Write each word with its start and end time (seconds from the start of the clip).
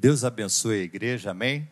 Deus 0.00 0.22
abençoe 0.22 0.78
a 0.78 0.84
igreja, 0.84 1.32
amém? 1.32 1.68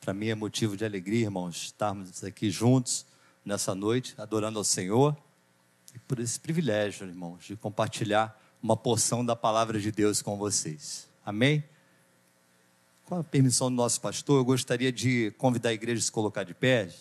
Para 0.00 0.14
mim 0.14 0.28
é 0.28 0.34
motivo 0.36 0.76
de 0.76 0.84
alegria, 0.84 1.24
irmãos, 1.24 1.56
estarmos 1.56 2.22
aqui 2.22 2.52
juntos 2.52 3.04
nessa 3.44 3.74
noite, 3.74 4.14
adorando 4.16 4.60
ao 4.60 4.64
Senhor, 4.64 5.16
e 5.92 5.98
por 5.98 6.20
esse 6.20 6.38
privilégio, 6.38 7.08
irmãos, 7.08 7.44
de 7.44 7.56
compartilhar 7.56 8.40
uma 8.62 8.76
porção 8.76 9.26
da 9.26 9.34
palavra 9.34 9.80
de 9.80 9.90
Deus 9.90 10.22
com 10.22 10.38
vocês, 10.38 11.08
amém? 11.26 11.64
Com 13.06 13.16
a 13.16 13.24
permissão 13.24 13.70
do 13.70 13.74
nosso 13.74 14.00
pastor, 14.00 14.38
eu 14.38 14.44
gostaria 14.44 14.92
de 14.92 15.32
convidar 15.36 15.70
a 15.70 15.74
igreja 15.74 15.98
a 15.98 16.04
se 16.04 16.12
colocar 16.12 16.44
de 16.44 16.54
pé. 16.54 16.94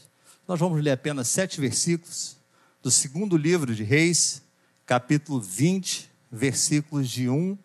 Nós 0.47 0.59
vamos 0.59 0.83
ler 0.83 0.89
apenas 0.89 1.27
sete 1.27 1.61
versículos 1.61 2.35
do 2.81 2.89
segundo 2.89 3.37
livro 3.37 3.75
de 3.75 3.83
Reis, 3.83 4.41
capítulo 4.87 5.39
20, 5.39 6.09
versículos 6.31 7.07
de 7.07 7.29
1 7.29 7.55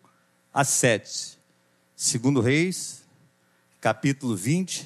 a 0.53 0.63
7. 0.63 1.43
Segundo 1.95 2.41
Reis, 2.41 3.03
capítulo 3.79 4.35
20, 4.35 4.85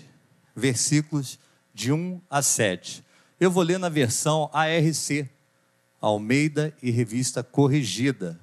versículos 0.56 1.40
de 1.74 1.92
1 1.92 2.22
a 2.30 2.44
7. 2.44 3.04
Eu 3.40 3.50
vou 3.50 3.64
ler 3.64 3.80
na 3.80 3.90
versão 3.90 4.48
ARC, 4.54 5.28
Almeida 6.00 6.72
e 6.84 6.92
Revista 6.92 7.42
Corrigida. 7.42 8.40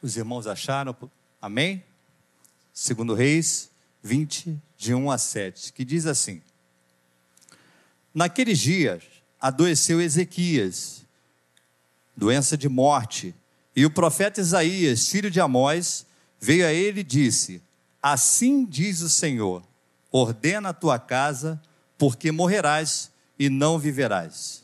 Os 0.00 0.16
irmãos 0.16 0.46
acharam? 0.46 0.96
Amém? 1.42 1.82
Segundo 2.72 3.14
Reis 3.14 3.68
20, 4.00 4.56
de 4.78 4.94
1 4.94 5.10
a 5.10 5.18
7, 5.18 5.72
que 5.72 5.84
diz 5.84 6.06
assim: 6.06 6.40
Naqueles 8.14 8.60
dias 8.60 9.02
adoeceu 9.40 10.00
Ezequias, 10.00 11.03
doença 12.16 12.56
de 12.56 12.68
morte, 12.68 13.34
e 13.76 13.84
o 13.84 13.90
profeta 13.90 14.40
Isaías, 14.40 15.08
filho 15.08 15.30
de 15.30 15.40
Amós, 15.40 16.06
veio 16.40 16.66
a 16.66 16.72
ele 16.72 17.00
e 17.00 17.04
disse: 17.04 17.60
Assim 18.02 18.64
diz 18.64 19.00
o 19.00 19.08
Senhor: 19.08 19.62
ordena 20.12 20.68
a 20.68 20.74
tua 20.74 20.98
casa, 20.98 21.60
porque 21.98 22.30
morrerás 22.30 23.10
e 23.38 23.48
não 23.48 23.78
viverás. 23.78 24.62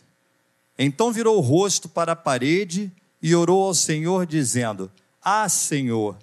Então 0.79 1.13
virou 1.13 1.37
o 1.37 1.41
rosto 1.41 1.89
para 1.89 2.13
a 2.13 2.17
parede 2.17 2.91
e 3.21 3.35
orou 3.35 3.65
ao 3.65 3.75
Senhor, 3.75 4.27
dizendo: 4.27 4.91
Ah, 5.23 5.49
Senhor, 5.49 6.17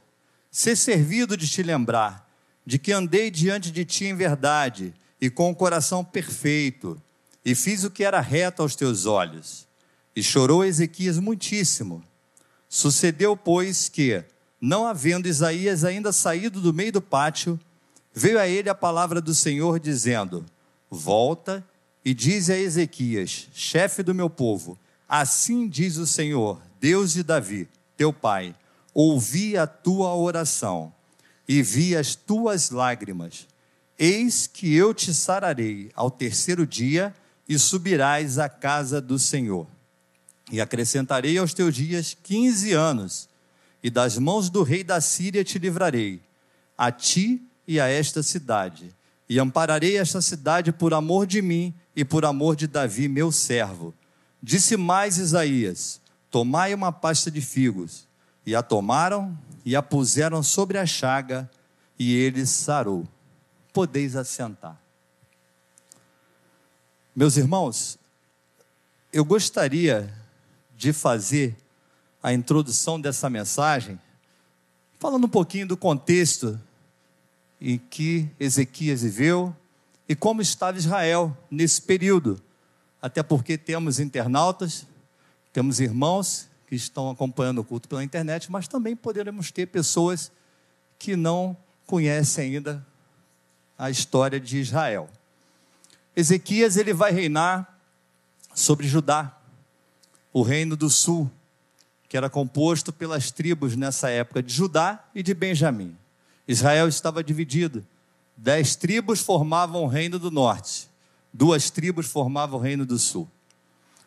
ser 0.49 0.75
servido 0.75 1.35
de 1.35 1.47
te 1.47 1.61
lembrar 1.61 2.27
de 2.65 2.79
que 2.79 2.91
andei 2.91 3.29
diante 3.29 3.71
de 3.71 3.85
ti 3.85 4.05
em 4.05 4.15
verdade 4.15 4.93
e 5.21 5.29
com 5.29 5.49
o 5.49 5.55
coração 5.55 6.03
perfeito, 6.03 7.01
e 7.43 7.55
fiz 7.55 7.83
o 7.83 7.91
que 7.91 8.03
era 8.03 8.19
reto 8.19 8.61
aos 8.61 8.75
teus 8.75 9.05
olhos. 9.05 9.66
E 10.17 10.23
chorou 10.23 10.65
Ezequias 10.65 11.19
muitíssimo. 11.19 12.03
Sucedeu, 12.67 13.37
pois, 13.37 13.87
que, 13.87 14.23
não 14.59 14.87
havendo 14.87 15.27
Isaías 15.27 15.83
ainda 15.83 16.11
saído 16.11 16.59
do 16.59 16.73
meio 16.73 16.91
do 16.91 16.99
pátio, 16.99 17.59
veio 18.11 18.39
a 18.39 18.47
ele 18.47 18.67
a 18.67 18.73
palavra 18.73 19.21
do 19.21 19.35
Senhor, 19.35 19.79
dizendo: 19.79 20.43
Volta 20.89 21.63
e 22.03 22.15
dize 22.15 22.51
a 22.51 22.57
Ezequias, 22.57 23.47
chefe 23.53 24.01
do 24.01 24.15
meu 24.15 24.27
povo: 24.27 24.75
Assim 25.07 25.69
diz 25.69 25.97
o 25.97 26.07
Senhor, 26.07 26.59
Deus 26.81 27.13
de 27.13 27.21
Davi, 27.21 27.69
teu 27.95 28.11
pai: 28.11 28.55
Ouvi 28.95 29.55
a 29.55 29.67
tua 29.67 30.15
oração 30.15 30.91
e 31.47 31.61
vi 31.61 31.95
as 31.95 32.15
tuas 32.15 32.71
lágrimas. 32.71 33.47
Eis 33.99 34.47
que 34.47 34.73
eu 34.73 34.95
te 34.95 35.13
sararei 35.13 35.91
ao 35.93 36.09
terceiro 36.09 36.65
dia 36.65 37.13
e 37.47 37.59
subirás 37.59 38.39
à 38.39 38.49
casa 38.49 38.99
do 38.99 39.19
Senhor. 39.19 39.76
E 40.51 40.61
acrescentarei 40.61 41.37
aos 41.37 41.53
teus 41.53 41.75
dias 41.75 42.15
quinze 42.23 42.73
anos, 42.73 43.27
e 43.83 43.89
das 43.89 44.17
mãos 44.17 44.49
do 44.49 44.63
rei 44.63 44.83
da 44.83 45.01
Síria 45.01 45.43
te 45.43 45.59
livrarei, 45.59 46.21
a 46.77 46.91
ti 46.91 47.41
e 47.67 47.79
a 47.79 47.87
esta 47.87 48.23
cidade. 48.23 48.95
E 49.29 49.39
ampararei 49.39 49.97
esta 49.97 50.21
cidade 50.21 50.71
por 50.71 50.93
amor 50.93 51.27
de 51.27 51.41
mim 51.41 51.73
e 51.95 52.05
por 52.05 52.23
amor 52.23 52.55
de 52.55 52.65
Davi, 52.65 53.09
meu 53.09 53.31
servo. 53.31 53.93
Disse 54.41 54.77
mais 54.77 55.17
Isaías: 55.17 55.99
Tomai 56.31 56.73
uma 56.73 56.91
pasta 56.91 57.29
de 57.29 57.41
figos. 57.41 58.07
E 58.45 58.55
a 58.55 58.63
tomaram 58.63 59.37
e 59.65 59.75
a 59.75 59.83
puseram 59.83 60.41
sobre 60.41 60.77
a 60.77 60.85
chaga, 60.85 61.51
e 61.99 62.15
ele 62.15 62.45
sarou. 62.45 63.05
Podeis 63.73 64.15
assentar. 64.15 64.81
Meus 67.13 67.35
irmãos, 67.35 67.99
eu 69.11 69.25
gostaria 69.25 70.13
de 70.77 70.93
fazer 70.93 71.57
a 72.23 72.31
introdução 72.31 73.01
dessa 73.01 73.29
mensagem 73.29 73.99
falando 74.99 75.25
um 75.25 75.29
pouquinho 75.29 75.67
do 75.67 75.77
contexto 75.77 76.59
em 77.61 77.77
que 77.77 78.29
Ezequias 78.39 79.01
viveu 79.01 79.55
e 80.07 80.15
como 80.15 80.41
estava 80.41 80.77
Israel 80.77 81.35
nesse 81.49 81.81
período. 81.81 82.41
Até 83.01 83.21
porque 83.21 83.57
temos 83.57 83.99
internautas, 83.99 84.85
temos 85.53 85.79
irmãos 85.79 86.47
que 86.67 86.75
estão 86.75 87.09
acompanhando 87.09 87.59
o 87.59 87.63
culto 87.63 87.87
pela 87.87 88.03
internet, 88.03 88.51
mas 88.51 88.67
também 88.67 88.95
poderemos 88.95 89.51
ter 89.51 89.67
pessoas 89.67 90.31
que 90.99 91.15
não 91.15 91.55
conhecem 91.85 92.55
ainda 92.55 92.85
a 93.77 93.89
história 93.89 94.39
de 94.39 94.57
Israel. 94.59 95.09
Ezequias 96.15 96.75
ele 96.75 96.93
vai 96.93 97.11
reinar 97.11 97.79
sobre 98.53 98.87
Judá, 98.87 99.36
o 100.37 100.43
reino 100.43 100.77
do 100.77 100.87
sul, 100.87 101.31
que 102.07 102.15
era 102.15 102.29
composto 102.29 102.93
pelas 102.93 103.31
tribos 103.31 103.75
nessa 103.75 104.07
época 104.11 104.43
de 104.43 104.53
Judá 104.53 105.03
e 105.15 105.23
de 105.23 105.33
Benjamim. 105.33 105.97
Israel 106.47 106.87
estava 106.87 107.23
dividido. 107.23 107.83
Dez 108.37 108.75
tribos 108.75 109.19
formavam 109.19 109.83
o 109.83 109.87
reino 109.87 110.19
do 110.19 110.29
norte, 110.29 110.87
duas 111.33 111.71
tribos 111.71 112.05
formavam 112.05 112.59
o 112.59 112.61
reino 112.61 112.85
do 112.85 112.99
sul. 112.99 113.27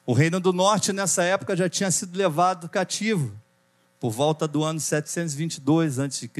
O 0.06 0.12
reino 0.12 0.38
do 0.38 0.52
norte, 0.52 0.92
nessa 0.92 1.24
época, 1.24 1.56
já 1.56 1.68
tinha 1.68 1.90
sido 1.90 2.16
levado 2.16 2.68
cativo, 2.68 3.32
por 3.98 4.12
volta 4.12 4.46
do 4.46 4.62
ano 4.62 4.78
722 4.78 5.98
a.C. 5.98 6.30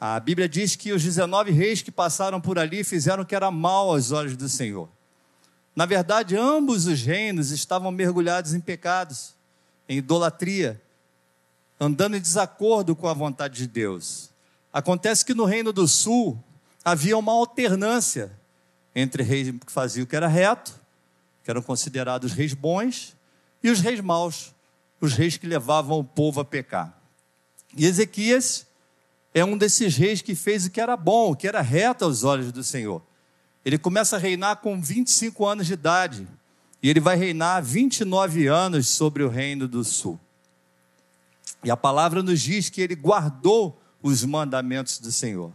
A 0.00 0.18
Bíblia 0.18 0.48
diz 0.48 0.74
que 0.76 0.94
os 0.94 1.02
19 1.02 1.50
reis 1.50 1.82
que 1.82 1.90
passaram 1.90 2.40
por 2.40 2.58
ali 2.58 2.84
fizeram 2.84 3.22
o 3.22 3.26
que 3.26 3.34
era 3.34 3.50
mal 3.50 3.90
aos 3.90 4.12
olhos 4.12 4.34
do 4.34 4.48
Senhor. 4.48 4.88
Na 5.74 5.86
verdade, 5.86 6.36
ambos 6.36 6.86
os 6.86 7.02
reinos 7.02 7.50
estavam 7.50 7.90
mergulhados 7.90 8.54
em 8.54 8.60
pecados, 8.60 9.34
em 9.88 9.98
idolatria, 9.98 10.80
andando 11.80 12.16
em 12.16 12.20
desacordo 12.20 12.94
com 12.94 13.08
a 13.08 13.14
vontade 13.14 13.56
de 13.56 13.66
Deus. 13.66 14.30
Acontece 14.72 15.24
que 15.24 15.34
no 15.34 15.44
reino 15.44 15.72
do 15.72 15.88
sul 15.88 16.42
havia 16.84 17.18
uma 17.18 17.32
alternância 17.32 18.30
entre 18.94 19.22
reis 19.22 19.50
que 19.66 19.72
faziam 19.72 20.04
o 20.04 20.06
que 20.06 20.14
era 20.14 20.28
reto 20.28 20.84
que 21.44 21.50
eram 21.50 21.60
considerados 21.60 22.32
reis 22.32 22.54
bons, 22.54 23.14
e 23.62 23.70
os 23.70 23.78
reis 23.78 24.00
maus, 24.00 24.52
os 24.98 25.12
reis 25.12 25.36
que 25.36 25.46
levavam 25.46 25.98
o 25.98 26.04
povo 26.04 26.40
a 26.40 26.44
pecar. 26.44 26.98
E 27.76 27.84
Ezequias 27.84 28.66
é 29.34 29.44
um 29.44 29.56
desses 29.56 29.94
reis 29.94 30.22
que 30.22 30.34
fez 30.34 30.64
o 30.64 30.70
que 30.70 30.80
era 30.80 30.96
bom, 30.96 31.32
o 31.32 31.36
que 31.36 31.46
era 31.46 31.60
reto 31.60 32.04
aos 32.04 32.24
olhos 32.24 32.50
do 32.50 32.64
Senhor. 32.64 33.02
Ele 33.64 33.78
começa 33.78 34.16
a 34.16 34.18
reinar 34.18 34.56
com 34.56 34.80
25 34.80 35.46
anos 35.46 35.66
de 35.66 35.72
idade, 35.72 36.28
e 36.82 36.90
ele 36.90 37.00
vai 37.00 37.16
reinar 37.16 37.62
29 37.62 38.46
anos 38.46 38.88
sobre 38.88 39.22
o 39.22 39.28
reino 39.28 39.66
do 39.66 39.82
sul. 39.82 40.20
E 41.62 41.70
a 41.70 41.76
palavra 41.76 42.22
nos 42.22 42.40
diz 42.40 42.68
que 42.68 42.80
ele 42.80 42.94
guardou 42.94 43.80
os 44.02 44.22
mandamentos 44.24 44.98
do 44.98 45.10
Senhor. 45.10 45.50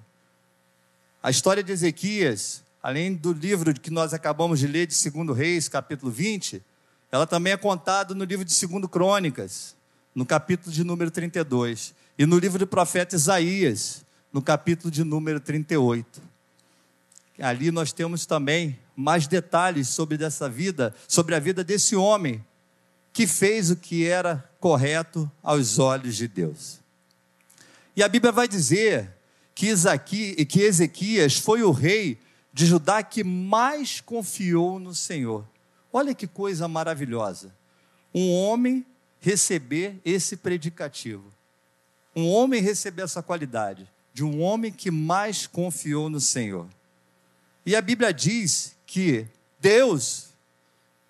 A 1.22 1.30
história 1.30 1.62
de 1.62 1.72
Ezequias 1.72 2.64
além 2.82 3.14
do 3.14 3.34
livro 3.34 3.74
que 3.74 3.92
nós 3.92 4.14
acabamos 4.14 4.60
de 4.60 4.68
ler 4.68 4.88
de 4.88 5.12
2 5.12 5.38
Reis, 5.38 5.68
capítulo 5.68 6.12
20, 6.12 6.64
ela 7.12 7.28
também 7.28 7.54
é 7.54 7.58
contada 7.58 8.14
no 8.14 8.24
livro 8.24 8.46
de 8.46 8.68
2 8.68 8.86
Crônicas, 8.90 9.76
no 10.16 10.26
capítulo 10.26 10.72
de 10.72 10.84
número 10.84 11.12
32, 11.12 11.94
e 12.18 12.26
no 12.26 12.38
livro 12.38 12.60
do 12.60 12.68
profeta 12.68 13.16
Isaías, 13.16 14.06
no 14.32 14.42
capítulo 14.42 14.92
de 14.92 15.04
número 15.04 15.40
38. 15.40 16.22
Ali 17.42 17.72
nós 17.72 17.94
temos 17.94 18.26
também 18.26 18.78
mais 18.96 19.28
detalhes 19.28 19.88
sobre 19.90 20.18
dessa 20.18 20.50
vida, 20.50 20.94
sobre 21.08 21.36
a 21.36 21.40
vida 21.40 21.64
desse 21.64 21.96
homem 21.96 22.44
que 23.14 23.26
fez 23.26 23.72
o 23.72 23.76
que 23.76 24.06
era 24.06 24.50
correto 24.60 25.30
aos 25.42 25.80
olhos 25.80 26.16
de 26.16 26.28
Deus. 26.28 26.80
E 27.96 28.04
a 28.04 28.08
Bíblia 28.08 28.32
vai 28.32 28.48
dizer 28.48 29.12
que, 29.56 29.68
Ezequias 29.68 31.38
foi 31.38 31.64
o 31.64 31.72
rei 31.72 32.18
de 32.54 32.66
Judá 32.66 33.04
que 33.04 33.24
mais 33.24 34.00
confiou 34.00 34.80
no 34.80 34.96
Senhor. 34.96 35.46
Olha 35.92 36.14
que 36.14 36.28
coisa 36.28 36.68
maravilhosa. 36.68 37.54
Um 38.14 38.32
homem 38.32 38.86
receber 39.20 40.00
esse 40.06 40.38
predicativo. 40.38 41.26
Um 42.16 42.30
homem 42.30 42.62
receber 42.62 43.04
essa 43.04 43.22
qualidade 43.22 43.88
de 44.14 44.24
um 44.24 44.42
homem 44.42 44.72
que 44.72 44.92
mais 44.92 45.46
confiou 45.46 46.10
no 46.10 46.20
Senhor. 46.20 46.68
E 47.66 47.76
a 47.76 47.82
Bíblia 47.82 48.14
diz 48.14 48.76
que 48.86 49.28
Deus, 49.60 50.30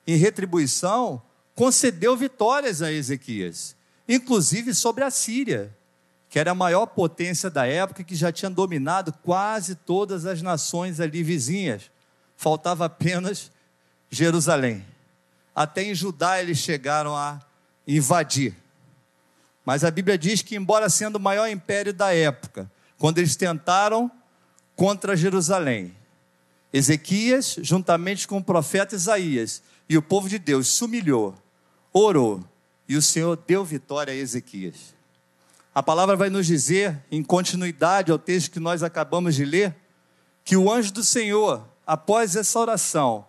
em 0.06 0.16
retribuição, 0.16 1.22
concedeu 1.56 2.16
vitórias 2.16 2.82
a 2.82 2.92
Ezequias. 2.92 3.76
inclusive 4.08 4.74
sobre 4.74 5.04
a 5.04 5.12
Síria, 5.12 5.72
que 6.30 6.40
era 6.40 6.52
a 6.52 6.56
maior 6.56 6.86
potência 6.88 7.50
da 7.50 7.68
época, 7.68 8.04
que 8.04 8.16
já 8.16 8.32
tinha 8.32 8.50
dominado 8.50 9.14
quase 9.24 9.76
todas 9.76 10.26
as 10.26 10.42
nações 10.42 11.00
ali 11.00 11.22
vizinhas. 11.22 11.92
Faltava 12.36 12.86
apenas 12.86 13.52
Jerusalém. 14.10 14.86
Até 15.56 15.84
em 15.84 15.94
Judá 15.94 16.42
eles 16.42 16.58
chegaram 16.58 17.16
a 17.16 17.40
invadir. 17.88 18.56
Mas 19.66 19.84
a 19.84 19.92
Bíblia 19.92 20.18
diz 20.18 20.42
que, 20.42 20.56
embora 20.56 20.90
sendo 20.90 21.18
o 21.18 21.20
maior 21.20 21.48
império 21.48 21.94
da 21.94 22.14
época, 22.14 22.72
quando 22.98 23.18
eles 23.20 23.36
tentaram 23.36 24.10
contra 24.76 25.16
Jerusalém, 25.16 25.96
Ezequias, 26.72 27.58
juntamente 27.62 28.28
com 28.28 28.38
o 28.38 28.44
profeta 28.44 28.96
Isaías 28.96 29.62
e 29.88 29.98
o 29.98 30.02
povo 30.02 30.30
de 30.30 30.38
Deus, 30.38 30.68
se 30.68 30.84
humilhou, 30.84 31.36
orou, 31.92 32.44
e 32.88 32.96
o 32.96 33.02
Senhor 33.02 33.36
deu 33.48 33.66
vitória 33.66 34.14
a 34.14 34.16
Ezequias. 34.16 34.94
A 35.74 35.82
palavra 35.82 36.16
vai 36.16 36.30
nos 36.30 36.46
dizer, 36.46 37.04
em 37.12 37.24
continuidade 37.24 38.12
ao 38.12 38.20
texto 38.20 38.52
que 38.52 38.60
nós 38.60 38.84
acabamos 38.84 39.36
de 39.36 39.46
ler, 39.46 39.76
que 40.44 40.58
o 40.58 40.72
anjo 40.72 40.92
do 40.92 41.04
Senhor, 41.04 41.68
após 41.86 42.36
essa 42.36 42.60
oração, 42.60 43.26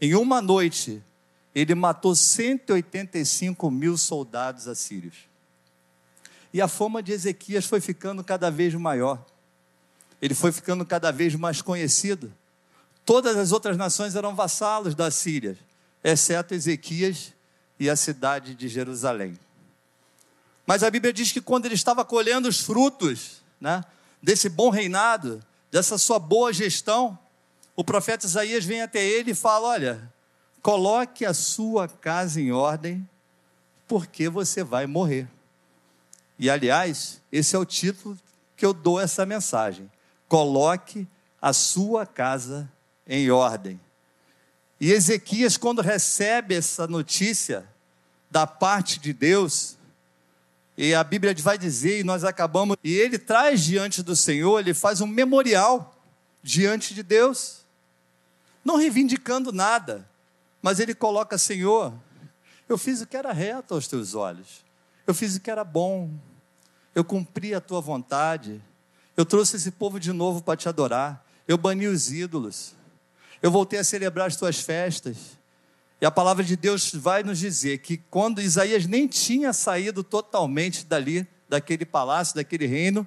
em 0.00 0.14
uma 0.14 0.42
noite, 0.42 1.02
ele 1.54 1.74
matou 1.74 2.14
185 2.14 3.70
mil 3.70 3.96
soldados 3.96 4.66
assírios. 4.66 5.14
E 6.52 6.60
a 6.60 6.68
fama 6.68 7.02
de 7.02 7.12
Ezequias 7.12 7.64
foi 7.64 7.80
ficando 7.80 8.22
cada 8.22 8.50
vez 8.50 8.74
maior. 8.74 9.24
Ele 10.20 10.34
foi 10.34 10.52
ficando 10.52 10.84
cada 10.84 11.10
vez 11.10 11.34
mais 11.34 11.62
conhecido. 11.62 12.32
Todas 13.04 13.36
as 13.36 13.52
outras 13.52 13.76
nações 13.76 14.14
eram 14.14 14.34
vassalos 14.34 14.94
da 14.94 15.10
Síria, 15.10 15.58
exceto 16.02 16.54
Ezequias 16.54 17.32
e 17.78 17.90
a 17.90 17.96
cidade 17.96 18.54
de 18.54 18.68
Jerusalém. 18.68 19.38
Mas 20.66 20.82
a 20.82 20.90
Bíblia 20.90 21.12
diz 21.12 21.32
que 21.32 21.40
quando 21.40 21.66
ele 21.66 21.74
estava 21.74 22.04
colhendo 22.04 22.48
os 22.48 22.60
frutos 22.60 23.42
né, 23.60 23.84
desse 24.22 24.48
bom 24.48 24.70
reinado, 24.70 25.42
dessa 25.70 25.98
sua 25.98 26.18
boa 26.18 26.52
gestão, 26.52 27.18
o 27.74 27.82
profeta 27.82 28.26
Isaías 28.26 28.64
vem 28.64 28.82
até 28.82 29.04
ele 29.04 29.32
e 29.32 29.34
fala: 29.34 29.68
Olha, 29.68 30.12
coloque 30.62 31.24
a 31.24 31.34
sua 31.34 31.88
casa 31.88 32.40
em 32.40 32.52
ordem, 32.52 33.08
porque 33.88 34.28
você 34.28 34.62
vai 34.62 34.86
morrer. 34.86 35.28
E 36.38 36.48
aliás, 36.48 37.20
esse 37.30 37.56
é 37.56 37.58
o 37.58 37.64
título 37.64 38.16
que 38.56 38.64
eu 38.64 38.72
dou 38.72 39.00
essa 39.00 39.26
mensagem. 39.26 39.90
Coloque 40.28 41.06
a 41.40 41.52
sua 41.52 42.06
casa 42.06 42.70
em 43.06 43.30
ordem. 43.30 43.80
E 44.80 44.90
Ezequias, 44.90 45.56
quando 45.56 45.80
recebe 45.80 46.54
essa 46.54 46.86
notícia 46.86 47.64
da 48.30 48.46
parte 48.46 48.98
de 48.98 49.12
Deus, 49.12 49.76
e 50.76 50.94
a 50.94 51.04
Bíblia 51.04 51.34
vai 51.34 51.58
dizer, 51.58 52.00
e 52.00 52.04
nós 52.04 52.24
acabamos, 52.24 52.76
e 52.82 52.92
ele 52.92 53.18
traz 53.18 53.62
diante 53.62 54.02
do 54.02 54.16
Senhor, 54.16 54.58
ele 54.58 54.74
faz 54.74 55.00
um 55.00 55.06
memorial 55.06 55.94
diante 56.42 56.94
de 56.94 57.02
Deus, 57.02 57.58
não 58.64 58.76
reivindicando 58.76 59.52
nada, 59.52 60.08
mas 60.60 60.80
ele 60.80 60.94
coloca: 60.94 61.36
Senhor, 61.36 61.92
eu 62.68 62.78
fiz 62.78 63.00
o 63.00 63.06
que 63.06 63.16
era 63.16 63.32
reto 63.32 63.74
aos 63.74 63.86
teus 63.86 64.14
olhos, 64.14 64.64
eu 65.06 65.14
fiz 65.14 65.36
o 65.36 65.40
que 65.40 65.50
era 65.50 65.62
bom, 65.62 66.10
eu 66.94 67.04
cumpri 67.04 67.54
a 67.54 67.60
tua 67.60 67.80
vontade, 67.80 68.62
eu 69.16 69.24
trouxe 69.24 69.56
esse 69.56 69.70
povo 69.70 70.00
de 70.00 70.12
novo 70.12 70.42
para 70.42 70.56
te 70.56 70.68
adorar, 70.68 71.24
eu 71.46 71.58
bani 71.58 71.86
os 71.86 72.10
ídolos, 72.10 72.74
eu 73.42 73.50
voltei 73.50 73.80
a 73.80 73.84
celebrar 73.84 74.28
as 74.28 74.36
tuas 74.36 74.60
festas. 74.60 75.16
E 76.00 76.06
a 76.06 76.10
palavra 76.10 76.44
de 76.44 76.56
Deus 76.56 76.92
vai 76.94 77.22
nos 77.22 77.38
dizer 77.38 77.78
que 77.78 77.96
quando 77.96 78.40
Isaías 78.40 78.86
nem 78.86 79.06
tinha 79.06 79.52
saído 79.52 80.02
totalmente 80.02 80.86
dali, 80.86 81.26
daquele 81.48 81.84
palácio, 81.84 82.36
daquele 82.36 82.66
reino, 82.66 83.06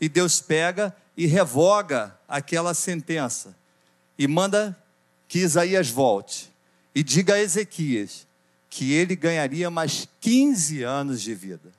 e 0.00 0.08
Deus 0.08 0.40
pega 0.40 0.94
e 1.16 1.26
revoga 1.26 2.16
aquela 2.28 2.72
sentença 2.72 3.54
e 4.18 4.26
manda 4.28 4.76
que 5.26 5.40
Isaías 5.40 5.90
volte 5.90 6.50
e 6.94 7.02
diga 7.02 7.34
a 7.34 7.40
Ezequias 7.40 8.26
que 8.68 8.92
ele 8.92 9.16
ganharia 9.16 9.68
mais 9.70 10.08
15 10.20 10.82
anos 10.82 11.20
de 11.20 11.34
vida. 11.34 11.70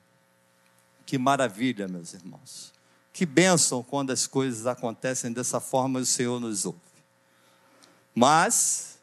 Que 1.06 1.18
maravilha, 1.18 1.88
meus 1.88 2.14
irmãos. 2.14 2.72
Que 3.12 3.26
bênção 3.26 3.82
quando 3.82 4.10
as 4.10 4.26
coisas 4.26 4.66
acontecem 4.66 5.32
dessa 5.32 5.58
forma 5.58 5.98
e 5.98 6.02
o 6.02 6.06
Senhor 6.06 6.38
nos 6.38 6.64
ouve. 6.64 6.91
Mas 8.14 8.98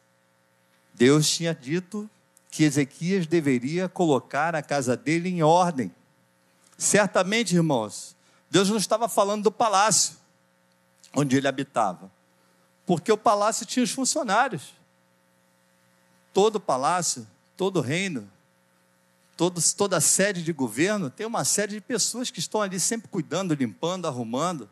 Deus 0.94 1.30
tinha 1.30 1.54
dito 1.56 2.10
que 2.52 2.64
Ezequias 2.64 3.26
deveria 3.26 3.88
colocar 3.88 4.56
a 4.56 4.62
casa 4.62 4.98
dele 4.98 5.30
em 5.30 5.42
ordem. 5.42 5.94
Certamente, 6.78 7.56
irmãos, 7.56 8.16
Deus 8.50 8.70
não 8.70 8.78
estava 8.78 9.08
falando 9.08 9.44
do 9.44 9.52
palácio 9.52 10.18
onde 11.16 11.38
ele 11.38 11.48
habitava, 11.48 12.12
porque 12.86 13.12
o 13.12 13.18
palácio 13.18 13.66
tinha 13.66 13.84
os 13.84 13.92
funcionários. 13.92 14.74
Todo 16.34 16.60
palácio, 16.60 17.28
todo 17.58 17.82
reino, 17.82 18.30
todo, 19.36 19.62
toda 19.76 20.00
sede 20.00 20.44
de 20.44 20.54
governo 20.54 21.10
tem 21.10 21.26
uma 21.26 21.44
série 21.44 21.74
de 21.74 21.82
pessoas 21.82 22.30
que 22.30 22.40
estão 22.40 22.62
ali 22.62 22.80
sempre 22.80 23.08
cuidando, 23.08 23.54
limpando, 23.54 24.08
arrumando. 24.08 24.70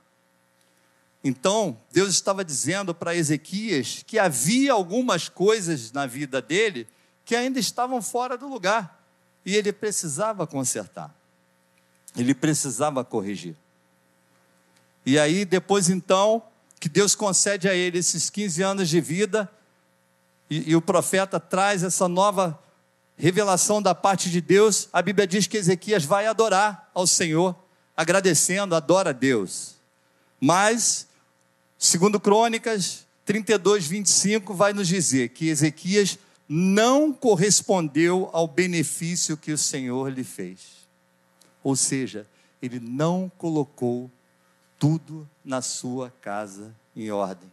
Então, 1.24 1.78
Deus 1.92 2.10
estava 2.10 2.44
dizendo 2.46 2.94
para 2.94 3.16
Ezequias 3.16 4.04
que 4.06 4.20
havia 4.20 4.74
algumas 4.74 5.28
coisas 5.28 5.92
na 5.92 6.06
vida 6.06 6.42
dele 6.42 6.88
que 7.26 7.36
ainda 7.36 7.60
estavam 7.60 8.02
fora 8.02 8.38
do 8.38 8.48
lugar 8.48 9.04
e 9.46 9.56
ele 9.56 9.72
precisava 9.72 10.46
consertar, 10.46 11.14
ele 12.16 12.34
precisava 12.34 13.04
corrigir. 13.04 13.56
E 15.06 15.18
aí, 15.18 15.46
depois 15.46 15.90
então, 15.90 16.44
que 16.80 16.90
Deus 16.90 17.16
concede 17.16 17.70
a 17.70 17.74
ele 17.74 17.98
esses 17.98 18.30
15 18.30 18.62
anos 18.62 18.90
de 18.90 19.00
vida, 19.00 19.50
e, 20.50 20.72
e 20.72 20.76
o 20.76 20.82
profeta 20.82 21.40
traz 21.40 21.82
essa 21.82 22.10
nova 22.10 22.62
revelação 23.18 23.82
da 23.82 23.96
parte 23.96 24.30
de 24.30 24.42
Deus, 24.42 24.90
a 24.92 25.02
Bíblia 25.02 25.26
diz 25.26 25.48
que 25.48 25.56
Ezequias 25.56 26.04
vai 26.04 26.28
adorar 26.28 26.92
ao 26.94 27.08
Senhor, 27.08 27.56
agradecendo, 27.96 28.76
adora 28.76 29.12
a 29.12 29.14
Deus. 29.14 29.77
Mas 30.40 31.08
Segundo 31.78 32.20
Crônicas 32.20 33.06
32, 33.24 33.86
25, 33.86 34.54
vai 34.54 34.74
nos 34.74 34.88
dizer 34.88 35.30
que 35.30 35.50
Ezequias 35.50 36.18
não 36.50 37.14
correspondeu 37.14 38.30
ao 38.34 38.48
benefício 38.48 39.38
que 39.38 39.52
o 39.52 39.58
Senhor 39.58 40.10
lhe 40.10 40.24
fez. 40.24 40.88
Ou 41.64 41.76
seja, 41.76 42.26
ele 42.62 42.80
não 42.80 43.32
colocou 43.38 44.10
tudo 44.80 45.30
na 45.46 45.62
sua 45.62 46.12
casa 46.22 46.74
em 46.96 47.12
ordem. 47.12 47.52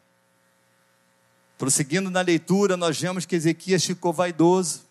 Prosseguindo 1.59 2.09
na 2.09 2.23
leitura, 2.23 2.77
nós 2.77 2.99
vemos 2.99 3.27
que 3.27 3.37
Ezequias 3.37 3.85
ficou 3.85 4.13
vaidoso, 4.13 4.83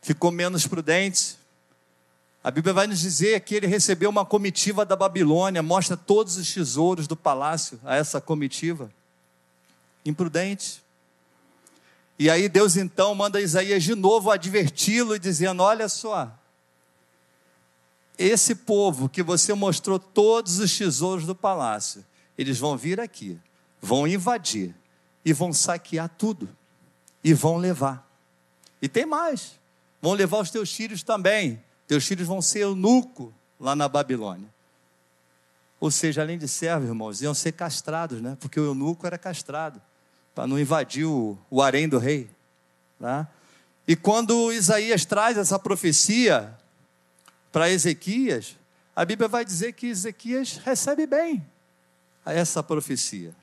ficou 0.00 0.30
menos 0.30 0.68
prudente, 0.68 1.36
a 2.42 2.50
Bíblia 2.50 2.72
vai 2.72 2.86
nos 2.86 3.00
dizer 3.00 3.40
que 3.42 3.54
ele 3.54 3.66
recebeu 3.66 4.08
uma 4.08 4.24
comitiva 4.24 4.84
da 4.84 4.96
Babilônia, 4.96 5.62
mostra 5.62 5.94
todos 5.94 6.38
os 6.38 6.52
tesouros 6.52 7.06
do 7.06 7.14
palácio 7.14 7.78
a 7.84 7.96
essa 7.96 8.18
comitiva. 8.18 8.90
Imprudente. 10.06 10.82
E 12.18 12.30
aí 12.30 12.48
Deus 12.48 12.78
então 12.78 13.14
manda 13.14 13.40
Isaías 13.40 13.82
de 13.82 13.94
novo 13.94 14.30
adverti-lo, 14.30 15.18
dizendo: 15.18 15.62
Olha 15.62 15.86
só, 15.86 16.32
esse 18.16 18.54
povo 18.54 19.06
que 19.06 19.22
você 19.22 19.52
mostrou 19.52 19.98
todos 19.98 20.58
os 20.60 20.76
tesouros 20.76 21.26
do 21.26 21.34
palácio, 21.34 22.04
eles 22.38 22.58
vão 22.58 22.74
vir 22.74 23.00
aqui, 23.00 23.38
vão 23.82 24.06
invadir 24.06 24.74
e 25.22 25.34
vão 25.34 25.52
saquear 25.52 26.08
tudo 26.16 26.48
e 27.22 27.34
vão 27.34 27.58
levar. 27.58 28.08
E 28.80 28.88
tem 28.88 29.04
mais, 29.04 29.60
vão 30.00 30.14
levar 30.14 30.38
os 30.38 30.50
teus 30.50 30.74
filhos 30.74 31.02
também 31.02 31.62
teus 31.90 32.06
filhos 32.06 32.28
vão 32.28 32.40
ser 32.40 32.60
eunuco 32.60 33.34
lá 33.58 33.74
na 33.74 33.88
Babilônia. 33.88 34.48
Ou 35.80 35.90
seja, 35.90 36.22
além 36.22 36.38
de 36.38 36.46
servos, 36.46 36.86
irmãos, 36.88 37.20
iam 37.20 37.34
ser 37.34 37.50
castrados, 37.50 38.22
né? 38.22 38.36
Porque 38.38 38.60
o 38.60 38.64
eunuco 38.64 39.04
era 39.08 39.18
castrado, 39.18 39.82
para 40.32 40.46
não 40.46 40.56
invadir 40.56 41.04
o, 41.04 41.36
o 41.50 41.60
harém 41.60 41.88
do 41.88 41.98
rei. 41.98 42.30
Tá? 43.00 43.26
E 43.88 43.96
quando 43.96 44.52
Isaías 44.52 45.04
traz 45.04 45.36
essa 45.36 45.58
profecia 45.58 46.56
para 47.50 47.68
Ezequias, 47.68 48.56
a 48.94 49.04
Bíblia 49.04 49.26
vai 49.26 49.44
dizer 49.44 49.72
que 49.72 49.88
Ezequias 49.88 50.58
recebe 50.58 51.08
bem 51.08 51.44
essa 52.24 52.62
profecia. 52.62 53.34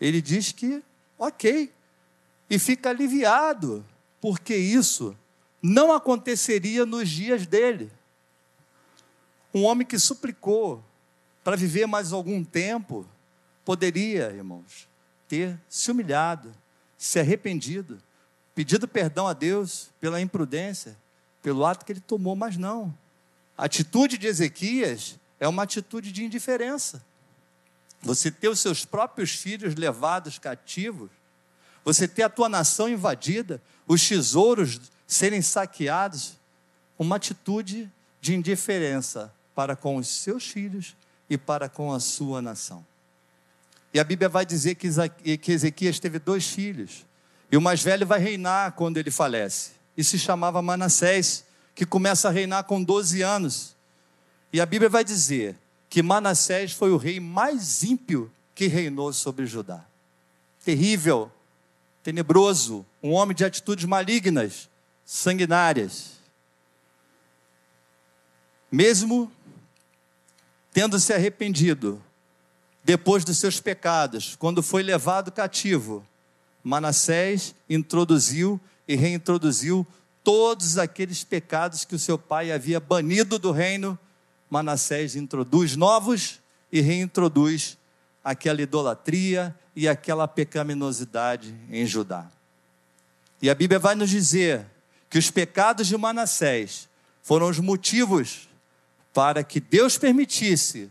Ele 0.00 0.20
diz 0.20 0.50
que, 0.50 0.82
ok, 1.16 1.72
e 2.50 2.58
fica 2.58 2.90
aliviado, 2.90 3.86
porque 4.20 4.56
isso 4.56 5.16
não 5.62 5.92
aconteceria 5.92 6.86
nos 6.86 7.08
dias 7.08 7.46
dele. 7.46 7.90
Um 9.52 9.64
homem 9.64 9.86
que 9.86 9.98
suplicou 9.98 10.82
para 11.42 11.56
viver 11.56 11.86
mais 11.86 12.12
algum 12.12 12.44
tempo, 12.44 13.06
poderia, 13.64 14.30
irmãos, 14.30 14.88
ter 15.28 15.58
se 15.68 15.90
humilhado, 15.90 16.54
se 16.96 17.18
arrependido, 17.18 18.00
pedido 18.54 18.86
perdão 18.86 19.26
a 19.26 19.32
Deus 19.32 19.90
pela 20.00 20.20
imprudência, 20.20 20.96
pelo 21.42 21.64
ato 21.64 21.84
que 21.84 21.92
ele 21.92 22.00
tomou, 22.00 22.36
mas 22.36 22.56
não. 22.56 22.96
A 23.56 23.64
atitude 23.64 24.18
de 24.18 24.26
Ezequias 24.26 25.18
é 25.38 25.48
uma 25.48 25.62
atitude 25.62 26.12
de 26.12 26.24
indiferença. 26.24 27.04
Você 28.02 28.30
ter 28.30 28.48
os 28.48 28.60
seus 28.60 28.84
próprios 28.84 29.32
filhos 29.32 29.74
levados 29.74 30.38
cativos, 30.38 31.10
você 31.84 32.06
ter 32.06 32.22
a 32.22 32.28
tua 32.28 32.48
nação 32.48 32.88
invadida, 32.88 33.60
os 33.86 34.06
tesouros 34.06 34.80
serem 35.10 35.42
saqueados, 35.42 36.38
uma 36.96 37.16
atitude 37.16 37.90
de 38.20 38.34
indiferença 38.34 39.32
para 39.56 39.74
com 39.74 39.96
os 39.96 40.06
seus 40.06 40.46
filhos 40.46 40.96
e 41.28 41.36
para 41.36 41.68
com 41.68 41.92
a 41.92 41.98
sua 41.98 42.40
nação. 42.40 42.86
E 43.92 43.98
a 43.98 44.04
Bíblia 44.04 44.28
vai 44.28 44.46
dizer 44.46 44.76
que 44.76 44.86
Ezequias 45.52 45.98
teve 45.98 46.20
dois 46.20 46.46
filhos, 46.46 47.04
e 47.50 47.56
o 47.56 47.60
mais 47.60 47.82
velho 47.82 48.06
vai 48.06 48.20
reinar 48.20 48.72
quando 48.72 48.98
ele 48.98 49.10
falece, 49.10 49.72
e 49.96 50.04
se 50.04 50.16
chamava 50.16 50.62
Manassés, 50.62 51.44
que 51.74 51.84
começa 51.84 52.28
a 52.28 52.30
reinar 52.30 52.64
com 52.64 52.80
12 52.80 53.20
anos. 53.22 53.74
E 54.52 54.60
a 54.60 54.66
Bíblia 54.66 54.88
vai 54.88 55.02
dizer 55.02 55.56
que 55.88 56.04
Manassés 56.04 56.72
foi 56.72 56.92
o 56.92 56.96
rei 56.96 57.18
mais 57.18 57.82
ímpio 57.82 58.30
que 58.54 58.68
reinou 58.68 59.12
sobre 59.12 59.44
Judá. 59.44 59.84
Terrível, 60.64 61.32
tenebroso, 62.04 62.86
um 63.02 63.10
homem 63.10 63.34
de 63.34 63.44
atitudes 63.44 63.86
malignas, 63.86 64.68
sanguinárias. 65.12 66.20
Mesmo 68.70 69.30
tendo 70.72 71.00
se 71.00 71.12
arrependido, 71.12 72.00
depois 72.84 73.24
dos 73.24 73.36
seus 73.36 73.58
pecados, 73.58 74.36
quando 74.36 74.62
foi 74.62 74.84
levado 74.84 75.32
cativo, 75.32 76.06
Manassés 76.62 77.56
introduziu 77.68 78.60
e 78.86 78.94
reintroduziu 78.94 79.84
todos 80.22 80.78
aqueles 80.78 81.24
pecados 81.24 81.84
que 81.84 81.96
o 81.96 81.98
seu 81.98 82.16
pai 82.16 82.52
havia 82.52 82.78
banido 82.78 83.36
do 83.36 83.50
reino. 83.50 83.98
Manassés 84.48 85.16
introduz 85.16 85.74
novos 85.74 86.38
e 86.70 86.80
reintroduz 86.80 87.76
aquela 88.22 88.62
idolatria 88.62 89.58
e 89.74 89.88
aquela 89.88 90.28
pecaminosidade 90.28 91.52
em 91.68 91.84
Judá. 91.84 92.30
E 93.42 93.50
a 93.50 93.56
Bíblia 93.56 93.80
vai 93.80 93.96
nos 93.96 94.08
dizer 94.08 94.64
que 95.10 95.18
os 95.18 95.28
pecados 95.28 95.88
de 95.88 95.96
Manassés 95.96 96.88
foram 97.20 97.48
os 97.48 97.58
motivos 97.58 98.48
para 99.12 99.42
que 99.42 99.58
Deus 99.58 99.98
permitisse 99.98 100.88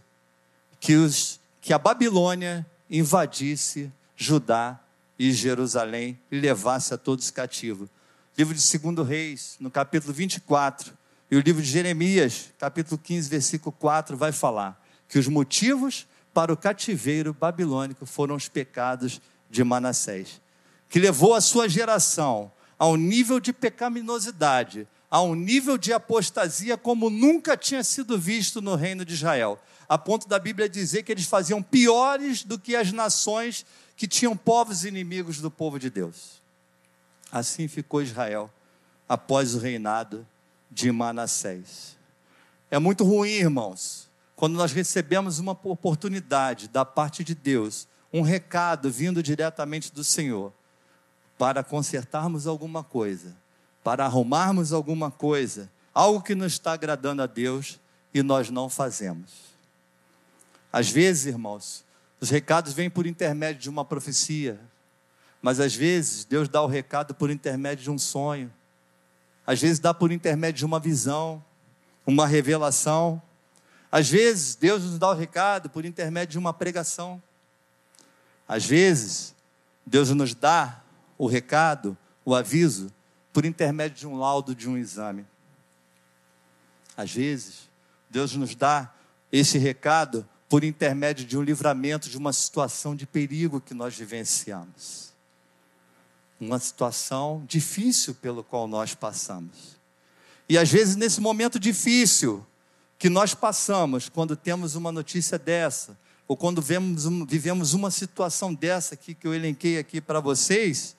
que, 0.77 0.95
os, 0.95 1.39
que 1.61 1.71
a 1.71 1.79
Babilônia 1.79 2.67
invadisse 2.89 3.89
Judá 4.17 4.77
e 5.17 5.31
Jerusalém 5.31 6.19
e 6.29 6.37
levasse 6.37 6.93
a 6.93 6.97
todos 6.97 7.31
cativos. 7.31 7.89
Livro 8.37 8.53
de 8.53 8.77
2 8.77 9.07
Reis, 9.07 9.55
no 9.57 9.71
capítulo 9.71 10.13
24, 10.13 10.93
e 11.31 11.37
o 11.37 11.41
livro 11.41 11.61
de 11.61 11.69
Jeremias, 11.69 12.51
capítulo 12.59 12.97
15, 12.97 13.29
versículo 13.29 13.71
4, 13.71 14.17
vai 14.17 14.33
falar 14.33 14.81
que 15.07 15.17
os 15.17 15.27
motivos 15.27 16.05
para 16.33 16.51
o 16.51 16.57
cativeiro 16.57 17.33
babilônico 17.33 18.05
foram 18.05 18.35
os 18.35 18.49
pecados 18.49 19.21
de 19.49 19.63
Manassés, 19.63 20.41
que 20.89 20.99
levou 20.99 21.33
a 21.33 21.41
sua 21.41 21.69
geração 21.69 22.51
ao 22.79 22.95
nível 22.95 23.41
de 23.41 23.51
pecaminosidade, 23.51 24.87
a 25.11 25.21
um 25.21 25.35
nível 25.35 25.77
de 25.77 25.91
apostasia 25.91 26.77
como 26.77 27.09
nunca 27.09 27.57
tinha 27.57 27.83
sido 27.83 28.17
visto 28.17 28.61
no 28.61 28.75
reino 28.75 29.03
de 29.03 29.13
Israel, 29.13 29.59
a 29.87 29.97
ponto 29.97 30.29
da 30.29 30.39
Bíblia 30.39 30.69
dizer 30.69 31.03
que 31.03 31.11
eles 31.11 31.25
faziam 31.25 31.61
piores 31.61 32.43
do 32.43 32.57
que 32.57 32.75
as 32.75 32.93
nações 32.93 33.65
que 33.97 34.07
tinham 34.07 34.37
povos 34.37 34.85
inimigos 34.85 35.41
do 35.41 35.51
povo 35.51 35.77
de 35.77 35.89
Deus. 35.89 36.41
Assim 37.29 37.67
ficou 37.67 38.01
Israel 38.01 38.49
após 39.09 39.55
o 39.55 39.59
reinado 39.59 40.25
de 40.71 40.91
Manassés. 40.91 41.97
É 42.71 42.79
muito 42.79 43.03
ruim, 43.03 43.31
irmãos, 43.31 44.07
quando 44.35 44.53
nós 44.53 44.71
recebemos 44.71 45.39
uma 45.39 45.51
oportunidade 45.51 46.67
da 46.67 46.85
parte 46.85 47.23
de 47.23 47.35
Deus, 47.35 47.87
um 48.13 48.21
recado 48.21 48.89
vindo 48.89 49.21
diretamente 49.21 49.91
do 49.91 50.03
Senhor, 50.03 50.53
para 51.39 51.63
consertarmos 51.63 52.45
alguma 52.45 52.83
coisa 52.83 53.35
para 53.83 54.05
arrumarmos 54.05 54.71
alguma 54.71 55.09
coisa, 55.09 55.67
algo 55.93 56.21
que 56.21 56.35
não 56.35 56.45
está 56.45 56.73
agradando 56.73 57.21
a 57.21 57.25
Deus 57.25 57.79
e 58.13 58.21
nós 58.21 58.49
não 58.49 58.69
fazemos. 58.69 59.31
Às 60.71 60.89
vezes, 60.89 61.25
irmãos, 61.25 61.83
os 62.19 62.29
recados 62.29 62.73
vêm 62.73 62.89
por 62.89 63.07
intermédio 63.07 63.61
de 63.61 63.69
uma 63.69 63.83
profecia, 63.83 64.59
mas 65.41 65.59
às 65.59 65.73
vezes 65.73 66.25
Deus 66.25 66.47
dá 66.47 66.61
o 66.61 66.67
recado 66.67 67.15
por 67.15 67.31
intermédio 67.31 67.83
de 67.83 67.89
um 67.89 67.97
sonho, 67.97 68.53
às 69.47 69.59
vezes 69.59 69.79
dá 69.79 69.93
por 69.93 70.11
intermédio 70.11 70.59
de 70.59 70.65
uma 70.65 70.79
visão, 70.79 71.43
uma 72.05 72.27
revelação, 72.27 73.21
às 73.91 74.07
vezes 74.07 74.55
Deus 74.55 74.83
nos 74.83 74.99
dá 74.99 75.09
o 75.09 75.15
recado 75.15 75.69
por 75.69 75.85
intermédio 75.85 76.33
de 76.33 76.37
uma 76.37 76.53
pregação, 76.53 77.19
às 78.47 78.65
vezes 78.65 79.33
Deus 79.85 80.11
nos 80.11 80.35
dá 80.35 80.83
o 81.19 81.27
recado, 81.27 81.97
o 82.23 82.33
aviso, 82.33 82.91
por 83.33 83.45
intermédio 83.45 83.97
de 83.97 84.07
um 84.07 84.17
laudo 84.17 84.55
de 84.55 84.69
um 84.69 84.77
exame. 84.77 85.27
Às 86.95 87.13
vezes, 87.13 87.69
Deus 88.09 88.33
nos 88.35 88.55
dá 88.55 88.91
esse 89.31 89.57
recado 89.57 90.27
por 90.47 90.63
intermédio 90.63 91.25
de 91.25 91.37
um 91.37 91.43
livramento 91.43 92.09
de 92.09 92.17
uma 92.17 92.31
situação 92.33 92.95
de 92.95 93.05
perigo 93.05 93.61
que 93.61 93.73
nós 93.73 93.95
vivenciamos. 93.95 95.13
Uma 96.39 96.57
situação 96.57 97.43
difícil 97.45 98.15
pelo 98.15 98.41
qual 98.41 98.65
nós 98.65 98.95
passamos. 98.95 99.77
E 100.47 100.57
às 100.57 100.71
vezes, 100.71 100.95
nesse 100.95 101.19
momento 101.19 101.59
difícil 101.59 102.45
que 102.97 103.09
nós 103.09 103.33
passamos, 103.35 104.07
quando 104.07 104.35
temos 104.35 104.75
uma 104.75 104.91
notícia 104.91 105.37
dessa, 105.37 105.97
ou 106.27 106.37
quando 106.37 106.61
vemos, 106.61 107.05
vivemos 107.27 107.73
uma 107.73 107.91
situação 107.91 108.53
dessa 108.53 108.93
aqui 108.93 109.13
que 109.13 109.27
eu 109.27 109.33
elenquei 109.33 109.77
aqui 109.77 109.99
para 109.99 110.19
vocês, 110.19 110.95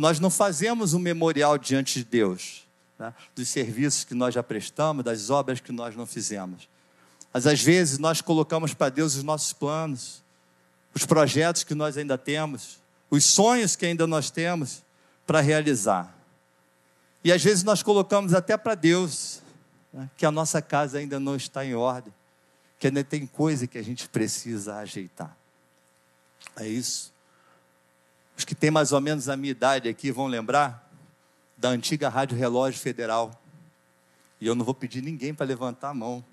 nós 0.00 0.18
não 0.18 0.30
fazemos 0.30 0.94
um 0.94 0.98
memorial 0.98 1.58
diante 1.58 1.98
de 1.98 2.04
Deus, 2.06 2.66
né? 2.98 3.12
dos 3.34 3.48
serviços 3.48 4.02
que 4.02 4.14
nós 4.14 4.32
já 4.32 4.42
prestamos, 4.42 5.04
das 5.04 5.28
obras 5.28 5.60
que 5.60 5.70
nós 5.72 5.94
não 5.94 6.06
fizemos. 6.06 6.66
Mas 7.30 7.46
às 7.46 7.60
vezes 7.60 7.98
nós 7.98 8.22
colocamos 8.22 8.72
para 8.72 8.88
Deus 8.88 9.14
os 9.14 9.22
nossos 9.22 9.52
planos, 9.52 10.22
os 10.94 11.04
projetos 11.04 11.64
que 11.64 11.74
nós 11.74 11.98
ainda 11.98 12.16
temos, 12.16 12.80
os 13.10 13.26
sonhos 13.26 13.76
que 13.76 13.84
ainda 13.84 14.06
nós 14.06 14.30
temos 14.30 14.82
para 15.26 15.42
realizar. 15.42 16.16
E 17.22 17.30
às 17.30 17.44
vezes 17.44 17.62
nós 17.62 17.82
colocamos 17.82 18.32
até 18.32 18.56
para 18.56 18.74
Deus 18.74 19.42
né, 19.92 20.08
que 20.16 20.24
a 20.24 20.30
nossa 20.30 20.62
casa 20.62 20.96
ainda 20.96 21.20
não 21.20 21.36
está 21.36 21.62
em 21.62 21.74
ordem, 21.74 22.12
que 22.78 22.86
ainda 22.86 23.04
tem 23.04 23.26
coisa 23.26 23.66
que 23.66 23.76
a 23.76 23.82
gente 23.82 24.08
precisa 24.08 24.76
ajeitar. 24.76 25.36
É 26.56 26.66
isso. 26.66 27.12
Os 28.40 28.44
que 28.46 28.54
têm 28.54 28.70
mais 28.70 28.90
ou 28.90 29.02
menos 29.02 29.28
a 29.28 29.36
minha 29.36 29.50
idade 29.50 29.86
aqui 29.86 30.10
vão 30.10 30.26
lembrar 30.26 30.90
da 31.58 31.68
antiga 31.68 32.08
Rádio 32.08 32.38
Relógio 32.38 32.80
Federal. 32.80 33.38
E 34.40 34.46
eu 34.46 34.54
não 34.54 34.64
vou 34.64 34.72
pedir 34.72 35.02
ninguém 35.02 35.34
para 35.34 35.44
levantar 35.44 35.90
a 35.90 35.94
mão. 35.94 36.24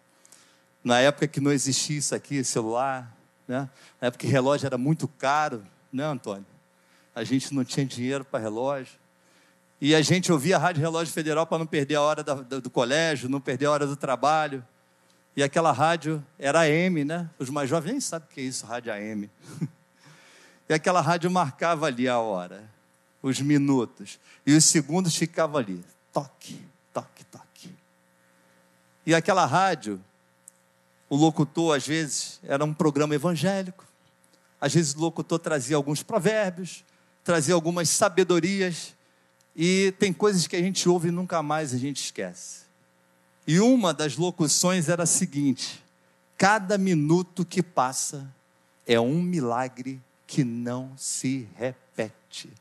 Na 0.81 1.01
época 1.01 1.27
que 1.27 1.41
não 1.41 1.51
existia 1.51 1.97
isso 1.97 2.15
aqui, 2.15 2.45
celular, 2.45 3.13
né? 3.45 3.69
na 3.99 4.07
época 4.07 4.25
que 4.25 4.31
relógio 4.31 4.65
era 4.65 4.77
muito 4.77 5.05
caro, 5.05 5.61
né, 5.91 6.05
Antônio? 6.05 6.45
A 7.13 7.25
gente 7.25 7.53
não 7.53 7.65
tinha 7.65 7.85
dinheiro 7.85 8.23
para 8.23 8.39
relógio. 8.39 8.97
E 9.81 9.93
a 9.93 10.01
gente 10.01 10.31
ouvia 10.31 10.55
a 10.55 10.59
Rádio 10.59 10.79
Relógio 10.79 11.13
Federal 11.13 11.45
para 11.45 11.57
não 11.57 11.67
perder 11.67 11.95
a 11.95 12.01
hora 12.01 12.23
do, 12.23 12.61
do 12.61 12.69
colégio, 12.69 13.27
não 13.27 13.41
perder 13.41 13.65
a 13.65 13.71
hora 13.71 13.85
do 13.85 13.97
trabalho. 13.97 14.65
E 15.35 15.43
aquela 15.43 15.73
rádio 15.73 16.23
era 16.39 16.61
AM, 16.61 17.03
né? 17.03 17.29
Os 17.37 17.49
mais 17.49 17.69
jovens 17.69 17.91
nem 17.91 17.99
sabem 17.99 18.29
o 18.31 18.33
que 18.33 18.39
é 18.39 18.43
isso, 18.45 18.65
rádio 18.65 18.93
AM. 18.93 19.29
E 20.69 20.73
aquela 20.73 21.01
rádio 21.01 21.31
marcava 21.31 21.85
ali 21.85 22.07
a 22.07 22.19
hora, 22.19 22.69
os 23.21 23.39
minutos. 23.39 24.19
E 24.45 24.53
os 24.53 24.65
segundos 24.65 25.15
ficavam 25.15 25.57
ali. 25.57 25.83
Toque, 26.11 26.59
toque, 26.93 27.23
toque. 27.25 27.75
E 29.05 29.15
aquela 29.15 29.45
rádio, 29.45 30.01
o 31.09 31.15
locutor, 31.15 31.75
às 31.75 31.87
vezes, 31.87 32.39
era 32.43 32.65
um 32.65 32.73
programa 32.73 33.15
evangélico. 33.15 33.85
Às 34.59 34.73
vezes 34.73 34.93
o 34.93 34.99
locutor 34.99 35.39
trazia 35.39 35.77
alguns 35.77 36.03
provérbios, 36.03 36.83
trazia 37.23 37.53
algumas 37.53 37.89
sabedorias. 37.89 38.93
E 39.55 39.93
tem 39.97 40.11
coisas 40.11 40.47
que 40.47 40.55
a 40.55 40.61
gente 40.61 40.87
ouve 40.89 41.07
e 41.07 41.11
nunca 41.11 41.41
mais 41.41 41.73
a 41.73 41.77
gente 41.77 42.03
esquece. 42.03 42.67
E 43.47 43.61
uma 43.61 43.93
das 43.93 44.17
locuções 44.17 44.89
era 44.89 45.03
a 45.03 45.07
seguinte: 45.07 45.81
cada 46.37 46.77
minuto 46.77 47.45
que 47.45 47.63
passa 47.63 48.27
é 48.85 48.99
um 48.99 49.21
milagre 49.21 50.01
que 50.27 50.43
não 50.43 50.91
se 50.97 51.47
repete. 51.55 52.51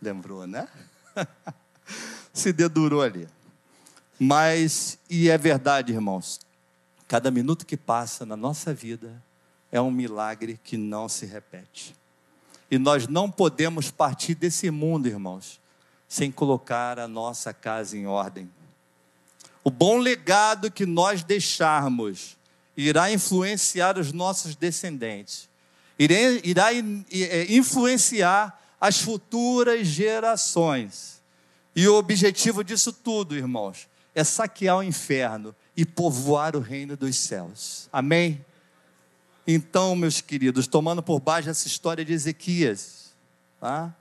Lembrou, 0.00 0.46
né? 0.46 0.68
se 2.32 2.52
dedurou 2.52 3.02
ali. 3.02 3.28
Mas, 4.18 4.98
e 5.10 5.28
é 5.28 5.36
verdade, 5.36 5.92
irmãos, 5.92 6.40
cada 7.06 7.30
minuto 7.30 7.66
que 7.66 7.76
passa 7.76 8.24
na 8.24 8.36
nossa 8.36 8.72
vida 8.72 9.22
é 9.70 9.80
um 9.80 9.90
milagre 9.90 10.58
que 10.62 10.76
não 10.76 11.08
se 11.08 11.26
repete. 11.26 11.94
E 12.70 12.78
nós 12.78 13.08
não 13.08 13.30
podemos 13.30 13.90
partir 13.90 14.34
desse 14.34 14.70
mundo, 14.70 15.08
irmãos, 15.08 15.60
sem 16.08 16.30
colocar 16.30 16.98
a 16.98 17.08
nossa 17.08 17.52
casa 17.52 17.96
em 17.96 18.06
ordem. 18.06 18.50
O 19.64 19.70
bom 19.70 19.98
legado 19.98 20.70
que 20.70 20.86
nós 20.86 21.22
deixarmos 21.22 22.36
irá 22.76 23.10
influenciar 23.10 23.98
os 23.98 24.12
nossos 24.12 24.54
descendentes, 24.54 25.47
irá 25.98 26.72
é, 26.72 27.52
influenciar 27.52 28.58
as 28.80 29.00
futuras 29.00 29.86
gerações. 29.86 31.20
E 31.74 31.86
o 31.88 31.94
objetivo 31.96 32.62
disso 32.62 32.92
tudo, 32.92 33.36
irmãos, 33.36 33.88
é 34.14 34.22
saquear 34.22 34.78
o 34.78 34.82
inferno 34.82 35.54
e 35.76 35.84
povoar 35.84 36.56
o 36.56 36.60
reino 36.60 36.96
dos 36.96 37.16
céus. 37.16 37.88
Amém? 37.92 38.44
Então, 39.46 39.96
meus 39.96 40.20
queridos, 40.20 40.66
tomando 40.66 41.02
por 41.02 41.20
base 41.20 41.48
essa 41.48 41.66
história 41.66 42.04
de 42.04 42.12
Ezequias, 42.12 43.14
tá? 43.60 43.94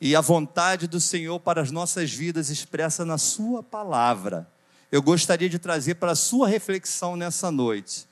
e 0.00 0.16
a 0.16 0.20
vontade 0.20 0.88
do 0.88 1.00
Senhor 1.00 1.38
para 1.38 1.62
as 1.62 1.70
nossas 1.70 2.12
vidas 2.12 2.50
expressa 2.50 3.04
na 3.04 3.16
Sua 3.16 3.62
palavra, 3.62 4.48
eu 4.90 5.00
gostaria 5.00 5.48
de 5.48 5.58
trazer 5.58 5.94
para 5.94 6.12
a 6.12 6.16
sua 6.16 6.46
reflexão 6.46 7.16
nessa 7.16 7.50
noite 7.50 8.06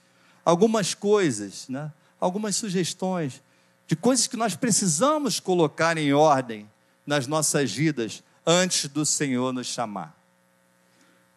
algumas 0.44 0.94
coisas, 0.94 1.68
né? 1.68 1.92
Algumas 2.20 2.56
sugestões 2.56 3.42
de 3.86 3.96
coisas 3.96 4.26
que 4.26 4.36
nós 4.36 4.54
precisamos 4.54 5.40
colocar 5.40 5.96
em 5.98 6.12
ordem 6.12 6.70
nas 7.06 7.26
nossas 7.26 7.72
vidas 7.72 8.22
antes 8.46 8.88
do 8.88 9.04
Senhor 9.04 9.52
nos 9.52 9.66
chamar. 9.66 10.16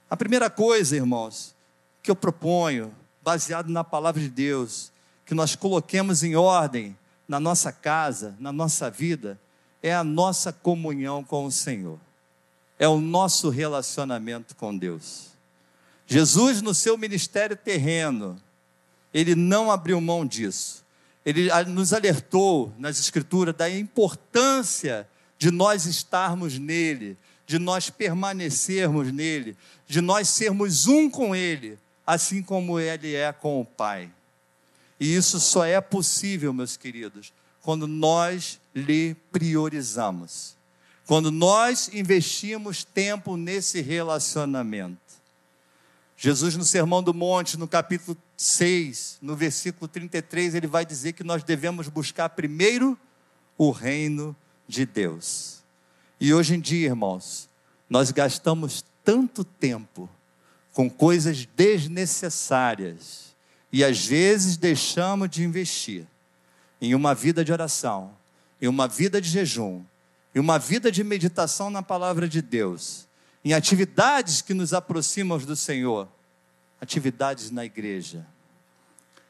A 0.09 0.15
primeira 0.15 0.49
coisa, 0.49 0.95
irmãos, 0.95 1.55
que 2.03 2.11
eu 2.11 2.15
proponho, 2.15 2.93
baseado 3.23 3.69
na 3.69 3.83
palavra 3.83 4.21
de 4.21 4.29
Deus, 4.29 4.91
que 5.25 5.33
nós 5.33 5.55
coloquemos 5.55 6.21
em 6.21 6.35
ordem 6.35 6.95
na 7.27 7.39
nossa 7.39 7.71
casa, 7.71 8.35
na 8.39 8.51
nossa 8.51 8.91
vida, 8.91 9.39
é 9.81 9.93
a 9.93 10.03
nossa 10.03 10.51
comunhão 10.51 11.23
com 11.23 11.45
o 11.45 11.51
Senhor, 11.51 11.99
é 12.77 12.87
o 12.87 12.99
nosso 12.99 13.49
relacionamento 13.49 14.55
com 14.55 14.77
Deus. 14.77 15.29
Jesus, 16.05 16.61
no 16.61 16.73
seu 16.73 16.97
ministério 16.97 17.55
terreno, 17.55 18.39
ele 19.13 19.35
não 19.35 19.69
abriu 19.69 20.01
mão 20.01 20.25
disso. 20.25 20.83
Ele 21.25 21.49
nos 21.67 21.93
alertou 21.93 22.73
nas 22.77 22.99
Escrituras 22.99 23.55
da 23.55 23.69
importância 23.69 25.07
de 25.37 25.51
nós 25.51 25.85
estarmos 25.85 26.57
nele, 26.57 27.17
de 27.45 27.59
nós 27.59 27.89
permanecermos 27.89 29.11
nele, 29.11 29.55
de 29.87 30.01
nós 30.01 30.27
sermos 30.29 30.87
um 30.87 31.09
com 31.09 31.35
ele, 31.35 31.77
assim 32.05 32.41
como 32.41 32.79
ele 32.79 33.13
é 33.13 33.31
com 33.31 33.61
o 33.61 33.65
Pai. 33.65 34.09
E 34.99 35.15
isso 35.15 35.39
só 35.39 35.65
é 35.65 35.79
possível, 35.81 36.53
meus 36.53 36.77
queridos, 36.77 37.33
quando 37.61 37.87
nós 37.87 38.59
lhe 38.73 39.15
priorizamos, 39.31 40.55
quando 41.05 41.31
nós 41.31 41.89
investimos 41.93 42.83
tempo 42.83 43.35
nesse 43.35 43.81
relacionamento. 43.81 45.02
Jesus, 46.23 46.55
no 46.55 46.63
Sermão 46.63 47.03
do 47.03 47.13
Monte, 47.13 47.57
no 47.57 47.67
capítulo 47.67 48.17
6, 48.37 49.17
no 49.21 49.35
versículo 49.35 49.89
33, 49.89 50.55
ele 50.55 50.67
vai 50.67 50.85
dizer 50.85 51.11
que 51.11 51.21
nós 51.21 51.43
devemos 51.43 51.89
buscar 51.89 52.29
primeiro 52.29 52.97
o 53.57 53.71
reino 53.71 54.33
de 54.65 54.85
Deus. 54.85 55.61
E 56.21 56.33
hoje 56.33 56.55
em 56.55 56.61
dia, 56.61 56.87
irmãos, 56.87 57.49
nós 57.89 58.09
gastamos 58.09 58.85
tanto 59.03 59.43
tempo 59.43 60.09
com 60.71 60.89
coisas 60.89 61.45
desnecessárias 61.57 63.35
e 63.69 63.83
às 63.83 64.05
vezes 64.05 64.55
deixamos 64.55 65.29
de 65.29 65.43
investir 65.43 66.07
em 66.79 66.95
uma 66.95 67.13
vida 67.13 67.43
de 67.43 67.51
oração, 67.51 68.15
em 68.61 68.69
uma 68.69 68.87
vida 68.87 69.19
de 69.19 69.27
jejum, 69.27 69.83
em 70.33 70.39
uma 70.39 70.57
vida 70.57 70.89
de 70.89 71.03
meditação 71.03 71.69
na 71.69 71.83
palavra 71.83 72.29
de 72.29 72.41
Deus, 72.41 73.09
em 73.43 73.53
atividades 73.53 74.41
que 74.41 74.53
nos 74.53 74.73
aproximam 74.73 75.37
do 75.37 75.55
Senhor, 75.55 76.07
atividades 76.79 77.51
na 77.51 77.65
igreja. 77.65 78.25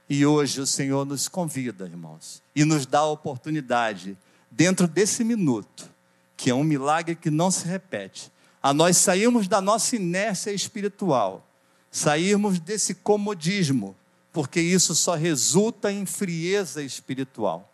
E 0.10 0.26
hoje 0.26 0.62
o 0.62 0.68
Senhor 0.68 1.06
nos 1.06 1.28
convida, 1.28 1.86
irmãos, 1.86 2.44
e 2.56 2.64
nos 2.64 2.86
dá 2.86 3.00
a 3.00 3.10
oportunidade, 3.10 4.18
dentro 4.52 4.88
desse 4.88 5.24
minuto, 5.24 5.90
que 6.38 6.50
é 6.50 6.54
um 6.54 6.64
milagre 6.64 7.16
que 7.16 7.32
não 7.32 7.50
se 7.50 7.66
repete, 7.66 8.32
a 8.62 8.74
nós 8.74 8.98
sairmos 8.98 9.48
da 9.48 9.60
nossa 9.60 9.96
inércia 9.96 10.52
espiritual, 10.52 11.48
sairmos 11.90 12.60
desse 12.60 12.96
comodismo, 12.96 13.96
porque 14.32 14.60
isso 14.60 14.94
só 14.94 15.16
resulta 15.16 15.92
em 15.92 16.06
frieza 16.06 16.84
espiritual. 16.84 17.72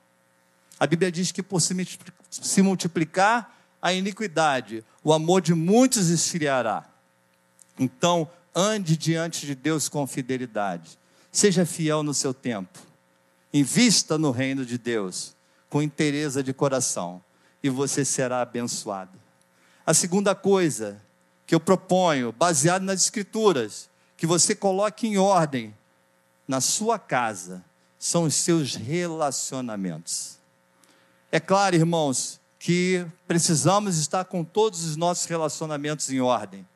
A 0.79 0.87
Bíblia 0.87 1.11
diz 1.11 1.31
que 1.31 1.43
por 1.43 1.61
se 1.61 2.61
multiplicar 2.61 3.58
a 3.81 3.93
iniquidade, 3.93 4.83
o 5.03 5.13
amor 5.13 5.41
de 5.41 5.53
muitos 5.53 6.09
esfriará. 6.09 6.85
Então, 7.77 8.29
ande 8.53 8.97
diante 8.97 9.45
de 9.45 9.55
Deus 9.55 9.87
com 9.87 10.05
fidelidade. 10.05 10.97
Seja 11.31 11.65
fiel 11.65 12.03
no 12.03 12.13
seu 12.13 12.33
tempo. 12.33 12.79
Invista 13.53 14.17
no 14.17 14.31
reino 14.31 14.65
de 14.65 14.77
Deus 14.77 15.35
com 15.69 15.81
interesse 15.81 16.43
de 16.43 16.53
coração 16.53 17.23
e 17.63 17.69
você 17.69 18.03
será 18.03 18.41
abençoado. 18.41 19.17
A 19.85 19.93
segunda 19.93 20.35
coisa 20.35 21.01
que 21.45 21.55
eu 21.55 21.59
proponho, 21.59 22.31
baseado 22.31 22.83
nas 22.83 23.01
Escrituras, 23.01 23.89
que 24.15 24.27
você 24.27 24.53
coloque 24.53 25.07
em 25.07 25.17
ordem 25.17 25.75
na 26.47 26.61
sua 26.61 26.99
casa, 26.99 27.63
são 27.97 28.23
os 28.23 28.35
seus 28.35 28.75
relacionamentos. 28.75 30.37
É 31.31 31.39
claro, 31.39 31.75
irmãos, 31.75 32.39
que 32.59 33.05
precisamos 33.25 33.97
estar 33.97 34.25
com 34.25 34.43
todos 34.43 34.83
os 34.83 34.97
nossos 34.97 35.25
relacionamentos 35.25 36.09
em 36.09 36.19
ordem, 36.19 36.67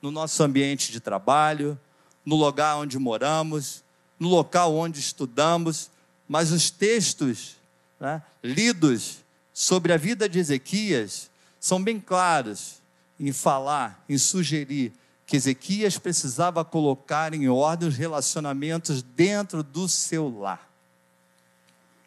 no 0.00 0.12
nosso 0.12 0.40
ambiente 0.42 0.92
de 0.92 1.00
trabalho, 1.00 1.78
no 2.24 2.36
lugar 2.36 2.76
onde 2.76 2.96
moramos, 2.98 3.82
no 4.18 4.28
local 4.28 4.74
onde 4.74 5.00
estudamos, 5.00 5.90
mas 6.28 6.52
os 6.52 6.70
textos 6.70 7.56
né, 7.98 8.22
lidos 8.42 9.18
sobre 9.52 9.92
a 9.92 9.96
vida 9.96 10.28
de 10.28 10.38
Ezequias 10.38 11.28
são 11.58 11.82
bem 11.82 12.00
claros 12.00 12.80
em 13.18 13.32
falar, 13.32 14.04
em 14.08 14.16
sugerir 14.16 14.92
que 15.26 15.36
Ezequias 15.36 15.98
precisava 15.98 16.64
colocar 16.64 17.34
em 17.34 17.48
ordem 17.48 17.88
os 17.88 17.96
relacionamentos 17.96 19.02
dentro 19.02 19.62
do 19.62 19.88
seu 19.88 20.28
lar. 20.28 20.70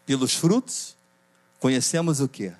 Pelos 0.06 0.36
frutos, 0.36 0.96
conhecemos 1.60 2.20
o 2.20 2.30
que? 2.30 2.54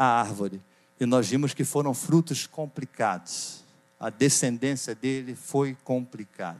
A 0.00 0.06
árvore. 0.06 0.62
E 0.98 1.04
nós 1.04 1.28
vimos 1.28 1.52
que 1.52 1.62
foram 1.62 1.92
frutos 1.92 2.46
complicados. 2.46 3.62
A 4.00 4.08
descendência 4.08 4.94
dele 4.94 5.34
foi 5.34 5.76
complicada. 5.84 6.58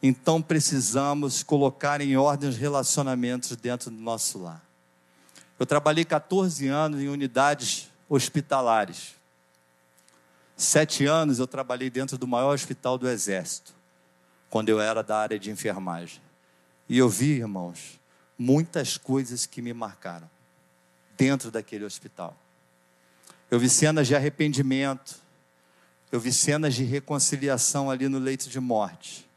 Então 0.00 0.40
precisamos 0.40 1.42
colocar 1.42 2.00
em 2.00 2.16
ordem 2.16 2.48
os 2.48 2.56
relacionamentos 2.56 3.56
dentro 3.56 3.90
do 3.90 3.96
nosso 3.96 4.38
lar. 4.38 4.64
Eu 5.58 5.66
trabalhei 5.66 6.04
14 6.04 6.68
anos 6.68 7.00
em 7.00 7.08
unidades 7.08 7.90
hospitalares. 8.08 9.16
Sete 10.56 11.04
anos 11.04 11.40
eu 11.40 11.48
trabalhei 11.48 11.90
dentro 11.90 12.16
do 12.16 12.28
maior 12.28 12.54
hospital 12.54 12.96
do 12.96 13.08
Exército, 13.08 13.74
quando 14.48 14.68
eu 14.68 14.80
era 14.80 15.02
da 15.02 15.18
área 15.18 15.40
de 15.40 15.50
enfermagem. 15.50 16.22
E 16.88 16.98
eu 16.98 17.08
vi, 17.08 17.38
irmãos, 17.38 17.98
muitas 18.38 18.96
coisas 18.96 19.44
que 19.44 19.60
me 19.60 19.72
marcaram 19.72 20.30
dentro 21.16 21.50
daquele 21.50 21.84
hospital. 21.84 22.36
Eu 23.50 23.58
vi 23.58 23.68
cenas 23.68 24.06
de 24.06 24.16
arrependimento, 24.16 25.16
eu 26.10 26.20
vi 26.20 26.32
cenas 26.32 26.74
de 26.74 26.84
reconciliação 26.84 27.90
ali 27.90 28.08
no 28.08 28.18
leito 28.18 28.48
de 28.48 28.60
morte. 28.60 29.28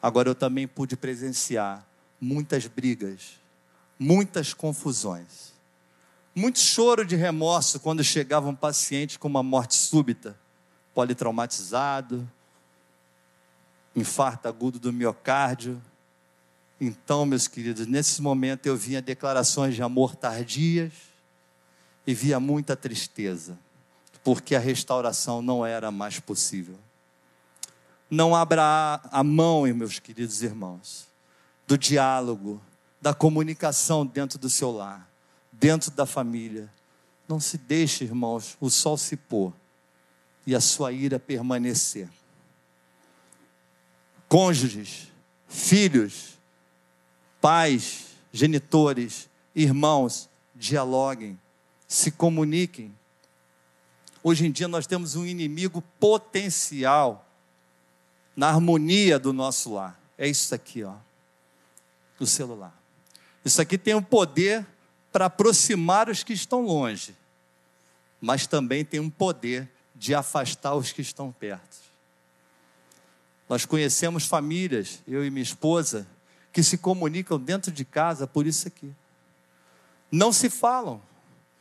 Agora 0.00 0.28
eu 0.28 0.34
também 0.34 0.66
pude 0.66 0.96
presenciar 0.96 1.86
muitas 2.20 2.66
brigas, 2.66 3.40
muitas 3.98 4.52
confusões. 4.52 5.52
Muito 6.34 6.58
choro 6.58 7.04
de 7.04 7.14
remorso 7.14 7.78
quando 7.78 8.02
chegava 8.02 8.48
um 8.48 8.54
paciente 8.54 9.18
com 9.18 9.28
uma 9.28 9.42
morte 9.42 9.74
súbita, 9.74 10.38
politraumatizado, 10.94 12.28
infarto 13.94 14.48
agudo 14.48 14.78
do 14.78 14.92
miocárdio. 14.92 15.80
Então, 16.84 17.24
meus 17.24 17.46
queridos, 17.46 17.86
nesse 17.86 18.20
momento 18.20 18.66
eu 18.66 18.76
via 18.76 19.00
declarações 19.00 19.76
de 19.76 19.84
amor 19.84 20.16
tardias 20.16 20.92
e 22.04 22.12
via 22.12 22.40
muita 22.40 22.74
tristeza, 22.74 23.56
porque 24.24 24.56
a 24.56 24.58
restauração 24.58 25.40
não 25.40 25.64
era 25.64 25.92
mais 25.92 26.18
possível. 26.18 26.76
Não 28.10 28.34
abra 28.34 29.00
a 29.12 29.22
mão, 29.22 29.62
meus 29.72 30.00
queridos 30.00 30.42
irmãos, 30.42 31.06
do 31.68 31.78
diálogo, 31.78 32.60
da 33.00 33.14
comunicação 33.14 34.04
dentro 34.04 34.36
do 34.36 34.50
seu 34.50 34.72
lar, 34.72 35.08
dentro 35.52 35.88
da 35.92 36.04
família. 36.04 36.68
Não 37.28 37.38
se 37.38 37.58
deixe, 37.58 38.02
irmãos, 38.02 38.56
o 38.60 38.68
sol 38.68 38.98
se 38.98 39.16
pôr 39.16 39.52
e 40.44 40.52
a 40.52 40.60
sua 40.60 40.90
ira 40.90 41.20
permanecer. 41.20 42.08
Cônjuges, 44.28 45.12
filhos, 45.46 46.41
pais, 47.42 48.06
genitores, 48.32 49.28
irmãos, 49.52 50.30
dialoguem, 50.54 51.38
se 51.88 52.12
comuniquem. 52.12 52.94
Hoje 54.22 54.46
em 54.46 54.52
dia 54.52 54.68
nós 54.68 54.86
temos 54.86 55.16
um 55.16 55.26
inimigo 55.26 55.82
potencial 55.98 57.28
na 58.36 58.48
harmonia 58.48 59.18
do 59.18 59.32
nosso 59.32 59.74
lar. 59.74 60.00
É 60.16 60.28
isso 60.28 60.54
aqui, 60.54 60.84
ó, 60.84 60.94
do 62.16 62.26
celular. 62.26 62.80
Isso 63.44 63.60
aqui 63.60 63.76
tem 63.76 63.94
o 63.94 64.00
poder 64.00 64.64
para 65.10 65.26
aproximar 65.26 66.08
os 66.08 66.22
que 66.22 66.32
estão 66.32 66.62
longe, 66.62 67.16
mas 68.20 68.46
também 68.46 68.84
tem 68.84 69.00
um 69.00 69.10
poder 69.10 69.68
de 69.96 70.14
afastar 70.14 70.76
os 70.76 70.92
que 70.92 71.02
estão 71.02 71.32
perto. 71.32 71.82
Nós 73.48 73.66
conhecemos 73.66 74.24
famílias, 74.26 75.02
eu 75.08 75.26
e 75.26 75.30
minha 75.30 75.42
esposa, 75.42 76.06
que 76.52 76.62
se 76.62 76.76
comunicam 76.76 77.38
dentro 77.38 77.72
de 77.72 77.84
casa 77.84 78.26
por 78.26 78.46
isso 78.46 78.68
aqui. 78.68 78.92
Não 80.10 80.32
se 80.32 80.50
falam. 80.50 81.00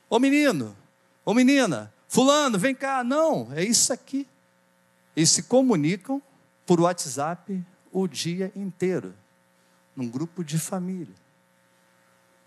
Ô 0.09 0.19
menino, 0.19 0.75
ô 1.23 1.33
menina, 1.33 1.93
fulano, 2.07 2.59
vem 2.59 2.75
cá. 2.75 3.03
Não, 3.03 3.49
é 3.53 3.63
isso 3.63 3.93
aqui. 3.93 4.27
Eles 5.15 5.29
se 5.29 5.43
comunicam 5.43 6.21
por 6.65 6.81
WhatsApp 6.81 7.63
o 7.91 8.07
dia 8.07 8.51
inteiro, 8.55 9.13
num 9.95 10.09
grupo 10.09 10.43
de 10.43 10.57
família. 10.57 11.15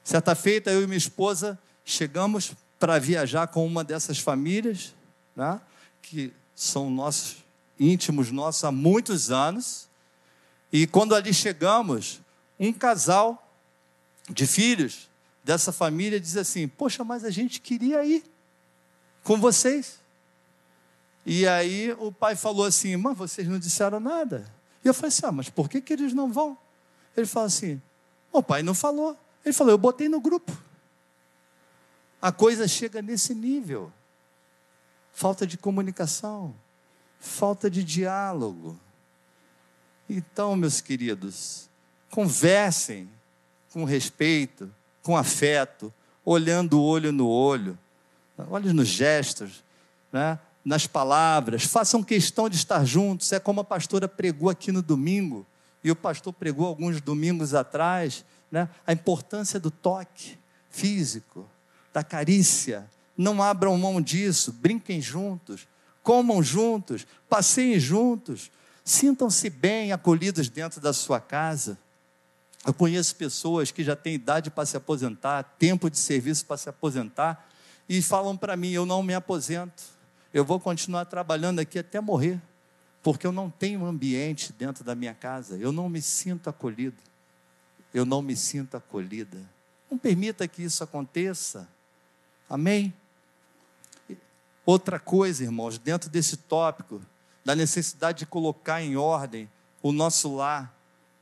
Certa 0.03 0.35
feita, 0.35 0.71
eu 0.71 0.83
e 0.83 0.87
minha 0.87 0.99
esposa 0.99 1.59
chegamos 1.85 2.55
para 2.79 2.99
viajar 2.99 3.47
com 3.49 3.67
uma 3.67 3.83
dessas 3.83 4.19
famílias, 4.19 4.95
né, 5.35 5.61
que 6.03 6.33
são 6.55 6.91
nossos 6.91 7.45
íntimos 7.79 8.31
nossos 8.31 8.65
há 8.65 8.73
muitos 8.73 9.31
anos. 9.31 9.89
E 10.73 10.87
quando 10.87 11.15
ali 11.15 11.33
chegamos, 11.33 12.21
um 12.69 12.73
casal 12.73 13.41
de 14.29 14.47
filhos 14.47 15.11
dessa 15.43 15.71
família 15.71 16.19
diz 16.19 16.37
assim: 16.37 16.67
Poxa, 16.67 17.05
mas 17.05 17.25
a 17.25 17.31
gente 17.31 17.61
queria 17.61 18.05
ir 18.05 18.25
com 19.23 19.39
vocês. 19.39 20.01
E 21.27 21.47
aí 21.47 21.93
o 21.99 22.11
pai 22.11 22.35
falou 22.35 22.65
assim: 22.65 22.97
Mas 22.97 23.17
vocês 23.17 23.47
não 23.47 23.59
disseram 23.59 24.01
nada. 24.01 24.51
E 24.85 24.89
eu 24.89 24.95
falei 24.95 25.09
assim: 25.09 25.27
Ah, 25.27 25.33
mas 25.33 25.51
por 25.51 25.69
que, 25.69 25.81
que 25.81 25.93
eles 25.93 26.13
não 26.15 26.33
vão? 26.33 26.57
Ele 27.17 27.27
falou 27.27 27.47
assim: 27.47 27.81
O 28.33 28.43
pai 28.43 28.63
não 28.63 28.75
falou. 28.75 29.17
Ele 29.45 29.53
falou: 29.53 29.73
Eu 29.73 29.79
botei 29.79 30.09
no 30.09 30.21
grupo. 30.21 30.57
A 32.21 32.33
coisa 32.33 32.67
chega 32.67 33.03
nesse 33.03 33.35
nível. 33.35 33.93
Falta 35.13 35.47
de 35.47 35.57
comunicação, 35.57 36.55
falta 37.21 37.71
de 37.71 37.85
diálogo. 37.85 38.79
Então, 40.09 40.57
meus 40.57 40.81
queridos, 40.81 41.71
conversem 42.15 43.09
com 43.73 43.83
respeito, 43.83 44.73
com 45.03 45.17
afeto, 45.17 45.93
olhando 46.25 46.79
o 46.79 46.83
olho 46.85 47.11
no 47.11 47.27
olho, 47.27 47.77
olhe 48.49 48.73
nos 48.73 48.87
gestos, 48.87 49.65
né? 50.13 50.39
nas 50.65 50.87
palavras, 50.87 51.65
façam 51.65 52.05
questão 52.05 52.49
de 52.49 52.55
estar 52.55 52.85
juntos. 52.85 53.33
É 53.33 53.41
como 53.41 53.63
a 53.63 53.65
pastora 53.65 54.07
pregou 54.07 54.49
aqui 54.49 54.71
no 54.71 54.81
domingo, 54.81 55.45
e 55.83 55.91
o 55.91 55.97
pastor 55.97 56.33
pregou 56.33 56.69
alguns 56.69 57.01
domingos 57.01 57.53
atrás 57.53 58.25
né? 58.49 58.69
a 58.87 58.93
importância 58.93 59.59
do 59.59 59.73
toque 59.73 60.39
físico, 60.71 61.45
da 61.93 62.05
carícia. 62.05 62.89
Não 63.17 63.43
abram 63.43 63.77
mão 63.77 64.01
disso, 64.01 64.53
brinquem 64.53 65.03
juntos, 65.03 65.67
comam 66.01 66.41
juntos, 66.45 67.05
passeiem 67.29 67.81
juntos, 67.81 68.53
sintam-se 68.85 69.51
bem 69.51 69.91
acolhidos 69.91 70.49
dentro 70.49 70.81
da 70.81 70.93
sua 70.93 71.19
casa. 71.19 71.77
Eu 72.67 72.73
conheço 72.73 73.17
pessoas 73.17 73.71
que 73.71 73.85
já 73.85 73.95
têm 73.95 74.15
idade 74.15 74.51
para 74.51 74.65
se 74.65 74.77
aposentar, 74.77 75.43
tempo 75.59 75.91
de 75.91 75.99
serviço 75.99 76.47
para 76.47 76.57
se 76.57 76.69
aposentar, 76.69 77.49
e 77.89 78.01
falam 78.01 78.37
para 78.37 78.57
mim: 78.57 78.71
eu 78.71 78.87
não 78.87 79.03
me 79.03 79.15
aposento, 79.15 79.83
eu 80.33 80.45
vou 80.45 80.59
continuar 80.59 81.05
trabalhando 81.05 81.59
aqui 81.59 81.79
até 81.79 82.01
morrer, 82.01 82.41
porque 83.03 83.27
eu 83.27 83.33
não 83.33 83.51
tenho 83.51 83.85
ambiente 83.85 84.53
dentro 84.53 84.83
da 84.83 84.95
minha 84.95 85.15
casa, 85.15 85.57
eu 85.57 85.73
não 85.73 85.89
me 85.89 86.01
sinto 86.01 86.49
acolhido 86.49 86.97
eu 87.95 88.05
não 88.05 88.21
me 88.21 88.35
sinto 88.35 88.77
acolhida. 88.77 89.39
Não 89.89 89.97
permita 89.97 90.49
que 90.49 90.65
isso 90.65 90.83
aconteça. 90.83 91.69
Amém? 92.51 92.93
Outra 94.67 94.99
coisa, 94.99 95.45
irmãos, 95.45 95.79
dentro 95.79 96.11
desse 96.11 96.37
tópico, 96.37 97.01
da 97.45 97.55
necessidade 97.55 98.21
de 98.21 98.27
colocar 98.27 98.83
em 98.83 98.97
ordem 98.97 99.49
o 99.81 99.93
nosso 99.93 100.35
lar, 100.35 100.74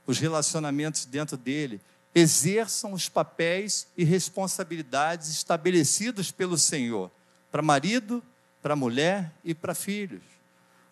os 0.07 0.19
relacionamentos 0.19 1.05
dentro 1.05 1.37
dele, 1.37 1.81
exerçam 2.15 2.93
os 2.93 3.09
papéis 3.09 3.87
e 3.97 4.05
responsabilidades 4.05 5.29
estabelecidos 5.31 6.31
pelo 6.31 6.59
Senhor 6.59 7.11
para 7.51 7.63
marido, 7.63 8.23
para 8.63 8.77
mulher 8.77 9.33
e 9.45 9.55
para 9.55 9.75
filhos. 9.75 10.23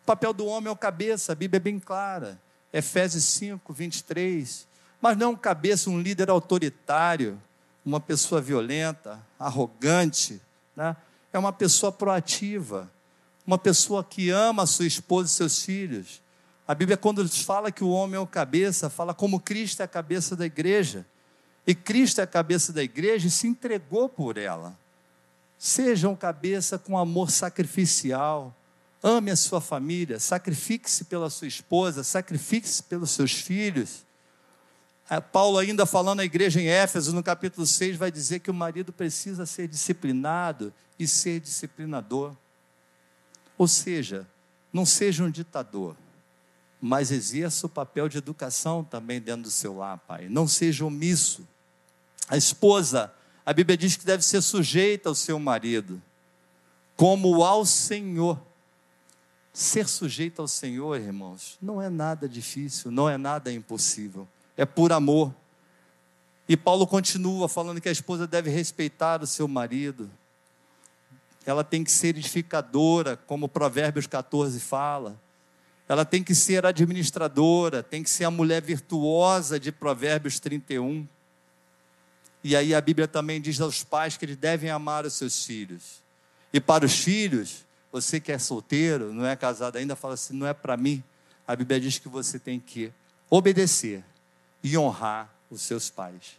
O 0.02 0.06
papel 0.06 0.32
do 0.32 0.46
homem 0.46 0.68
é 0.68 0.72
o 0.72 0.76
cabeça, 0.76 1.32
a 1.32 1.34
Bíblia 1.34 1.58
é 1.58 1.60
bem 1.60 1.78
clara. 1.78 2.40
Efésios 2.72 3.24
5, 3.24 3.72
23 3.72 4.70
mas 5.00 5.16
não 5.16 5.34
cabeça, 5.34 5.88
um 5.88 6.00
líder 6.00 6.28
autoritário, 6.28 7.40
uma 7.84 7.98
pessoa 7.98 8.40
violenta, 8.40 9.18
arrogante, 9.38 10.40
né? 10.76 10.94
é 11.32 11.38
uma 11.38 11.52
pessoa 11.52 11.90
proativa, 11.90 12.90
uma 13.46 13.56
pessoa 13.56 14.04
que 14.04 14.28
ama 14.28 14.64
a 14.64 14.66
sua 14.66 14.86
esposa 14.86 15.28
e 15.28 15.32
seus 15.32 15.64
filhos. 15.64 16.20
A 16.70 16.74
Bíblia, 16.76 16.96
quando 16.96 17.28
fala 17.28 17.72
que 17.72 17.82
o 17.82 17.90
homem 17.90 18.14
é 18.14 18.20
o 18.20 18.26
cabeça, 18.28 18.88
fala 18.88 19.12
como 19.12 19.40
Cristo 19.40 19.80
é 19.80 19.84
a 19.84 19.88
cabeça 19.88 20.36
da 20.36 20.46
igreja. 20.46 21.04
E 21.66 21.74
Cristo 21.74 22.20
é 22.20 22.22
a 22.22 22.28
cabeça 22.28 22.72
da 22.72 22.80
igreja 22.80 23.26
e 23.26 23.30
se 23.30 23.48
entregou 23.48 24.08
por 24.08 24.36
ela. 24.36 24.78
Seja 25.58 26.08
um 26.08 26.14
cabeça 26.14 26.78
com 26.78 26.96
amor 26.96 27.32
sacrificial. 27.32 28.54
Ame 29.02 29.32
a 29.32 29.36
sua 29.36 29.60
família, 29.60 30.20
sacrifique-se 30.20 31.06
pela 31.06 31.28
sua 31.28 31.48
esposa, 31.48 32.04
sacrifique-se 32.04 32.84
pelos 32.84 33.10
seus 33.10 33.32
filhos. 33.32 34.04
É, 35.10 35.18
Paulo, 35.20 35.58
ainda 35.58 35.84
falando 35.84 36.20
à 36.20 36.24
igreja 36.24 36.60
em 36.60 36.68
Éfeso, 36.68 37.12
no 37.12 37.20
capítulo 37.20 37.66
6, 37.66 37.96
vai 37.96 38.12
dizer 38.12 38.38
que 38.38 38.48
o 38.48 38.54
marido 38.54 38.92
precisa 38.92 39.44
ser 39.44 39.66
disciplinado 39.66 40.72
e 40.96 41.08
ser 41.08 41.40
disciplinador. 41.40 42.32
Ou 43.58 43.66
seja, 43.66 44.24
não 44.72 44.86
seja 44.86 45.24
um 45.24 45.30
ditador, 45.32 45.96
mas 46.80 47.10
exerça 47.10 47.66
o 47.66 47.68
papel 47.68 48.08
de 48.08 48.18
educação 48.18 48.82
também 48.82 49.20
dentro 49.20 49.42
do 49.42 49.50
seu 49.50 49.76
lar, 49.76 49.98
pai. 49.98 50.28
Não 50.28 50.48
seja 50.48 50.84
omisso. 50.84 51.46
A 52.28 52.36
esposa, 52.36 53.12
a 53.44 53.52
Bíblia 53.52 53.76
diz 53.76 53.96
que 53.96 54.04
deve 54.04 54.24
ser 54.24 54.40
sujeita 54.40 55.08
ao 55.08 55.14
seu 55.14 55.38
marido, 55.38 56.00
como 56.96 57.44
ao 57.44 57.66
Senhor. 57.66 58.40
Ser 59.52 59.88
sujeito 59.88 60.40
ao 60.40 60.48
Senhor, 60.48 61.00
irmãos, 61.00 61.58
não 61.60 61.82
é 61.82 61.90
nada 61.90 62.28
difícil, 62.28 62.90
não 62.90 63.08
é 63.08 63.18
nada 63.18 63.52
impossível 63.52 64.28
é 64.60 64.66
por 64.66 64.92
amor. 64.92 65.34
E 66.46 66.54
Paulo 66.54 66.86
continua 66.86 67.48
falando 67.48 67.80
que 67.80 67.88
a 67.88 67.92
esposa 67.92 68.26
deve 68.26 68.50
respeitar 68.50 69.22
o 69.22 69.26
seu 69.26 69.48
marido. 69.48 70.10
Ela 71.46 71.64
tem 71.64 71.82
que 71.82 71.90
ser 71.90 72.08
edificadora, 72.08 73.16
como 73.16 73.48
Provérbios 73.48 74.06
14 74.06 74.60
fala. 74.60 75.18
Ela 75.90 76.04
tem 76.04 76.22
que 76.22 76.36
ser 76.36 76.64
administradora, 76.64 77.82
tem 77.82 78.00
que 78.00 78.08
ser 78.08 78.22
a 78.22 78.30
mulher 78.30 78.62
virtuosa 78.62 79.58
de 79.58 79.72
Provérbios 79.72 80.38
31. 80.38 81.04
E 82.44 82.54
aí 82.54 82.72
a 82.72 82.80
Bíblia 82.80 83.08
também 83.08 83.40
diz 83.40 83.60
aos 83.60 83.82
pais 83.82 84.16
que 84.16 84.24
eles 84.24 84.36
devem 84.36 84.70
amar 84.70 85.04
os 85.04 85.14
seus 85.14 85.44
filhos. 85.44 86.00
E 86.52 86.60
para 86.60 86.86
os 86.86 86.94
filhos, 86.94 87.66
você 87.90 88.20
que 88.20 88.30
é 88.30 88.38
solteiro, 88.38 89.12
não 89.12 89.26
é 89.26 89.34
casado 89.34 89.78
ainda, 89.78 89.96
fala 89.96 90.14
assim: 90.14 90.32
não 90.32 90.46
é 90.46 90.54
para 90.54 90.76
mim. 90.76 91.02
A 91.44 91.56
Bíblia 91.56 91.80
diz 91.80 91.98
que 91.98 92.08
você 92.08 92.38
tem 92.38 92.60
que 92.60 92.92
obedecer 93.28 94.04
e 94.62 94.78
honrar 94.78 95.28
os 95.50 95.60
seus 95.60 95.90
pais. 95.90 96.38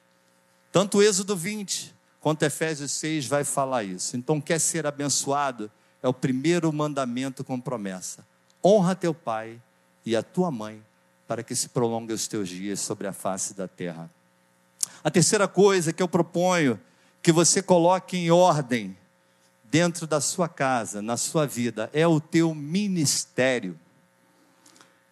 Tanto 0.72 1.00
o 1.00 1.04
Êxodo 1.04 1.36
20 1.36 1.94
quanto 2.22 2.44
Efésios 2.44 2.94
6 2.94 3.26
vai 3.26 3.44
falar 3.44 3.84
isso. 3.84 4.16
Então, 4.16 4.40
quer 4.40 4.60
ser 4.60 4.88
abençoado? 4.88 5.70
É 6.02 6.08
o 6.08 6.14
primeiro 6.14 6.72
mandamento 6.72 7.44
com 7.44 7.60
promessa. 7.60 8.31
Honra 8.64 8.96
teu 8.96 9.14
pai 9.14 9.60
e 10.06 10.16
a 10.16 10.22
tua 10.22 10.52
mãe, 10.52 10.82
para 11.28 11.44
que 11.44 11.56
se 11.56 11.70
prolongue 11.70 12.14
os 12.14 12.28
teus 12.28 12.50
dias 12.50 12.80
sobre 12.80 13.08
a 13.08 13.14
face 13.14 13.54
da 13.54 13.68
terra. 13.68 14.10
A 15.04 15.10
terceira 15.10 15.48
coisa 15.48 15.94
que 15.94 16.02
eu 16.02 16.08
proponho 16.08 16.80
que 17.22 17.32
você 17.32 17.62
coloque 17.62 18.18
em 18.18 18.30
ordem 18.32 18.98
dentro 19.64 20.06
da 20.06 20.20
sua 20.20 20.50
casa, 20.50 21.02
na 21.02 21.18
sua 21.18 21.48
vida, 21.48 21.90
é 21.94 22.06
o 22.06 22.20
teu 22.20 22.54
ministério. 22.54 23.80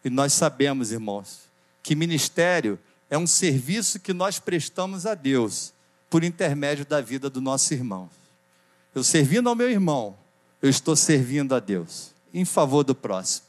E 0.03 0.09
nós 0.09 0.33
sabemos, 0.33 0.91
irmãos, 0.91 1.41
que 1.81 1.95
ministério 1.95 2.77
é 3.09 3.17
um 3.17 3.25
serviço 3.25 3.99
que 3.99 4.13
nós 4.13 4.37
prestamos 4.37 5.05
a 5.05 5.15
Deus 5.15 5.73
por 6.09 6.23
intermédio 6.23 6.85
da 6.85 7.01
vida 7.01 7.29
do 7.29 7.41
nosso 7.41 7.73
irmão. 7.73 8.09
Eu 8.93 9.03
servindo 9.03 9.49
ao 9.49 9.55
meu 9.55 9.69
irmão, 9.69 10.17
eu 10.61 10.69
estou 10.69 10.95
servindo 10.95 11.55
a 11.55 11.59
Deus 11.59 12.13
em 12.33 12.45
favor 12.45 12.83
do 12.83 12.95
próximo. 12.95 13.47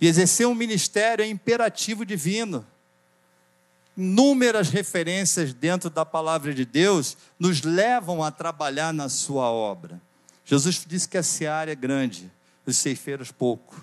E 0.00 0.06
exercer 0.06 0.46
um 0.46 0.54
ministério 0.54 1.24
é 1.24 1.28
imperativo 1.28 2.04
divino. 2.04 2.66
Inúmeras 3.96 4.70
referências 4.70 5.52
dentro 5.52 5.90
da 5.90 6.04
palavra 6.04 6.52
de 6.54 6.64
Deus 6.64 7.16
nos 7.38 7.62
levam 7.62 8.22
a 8.22 8.30
trabalhar 8.30 8.92
na 8.92 9.08
sua 9.08 9.50
obra. 9.50 10.00
Jesus 10.44 10.84
disse 10.86 11.08
que 11.08 11.18
a 11.18 11.22
seara 11.22 11.70
é 11.70 11.74
grande, 11.74 12.30
os 12.66 12.76
ceifeiros 12.76 13.30
pouco. 13.30 13.80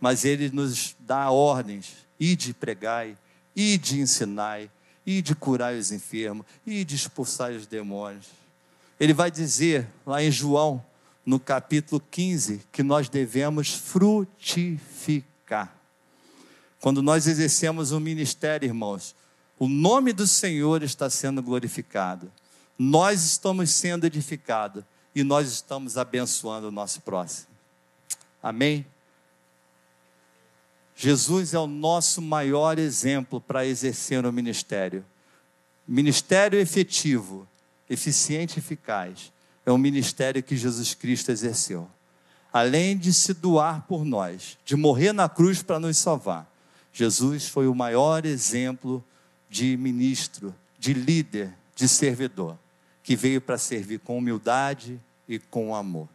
mas 0.00 0.24
ele 0.24 0.50
nos 0.50 0.96
dá 0.98 1.30
ordens: 1.30 1.94
ide 2.18 2.54
pregai, 2.54 3.16
ide 3.54 4.00
ensinai, 4.00 4.70
ide 5.04 5.34
curai 5.34 5.78
os 5.78 5.92
enfermos, 5.92 6.46
ide 6.66 6.96
expulsai 6.96 7.54
os 7.54 7.66
demônios. 7.66 8.26
Ele 8.98 9.12
vai 9.12 9.30
dizer 9.30 9.86
lá 10.06 10.22
em 10.22 10.30
João, 10.30 10.84
no 11.30 11.38
capítulo 11.38 12.02
15, 12.10 12.62
que 12.72 12.82
nós 12.82 13.08
devemos 13.08 13.72
frutificar. 13.72 15.72
Quando 16.80 17.00
nós 17.00 17.28
exercemos 17.28 17.92
um 17.92 18.00
ministério, 18.00 18.66
irmãos, 18.66 19.14
o 19.56 19.68
nome 19.68 20.12
do 20.12 20.26
Senhor 20.26 20.82
está 20.82 21.08
sendo 21.08 21.40
glorificado. 21.40 22.32
Nós 22.76 23.22
estamos 23.22 23.70
sendo 23.70 24.06
edificados 24.06 24.82
e 25.14 25.22
nós 25.22 25.48
estamos 25.48 25.96
abençoando 25.96 26.66
o 26.66 26.72
nosso 26.72 27.00
próximo. 27.00 27.46
Amém? 28.42 28.84
Jesus 30.96 31.54
é 31.54 31.60
o 31.60 31.68
nosso 31.68 32.20
maior 32.20 32.76
exemplo 32.76 33.40
para 33.40 33.64
exercer 33.64 34.26
o 34.26 34.32
ministério. 34.32 35.04
Ministério 35.86 36.58
efetivo, 36.58 37.46
eficiente 37.88 38.56
e 38.56 38.58
eficaz, 38.58 39.30
é 39.64 39.72
o 39.72 39.78
ministério 39.78 40.42
que 40.42 40.56
Jesus 40.56 40.94
Cristo 40.94 41.30
exerceu. 41.30 41.88
Além 42.52 42.96
de 42.96 43.12
se 43.12 43.32
doar 43.32 43.86
por 43.86 44.04
nós, 44.04 44.58
de 44.64 44.74
morrer 44.74 45.12
na 45.12 45.28
cruz 45.28 45.62
para 45.62 45.78
nos 45.78 45.96
salvar, 45.98 46.50
Jesus 46.92 47.48
foi 47.48 47.68
o 47.68 47.74
maior 47.74 48.26
exemplo 48.26 49.04
de 49.48 49.76
ministro, 49.76 50.54
de 50.78 50.92
líder, 50.92 51.54
de 51.74 51.88
servidor, 51.88 52.58
que 53.02 53.14
veio 53.14 53.40
para 53.40 53.58
servir 53.58 54.00
com 54.00 54.18
humildade 54.18 55.00
e 55.28 55.38
com 55.38 55.74
amor. 55.74 56.08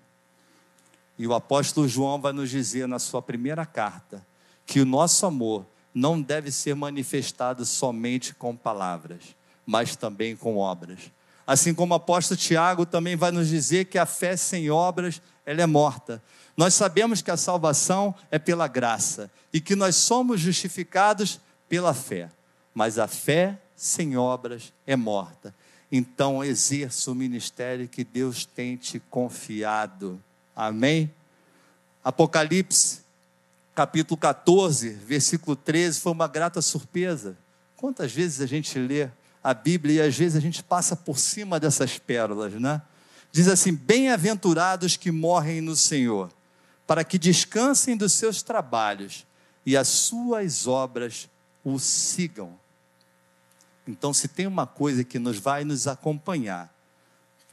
E 1.17 1.25
o 1.25 1.33
apóstolo 1.33 1.87
João 1.87 2.19
vai 2.19 2.33
nos 2.33 2.49
dizer 2.49 2.87
na 2.87 2.99
sua 2.99 3.21
primeira 3.21 3.65
carta 3.65 4.25
que 4.65 4.81
o 4.81 4.85
nosso 4.85 5.25
amor 5.25 5.65
não 5.93 6.21
deve 6.21 6.51
ser 6.51 6.75
manifestado 6.75 7.65
somente 7.65 8.35
com 8.35 8.55
palavras, 8.55 9.35
mas 9.65 9.95
também 9.95 10.35
com 10.35 10.57
obras. 10.57 10.99
Assim 11.45 11.73
como 11.73 11.93
o 11.93 11.97
apóstolo 11.97 12.39
Tiago 12.39 12.85
também 12.85 13.15
vai 13.15 13.31
nos 13.31 13.47
dizer 13.47 13.85
que 13.85 13.97
a 13.97 14.05
fé 14.05 14.35
sem 14.35 14.69
obras, 14.69 15.21
ela 15.45 15.61
é 15.61 15.65
morta. 15.65 16.21
Nós 16.57 16.73
sabemos 16.73 17.21
que 17.21 17.29
a 17.29 17.37
salvação 17.37 18.15
é 18.31 18.39
pela 18.39 18.67
graça 18.67 19.29
e 19.53 19.61
que 19.61 19.75
nós 19.75 19.95
somos 19.95 20.39
justificados 20.39 21.39
pela 21.69 21.93
fé, 21.93 22.29
mas 22.73 22.97
a 22.97 23.07
fé 23.07 23.59
sem 23.75 24.17
obras 24.17 24.73
é 24.87 24.95
morta. 24.95 25.53
Então 25.91 26.43
exerça 26.43 27.11
o 27.11 27.15
ministério 27.15 27.87
que 27.87 28.03
Deus 28.03 28.45
tem 28.45 28.75
te 28.75 28.99
confiado. 28.99 30.21
Amém? 30.55 31.11
Apocalipse 32.03 33.05
capítulo 33.75 34.17
14, 34.17 34.89
versículo 34.89 35.53
13, 35.53 35.99
foi 35.99 36.13
uma 36.13 36.29
grata 36.29 36.61
surpresa. 36.61 37.37
Quantas 37.75 38.13
vezes 38.13 38.39
a 38.39 38.45
gente 38.45 38.79
lê 38.79 39.09
a 39.45 39.53
Bíblia 39.53 40.03
e 40.03 40.07
às 40.07 40.17
vezes 40.17 40.35
a 40.35 40.39
gente 40.39 40.63
passa 40.63 40.95
por 40.95 41.19
cima 41.19 41.59
dessas 41.59 41.99
pérolas, 41.99 42.53
né? 42.53 42.81
Diz 43.31 43.47
assim: 43.47 43.75
Bem-aventurados 43.75 44.97
que 44.97 45.11
morrem 45.11 45.61
no 45.61 45.75
Senhor, 45.75 46.31
para 46.87 47.03
que 47.03 47.19
descansem 47.19 47.95
dos 47.95 48.13
seus 48.13 48.41
trabalhos 48.41 49.23
e 49.63 49.77
as 49.77 49.87
suas 49.87 50.65
obras 50.65 51.29
o 51.63 51.77
sigam. 51.77 52.57
Então, 53.87 54.11
se 54.11 54.27
tem 54.27 54.47
uma 54.47 54.65
coisa 54.65 55.03
que 55.03 55.19
nos 55.19 55.37
vai 55.37 55.63
nos 55.63 55.85
acompanhar 55.85 56.73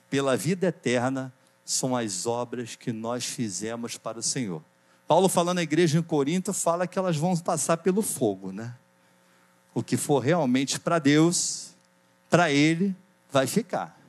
pela 0.08 0.34
vida 0.34 0.68
eterna, 0.68 1.30
são 1.62 1.94
as 1.94 2.24
obras 2.24 2.74
que 2.74 2.90
nós 2.90 3.26
fizemos 3.26 3.98
para 3.98 4.18
o 4.18 4.22
Senhor. 4.22 4.62
Paulo, 5.06 5.28
falando 5.28 5.58
à 5.58 5.62
igreja 5.62 5.98
em 5.98 6.02
Corinto, 6.02 6.54
fala 6.54 6.86
que 6.86 6.98
elas 6.98 7.18
vão 7.18 7.36
passar 7.36 7.76
pelo 7.76 8.00
fogo, 8.00 8.50
né? 8.50 8.74
O 9.74 9.82
que 9.82 9.98
for 9.98 10.20
realmente 10.20 10.80
para 10.80 10.98
Deus, 10.98 11.71
para 12.32 12.50
Ele, 12.50 12.96
vai 13.30 13.46
ficar. 13.46 14.00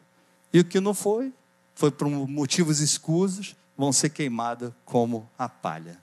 E 0.53 0.61
o 0.61 0.63
que 0.63 0.79
não 0.79 0.93
foi, 0.93 1.33
foi 1.75 1.91
por 1.91 2.07
motivos 2.07 2.79
escusos, 2.79 3.53
vão 3.77 3.91
ser 3.91 4.11
queimadas 4.11 4.71
como 4.85 5.29
a 5.37 5.49
palha. 5.49 5.99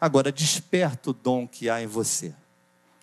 Agora, 0.00 0.30
desperta 0.30 1.10
o 1.10 1.12
dom 1.12 1.48
que 1.48 1.68
há 1.68 1.82
em 1.82 1.86
você. 1.88 2.32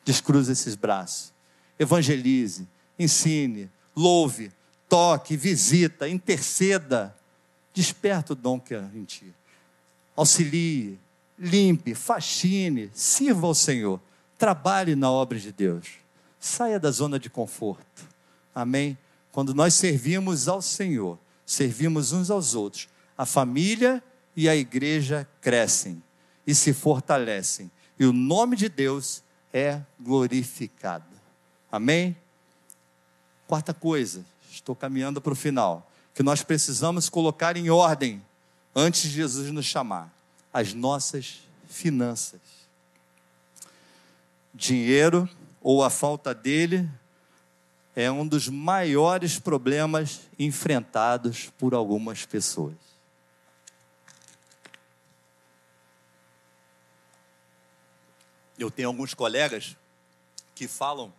Descruza 0.06 0.54
esses 0.54 0.74
braços. 0.74 1.34
Evangelize, 1.78 2.66
ensine, 2.98 3.70
louve, 3.94 4.54
toque, 4.88 5.36
visita, 5.36 6.08
interceda. 6.08 7.14
Desperta 7.74 8.32
o 8.32 8.38
dom 8.38 8.58
que 8.58 8.74
há 8.74 8.90
em 8.96 9.04
ti. 9.04 9.36
Auxilie, 10.16 10.98
limpe, 11.38 11.94
faxine, 11.94 12.90
sirva 12.94 13.48
ao 13.48 13.54
Senhor, 13.54 14.00
trabalhe 14.38 14.96
na 14.96 15.12
obra 15.12 15.38
de 15.38 15.52
Deus, 15.52 15.96
saia 16.40 16.80
da 16.80 16.90
zona 16.90 17.20
de 17.20 17.30
conforto. 17.30 18.15
Amém? 18.56 18.98
Quando 19.34 19.54
nós 19.54 19.74
servimos 19.74 20.48
ao 20.48 20.62
Senhor, 20.62 21.20
servimos 21.46 22.14
uns 22.14 22.32
aos 22.32 22.56
outros, 22.56 22.88
a 23.18 23.26
família 23.26 24.02
e 24.34 24.48
a 24.48 24.56
igreja 24.56 25.28
crescem 25.42 26.02
e 26.48 26.56
se 26.56 26.74
fortalecem, 26.74 27.70
e 28.00 28.06
o 28.06 28.14
nome 28.14 28.56
de 28.56 28.70
Deus 28.70 29.22
é 29.54 29.82
glorificado. 30.00 31.06
Amém? 31.70 32.16
Quarta 33.48 33.74
coisa, 33.74 34.26
estou 34.50 34.76
caminhando 34.76 35.20
para 35.20 35.34
o 35.34 35.36
final, 35.36 35.92
que 36.14 36.24
nós 36.24 36.42
precisamos 36.42 37.10
colocar 37.10 37.58
em 37.58 37.70
ordem 37.70 38.24
antes 38.74 39.04
de 39.04 39.10
Jesus 39.10 39.52
nos 39.52 39.66
chamar 39.66 40.14
as 40.54 40.74
nossas 40.74 41.42
finanças. 41.68 42.40
Dinheiro 44.54 45.30
ou 45.62 45.84
a 45.84 45.90
falta 45.90 46.34
dele 46.34 46.90
é 47.96 48.12
um 48.12 48.28
dos 48.28 48.50
maiores 48.50 49.40
problemas 49.40 50.22
enfrentados 50.38 51.50
por 51.58 51.74
algumas 51.74 52.26
pessoas. 52.26 52.76
Eu 58.58 58.70
tenho 58.70 58.90
alguns 58.90 59.14
colegas 59.14 59.78
que 60.54 60.68
falam 60.68 61.14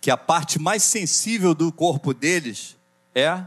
que 0.00 0.10
a 0.10 0.16
parte 0.16 0.58
mais 0.58 0.82
sensível 0.82 1.54
do 1.54 1.72
corpo 1.72 2.14
deles 2.14 2.76
é 3.14 3.44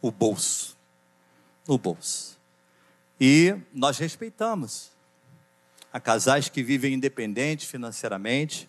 o 0.00 0.10
bolso. 0.10 0.76
O 1.66 1.78
bolso. 1.78 2.38
E 3.20 3.56
nós 3.72 3.98
respeitamos. 3.98 4.90
Há 5.92 6.00
casais 6.00 6.48
que 6.48 6.62
vivem 6.62 6.94
independente 6.94 7.66
financeiramente, 7.66 8.68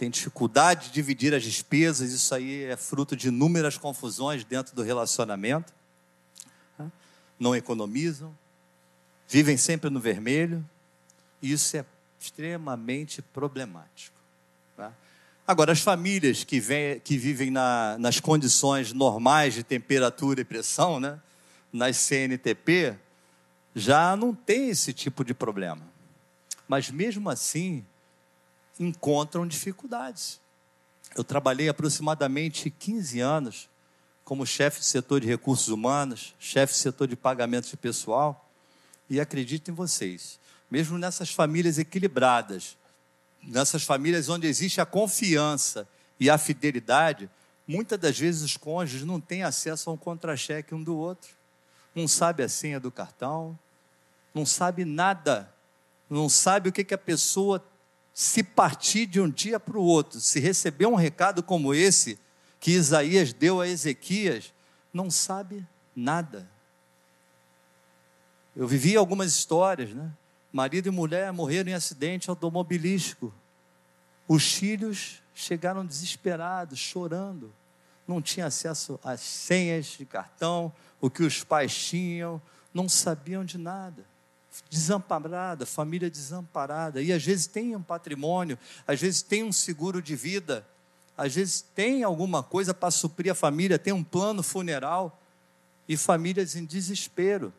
têm 0.00 0.08
dificuldade 0.08 0.86
de 0.86 0.94
dividir 0.94 1.34
as 1.34 1.42
despesas, 1.42 2.10
isso 2.10 2.34
aí 2.34 2.64
é 2.64 2.74
fruto 2.74 3.14
de 3.14 3.28
inúmeras 3.28 3.76
confusões 3.76 4.42
dentro 4.44 4.74
do 4.74 4.82
relacionamento. 4.82 5.74
Não 7.38 7.54
economizam, 7.54 8.34
vivem 9.28 9.58
sempre 9.58 9.90
no 9.90 10.00
vermelho, 10.00 10.64
e 11.42 11.52
isso 11.52 11.76
é 11.76 11.84
extremamente 12.18 13.20
problemático. 13.20 14.16
Tá? 14.74 14.90
Agora, 15.46 15.72
as 15.72 15.80
famílias 15.80 16.44
que, 16.44 16.58
vem, 16.60 16.98
que 17.00 17.18
vivem 17.18 17.50
na, 17.50 17.98
nas 17.98 18.18
condições 18.20 18.94
normais 18.94 19.52
de 19.52 19.62
temperatura 19.62 20.40
e 20.40 20.44
pressão, 20.44 20.98
né, 20.98 21.20
nas 21.70 21.98
CNTP, 21.98 22.96
já 23.74 24.16
não 24.16 24.34
tem 24.34 24.70
esse 24.70 24.94
tipo 24.94 25.22
de 25.22 25.34
problema. 25.34 25.82
Mas 26.66 26.90
mesmo 26.90 27.28
assim, 27.28 27.84
encontram 28.80 29.46
dificuldades. 29.46 30.40
Eu 31.14 31.22
trabalhei 31.22 31.68
aproximadamente 31.68 32.68
15 32.70 33.20
anos 33.20 33.68
como 34.24 34.44
chefe 34.46 34.80
de 34.80 34.86
setor 34.86 35.20
de 35.20 35.26
recursos 35.26 35.68
humanos, 35.68 36.34
chefe 36.38 36.72
de 36.72 36.78
setor 36.80 37.06
de 37.06 37.14
pagamentos 37.14 37.70
de 37.70 37.76
pessoal, 37.76 38.50
e 39.08 39.20
acredito 39.20 39.70
em 39.70 39.74
vocês, 39.74 40.40
mesmo 40.70 40.98
nessas 40.98 41.30
famílias 41.30 41.78
equilibradas, 41.78 42.76
nessas 43.42 43.82
famílias 43.82 44.28
onde 44.28 44.46
existe 44.46 44.80
a 44.80 44.86
confiança 44.86 45.86
e 46.18 46.30
a 46.30 46.38
fidelidade, 46.38 47.28
muitas 47.66 47.98
das 47.98 48.18
vezes 48.18 48.42
os 48.42 48.56
cônjuges 48.56 49.04
não 49.04 49.20
têm 49.20 49.42
acesso 49.42 49.90
a 49.90 49.92
um 49.92 49.96
contra-cheque 49.96 50.74
um 50.74 50.82
do 50.82 50.96
outro 50.96 51.40
não 51.94 52.06
sabe 52.06 52.42
a 52.42 52.48
senha 52.48 52.78
do 52.78 52.90
cartão, 52.90 53.58
não 54.34 54.46
sabe 54.46 54.84
nada, 54.84 55.52
não 56.08 56.28
sabe 56.28 56.68
o 56.68 56.72
que, 56.72 56.84
que 56.84 56.94
a 56.94 56.98
pessoa, 56.98 57.64
se 58.12 58.42
partir 58.42 59.06
de 59.06 59.20
um 59.20 59.30
dia 59.30 59.58
para 59.58 59.78
o 59.78 59.82
outro, 59.82 60.20
se 60.20 60.40
receber 60.40 60.86
um 60.86 60.94
recado 60.94 61.42
como 61.42 61.74
esse, 61.74 62.18
que 62.58 62.72
Isaías 62.72 63.32
deu 63.32 63.60
a 63.60 63.68
Ezequias, 63.68 64.52
não 64.92 65.10
sabe 65.10 65.66
nada. 65.96 66.48
Eu 68.54 68.66
vivi 68.66 68.96
algumas 68.96 69.32
histórias, 69.32 69.94
né? 69.94 70.12
Marido 70.52 70.88
e 70.88 70.90
mulher 70.90 71.32
morreram 71.32 71.70
em 71.70 71.74
acidente 71.74 72.28
automobilístico. 72.28 73.32
Os 74.26 74.52
filhos 74.54 75.22
chegaram 75.34 75.86
desesperados, 75.86 76.78
chorando. 76.78 77.52
Não 78.06 78.20
tinha 78.20 78.46
acesso 78.46 78.98
às 79.02 79.20
senhas 79.20 79.86
de 79.86 80.04
cartão, 80.04 80.72
o 81.00 81.08
que 81.08 81.22
os 81.22 81.44
pais 81.44 81.74
tinham, 81.74 82.42
não 82.74 82.88
sabiam 82.88 83.44
de 83.44 83.56
nada. 83.56 84.04
Desamparada, 84.68 85.64
família 85.66 86.10
desamparada. 86.10 87.02
E 87.02 87.12
às 87.12 87.24
vezes 87.24 87.46
tem 87.46 87.74
um 87.76 87.82
patrimônio, 87.82 88.58
às 88.86 89.00
vezes 89.00 89.22
tem 89.22 89.42
um 89.42 89.52
seguro 89.52 90.02
de 90.02 90.16
vida, 90.16 90.66
às 91.16 91.34
vezes 91.34 91.64
tem 91.74 92.02
alguma 92.02 92.42
coisa 92.42 92.72
para 92.72 92.90
suprir 92.90 93.30
a 93.30 93.34
família, 93.34 93.78
tem 93.78 93.92
um 93.92 94.02
plano 94.02 94.42
funeral 94.42 95.20
e 95.88 95.96
famílias 95.96 96.56
em 96.56 96.64
desespero. 96.64 97.52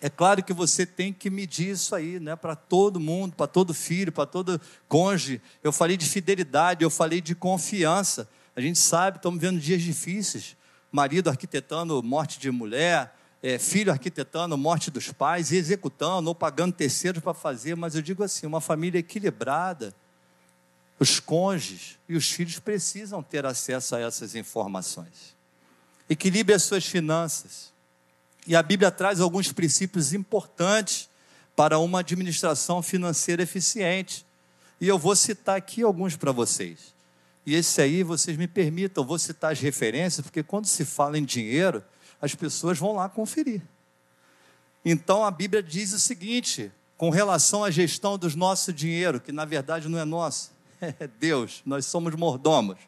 É 0.00 0.10
claro 0.10 0.42
que 0.42 0.52
você 0.52 0.84
tem 0.84 1.12
que 1.12 1.30
medir 1.30 1.70
isso 1.70 1.94
aí, 1.94 2.18
né, 2.18 2.34
para 2.34 2.56
todo 2.56 2.98
mundo, 2.98 3.36
para 3.36 3.46
todo 3.46 3.72
filho, 3.72 4.10
para 4.10 4.26
todo 4.26 4.60
cônjuge. 4.88 5.40
Eu 5.62 5.72
falei 5.72 5.96
de 5.96 6.06
fidelidade, 6.06 6.82
eu 6.82 6.90
falei 6.90 7.20
de 7.20 7.36
confiança. 7.36 8.28
A 8.56 8.60
gente 8.60 8.80
sabe, 8.80 9.18
estamos 9.18 9.40
vendo 9.40 9.60
dias 9.60 9.80
difíceis. 9.80 10.56
Marido 10.90 11.30
arquitetando 11.30 12.02
morte 12.02 12.40
de 12.40 12.50
mulher, 12.50 13.14
é, 13.42 13.58
filho 13.58 13.90
arquitetando 13.90 14.56
morte 14.56 14.90
dos 14.90 15.10
pais, 15.10 15.50
executando 15.50 16.28
ou 16.28 16.34
pagando 16.34 16.72
terceiros 16.72 17.22
para 17.22 17.34
fazer. 17.34 17.74
Mas 17.74 17.94
eu 17.94 18.02
digo 18.02 18.22
assim, 18.22 18.46
uma 18.46 18.60
família 18.60 19.00
equilibrada, 19.00 19.94
os 20.98 21.18
cônjuges 21.18 21.98
e 22.08 22.14
os 22.14 22.30
filhos 22.30 22.58
precisam 22.60 23.22
ter 23.22 23.44
acesso 23.44 23.96
a 23.96 24.00
essas 24.00 24.36
informações. 24.36 25.34
Equilibre 26.08 26.54
as 26.54 26.62
suas 26.62 26.86
finanças 26.86 27.72
e 28.46 28.54
a 28.54 28.62
Bíblia 28.62 28.90
traz 28.90 29.20
alguns 29.20 29.50
princípios 29.50 30.12
importantes 30.12 31.08
para 31.56 31.78
uma 31.78 32.00
administração 32.00 32.82
financeira 32.82 33.42
eficiente. 33.42 34.24
E 34.80 34.88
eu 34.88 34.98
vou 34.98 35.14
citar 35.14 35.56
aqui 35.56 35.82
alguns 35.82 36.16
para 36.16 36.32
vocês. 36.32 36.92
E 37.44 37.54
esse 37.54 37.80
aí, 37.80 38.02
vocês 38.02 38.36
me 38.36 38.46
permitam, 38.46 39.02
eu 39.02 39.06
vou 39.06 39.18
citar 39.18 39.52
as 39.52 39.60
referências, 39.60 40.24
porque 40.24 40.42
quando 40.42 40.66
se 40.66 40.84
fala 40.84 41.18
em 41.18 41.24
dinheiro, 41.24 41.82
as 42.22 42.36
pessoas 42.36 42.78
vão 42.78 42.94
lá 42.94 43.08
conferir. 43.08 43.60
Então 44.84 45.24
a 45.24 45.30
Bíblia 45.30 45.60
diz 45.60 45.92
o 45.92 45.98
seguinte, 45.98 46.70
com 46.96 47.10
relação 47.10 47.64
à 47.64 47.70
gestão 47.70 48.16
do 48.16 48.34
nosso 48.36 48.72
dinheiro, 48.72 49.20
que 49.20 49.32
na 49.32 49.44
verdade 49.44 49.88
não 49.88 49.98
é 49.98 50.04
nosso, 50.04 50.52
é 50.80 51.08
Deus, 51.18 51.60
nós 51.66 51.84
somos 51.84 52.14
mordomos. 52.14 52.78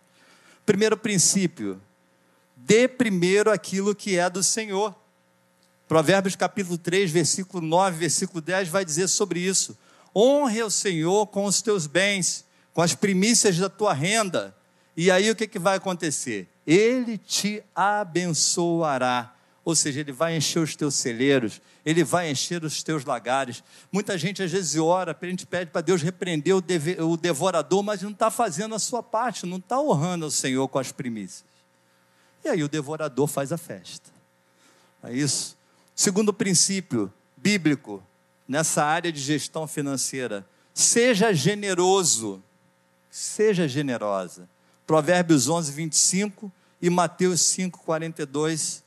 Primeiro 0.64 0.96
princípio: 0.96 1.82
dê 2.56 2.86
primeiro 2.86 3.50
aquilo 3.50 3.94
que 3.94 4.16
é 4.16 4.30
do 4.30 4.42
Senhor. 4.42 4.94
Provérbios 5.86 6.34
capítulo 6.36 6.78
3, 6.78 7.10
versículo 7.10 7.64
9, 7.66 7.98
versículo 7.98 8.40
10 8.40 8.68
vai 8.68 8.84
dizer 8.84 9.08
sobre 9.08 9.40
isso. 9.40 9.76
Honre 10.16 10.62
o 10.62 10.70
Senhor 10.70 11.26
com 11.26 11.44
os 11.44 11.60
teus 11.60 11.86
bens, 11.86 12.44
com 12.72 12.80
as 12.80 12.94
primícias 12.94 13.58
da 13.58 13.68
tua 13.68 13.92
renda. 13.92 14.56
E 14.96 15.10
aí 15.10 15.28
o 15.30 15.36
que, 15.36 15.46
que 15.46 15.58
vai 15.58 15.76
acontecer? 15.76 16.48
Ele 16.66 17.18
te 17.18 17.62
abençoará. 17.74 19.34
Ou 19.64 19.74
seja, 19.74 20.00
ele 20.00 20.12
vai 20.12 20.36
encher 20.36 20.60
os 20.60 20.76
teus 20.76 20.94
celeiros, 20.94 21.60
ele 21.86 22.04
vai 22.04 22.30
encher 22.30 22.62
os 22.62 22.82
teus 22.82 23.02
lagares. 23.04 23.64
Muita 23.90 24.18
gente 24.18 24.42
às 24.42 24.52
vezes 24.52 24.76
ora, 24.76 25.16
a 25.18 25.26
gente 25.26 25.46
pede 25.46 25.70
para 25.70 25.80
Deus 25.80 26.02
repreender 26.02 26.54
o 26.54 27.16
devorador, 27.16 27.82
mas 27.82 28.02
não 28.02 28.10
está 28.10 28.30
fazendo 28.30 28.74
a 28.74 28.78
sua 28.78 29.02
parte, 29.02 29.46
não 29.46 29.56
está 29.56 29.80
honrando 29.80 30.26
o 30.26 30.30
Senhor 30.30 30.68
com 30.68 30.78
as 30.78 30.92
primícias. 30.92 31.46
E 32.44 32.48
aí 32.48 32.62
o 32.62 32.68
devorador 32.68 33.26
faz 33.26 33.52
a 33.52 33.56
festa. 33.56 34.10
É 35.02 35.14
isso? 35.14 35.56
Segundo 35.94 36.32
princípio 36.32 37.10
bíblico 37.34 38.02
nessa 38.46 38.84
área 38.84 39.10
de 39.10 39.20
gestão 39.20 39.66
financeira, 39.66 40.46
seja 40.74 41.32
generoso, 41.32 42.42
seja 43.10 43.66
generosa. 43.66 44.46
Provérbios 44.86 45.48
11, 45.48 45.72
25 45.72 46.52
e 46.80 46.90
Mateus 46.90 47.40
5, 47.42 47.80
42. 47.80 48.84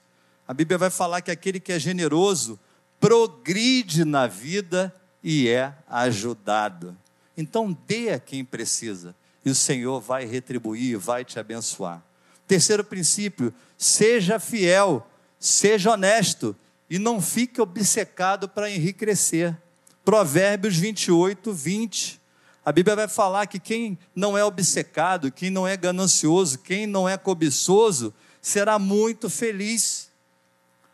A 0.47 0.53
Bíblia 0.53 0.77
vai 0.77 0.89
falar 0.89 1.21
que 1.21 1.31
aquele 1.31 1.59
que 1.59 1.71
é 1.71 1.79
generoso 1.79 2.59
progride 2.99 4.05
na 4.05 4.27
vida 4.27 4.93
e 5.23 5.47
é 5.47 5.73
ajudado. 5.87 6.95
Então 7.35 7.75
dê 7.87 8.11
a 8.11 8.19
quem 8.19 8.45
precisa 8.45 9.15
e 9.43 9.49
o 9.49 9.55
Senhor 9.55 10.01
vai 10.01 10.25
retribuir, 10.25 10.97
vai 10.97 11.23
te 11.23 11.39
abençoar. 11.39 12.03
Terceiro 12.47 12.83
princípio, 12.83 13.53
seja 13.77 14.39
fiel, 14.39 15.07
seja 15.39 15.91
honesto 15.91 16.55
e 16.89 16.97
não 16.97 17.21
fique 17.21 17.61
obcecado 17.61 18.47
para 18.47 18.69
enriquecer. 18.69 19.55
Provérbios 20.03 20.77
28, 20.77 21.51
20. 21.51 22.21
A 22.67 22.71
Bíblia 22.73 22.97
vai 22.97 23.07
falar 23.07 23.47
que 23.47 23.61
quem 23.61 23.97
não 24.13 24.37
é 24.37 24.43
obcecado, 24.43 25.31
quem 25.31 25.49
não 25.49 25.65
é 25.65 25.77
ganancioso, 25.77 26.59
quem 26.59 26.85
não 26.85 27.07
é 27.07 27.17
cobiçoso, 27.17 28.13
será 28.41 28.77
muito 28.77 29.29
feliz. 29.29 30.11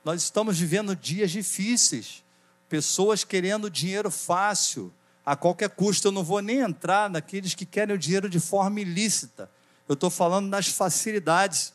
Nós 0.05 0.21
estamos 0.21 0.59
vivendo 0.59 0.95
dias 0.95 1.31
difíceis, 1.31 2.23
pessoas 2.69 3.23
querendo 3.23 3.71
dinheiro 3.71 4.11
fácil, 4.11 4.93
a 5.25 5.35
qualquer 5.35 5.67
custo. 5.71 6.09
Eu 6.09 6.11
não 6.11 6.23
vou 6.23 6.43
nem 6.43 6.59
entrar 6.59 7.09
naqueles 7.09 7.55
que 7.55 7.65
querem 7.65 7.95
o 7.95 7.97
dinheiro 7.97 8.29
de 8.29 8.39
forma 8.39 8.79
ilícita. 8.79 9.49
Eu 9.89 9.93
estou 9.93 10.11
falando 10.11 10.51
das 10.51 10.67
facilidades. 10.67 11.73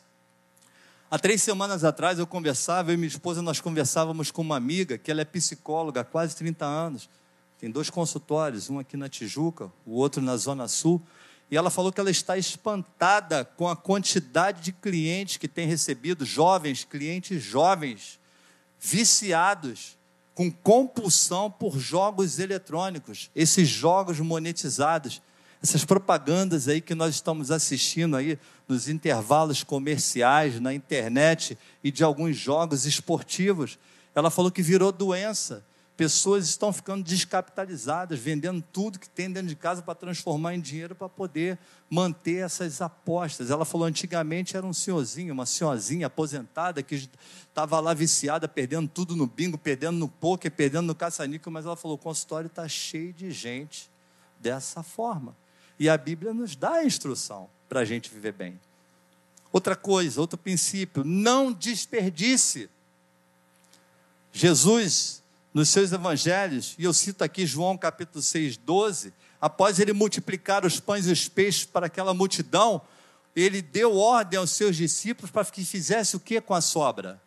Há 1.11 1.19
três 1.19 1.43
semanas 1.43 1.83
atrás 1.83 2.19
eu 2.19 2.25
conversava, 2.25 2.91
eu 2.91 2.93
e 2.93 2.97
minha 2.97 3.09
esposa, 3.09 3.41
nós 3.41 3.59
conversávamos 3.59 4.31
com 4.31 4.43
uma 4.43 4.55
amiga, 4.55 4.97
que 4.97 5.11
ela 5.11 5.19
é 5.19 5.25
psicóloga 5.25 5.99
há 5.99 6.05
quase 6.05 6.37
30 6.37 6.65
anos. 6.65 7.09
Tem 7.59 7.69
dois 7.69 7.89
consultórios, 7.89 8.69
um 8.69 8.79
aqui 8.79 8.95
na 8.95 9.09
Tijuca, 9.09 9.71
o 9.85 9.95
outro 9.95 10.21
na 10.21 10.37
Zona 10.37 10.67
Sul. 10.67 11.01
E 11.51 11.57
ela 11.57 11.69
falou 11.69 11.91
que 11.91 11.99
ela 11.99 12.11
está 12.11 12.37
espantada 12.37 13.43
com 13.43 13.67
a 13.67 13.75
quantidade 13.75 14.61
de 14.61 14.71
clientes 14.71 15.37
que 15.37 15.47
tem 15.47 15.67
recebido, 15.67 16.25
jovens, 16.25 16.83
clientes 16.83 17.43
jovens, 17.43 18.19
viciados, 18.79 19.97
com 20.33 20.49
compulsão 20.49 21.51
por 21.51 21.77
jogos 21.77 22.39
eletrônicos, 22.39 23.29
esses 23.35 23.67
jogos 23.67 24.19
monetizados 24.19 25.21
essas 25.61 25.83
propagandas 25.83 26.67
aí 26.67 26.79
que 26.79 26.95
nós 26.95 27.15
estamos 27.15 27.51
assistindo 27.51 28.15
aí 28.15 28.39
nos 28.67 28.87
intervalos 28.87 29.63
comerciais, 29.63 30.59
na 30.59 30.73
internet 30.73 31.57
e 31.83 31.91
de 31.91 32.03
alguns 32.03 32.37
jogos 32.37 32.85
esportivos, 32.85 33.77
ela 34.15 34.29
falou 34.29 34.51
que 34.51 34.61
virou 34.61 34.91
doença. 34.91 35.65
Pessoas 35.99 36.45
estão 36.47 36.71
ficando 36.71 37.03
descapitalizadas, 37.03 38.17
vendendo 38.17 38.63
tudo 38.71 38.97
que 38.97 39.09
tem 39.09 39.29
dentro 39.29 39.49
de 39.49 39.55
casa 39.57 39.81
para 39.81 39.93
transformar 39.93 40.55
em 40.55 40.61
dinheiro 40.61 40.95
para 40.95 41.09
poder 41.09 41.59
manter 41.89 42.37
essas 42.37 42.81
apostas. 42.81 43.51
Ela 43.51 43.65
falou 43.65 43.85
antigamente 43.85 44.55
era 44.55 44.65
um 44.65 44.71
senhorzinho, 44.71 45.33
uma 45.33 45.45
senhorzinha 45.45 46.07
aposentada 46.07 46.81
que 46.81 47.09
estava 47.49 47.81
lá 47.81 47.93
viciada, 47.93 48.47
perdendo 48.47 48.87
tudo 48.87 49.13
no 49.13 49.27
bingo, 49.27 49.57
perdendo 49.57 49.97
no 49.97 50.07
poker, 50.07 50.49
perdendo 50.49 50.85
no 50.85 50.95
caça-níquel, 50.95 51.51
mas 51.51 51.65
ela 51.65 51.75
falou: 51.75 51.95
o 51.95 51.99
consultório 51.99 52.47
está 52.47 52.65
cheio 52.65 53.11
de 53.11 53.29
gente 53.29 53.91
dessa 54.39 54.81
forma. 54.81 55.35
E 55.77 55.89
a 55.89 55.97
Bíblia 55.97 56.33
nos 56.33 56.55
dá 56.55 56.75
a 56.75 56.85
instrução 56.85 57.49
para 57.67 57.81
a 57.81 57.85
gente 57.85 58.09
viver 58.09 58.31
bem. 58.31 58.57
Outra 59.51 59.75
coisa, 59.75 60.21
outro 60.21 60.37
princípio, 60.37 61.03
não 61.03 61.51
desperdice. 61.51 62.69
Jesus, 64.31 65.19
nos 65.59 65.67
seus 65.67 65.91
evangelhos, 65.91 66.73
e 66.79 66.85
eu 66.85 66.93
cito 66.93 67.21
aqui 67.21 67.45
João 67.45 67.77
capítulo 67.77 68.23
6, 68.23 68.55
12, 68.55 69.13
após 69.41 69.77
ele 69.77 69.91
multiplicar 69.91 70.65
os 70.65 70.79
pães 70.79 71.05
e 71.05 71.11
os 71.11 71.27
peixes 71.27 71.65
para 71.65 71.87
aquela 71.87 72.13
multidão, 72.13 72.81
ele 73.35 73.61
deu 73.61 73.97
ordem 73.97 74.39
aos 74.39 74.51
seus 74.51 74.77
discípulos 74.77 75.29
para 75.29 75.43
que 75.43 75.65
fizesse 75.65 76.15
o 76.15 76.19
que 76.19 76.39
com 76.39 76.53
a 76.53 76.61
sobra? 76.61 77.21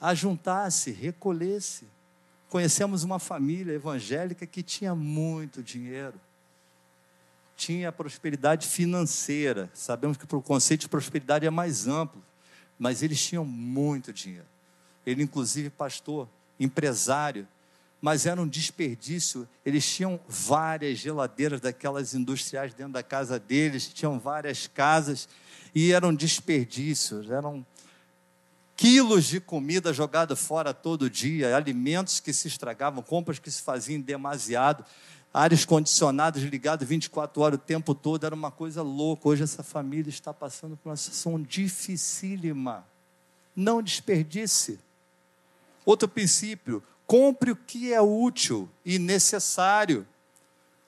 Ajuntasse, 0.00 0.92
recolhesse. 0.92 1.86
Conhecemos 2.48 3.04
uma 3.04 3.18
família 3.18 3.74
evangélica 3.74 4.46
que 4.46 4.62
tinha 4.62 4.94
muito 4.94 5.62
dinheiro 5.62 6.18
tinha 7.54 7.92
prosperidade 7.92 8.66
financeira. 8.66 9.70
Sabemos 9.72 10.16
que 10.16 10.24
o 10.34 10.42
conceito 10.42 10.80
de 10.80 10.88
prosperidade 10.88 11.46
é 11.46 11.50
mais 11.50 11.86
amplo, 11.86 12.20
mas 12.76 13.02
eles 13.02 13.24
tinham 13.24 13.44
muito 13.44 14.12
dinheiro. 14.12 14.46
Ele, 15.06 15.22
inclusive, 15.22 15.70
pastor, 15.70 16.28
empresário, 16.58 17.46
mas 18.00 18.26
era 18.26 18.40
um 18.40 18.48
desperdício. 18.48 19.48
Eles 19.64 19.86
tinham 19.86 20.18
várias 20.28 20.98
geladeiras 20.98 21.60
daquelas 21.60 22.14
industriais 22.14 22.74
dentro 22.74 22.92
da 22.92 23.02
casa 23.02 23.38
deles, 23.38 23.86
tinham 23.88 24.18
várias 24.18 24.66
casas 24.66 25.28
e 25.74 25.92
eram 25.92 26.14
desperdícios, 26.14 27.30
eram 27.30 27.64
quilos 28.76 29.24
de 29.24 29.40
comida 29.40 29.92
jogada 29.92 30.34
fora 30.34 30.74
todo 30.74 31.08
dia, 31.08 31.56
alimentos 31.56 32.18
que 32.18 32.32
se 32.32 32.48
estragavam, 32.48 33.02
compras 33.02 33.38
que 33.38 33.50
se 33.50 33.62
faziam 33.62 34.00
demasiado 34.00 34.84
áreas 35.32 35.64
condicionadas 35.64 36.42
ligadas 36.42 36.86
24 36.86 37.40
horas 37.40 37.58
o 37.58 37.62
tempo 37.62 37.94
todo, 37.94 38.26
era 38.26 38.34
uma 38.34 38.50
coisa 38.50 38.82
louca. 38.82 39.28
Hoje 39.28 39.42
essa 39.42 39.62
família 39.62 40.10
está 40.10 40.32
passando 40.34 40.76
por 40.76 40.90
uma 40.90 40.96
situação 40.96 41.40
dificílima. 41.40 42.86
Não 43.56 43.82
desperdice. 43.82 44.78
Outro 45.84 46.08
princípio, 46.08 46.82
compre 47.06 47.50
o 47.50 47.56
que 47.56 47.92
é 47.92 48.00
útil 48.00 48.68
e 48.84 48.98
necessário. 48.98 50.06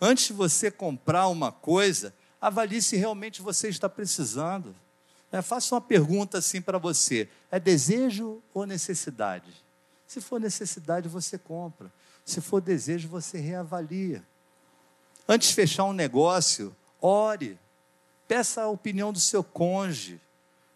Antes 0.01 0.27
de 0.27 0.33
você 0.33 0.71
comprar 0.71 1.29
uma 1.29 1.51
coisa, 1.51 2.15
avalie 2.41 2.81
se 2.81 2.97
realmente 2.97 3.43
você 3.43 3.69
está 3.69 3.89
precisando. 3.89 4.75
É, 5.33 5.43
faça 5.43 5.75
uma 5.75 5.81
pergunta 5.81 6.39
assim 6.39 6.63
para 6.63 6.79
você: 6.79 7.29
é 7.51 7.59
desejo 7.59 8.43
ou 8.53 8.67
necessidade? 8.67 9.65
Se 10.07 10.21
for 10.21 10.41
necessidade, 10.41 11.09
você 11.09 11.37
compra. 11.37 11.93
Se 12.25 12.41
for 12.41 12.61
desejo, 12.61 13.09
você 13.09 13.39
reavalia. 13.39 14.25
Antes 15.29 15.49
de 15.49 15.55
fechar 15.55 15.85
um 15.85 15.93
negócio, 15.93 16.75
ore. 17.01 17.59
Peça 18.29 18.63
a 18.63 18.69
opinião 18.69 19.13
do 19.13 19.21
seu 19.21 19.43
cônjuge. 19.43 20.21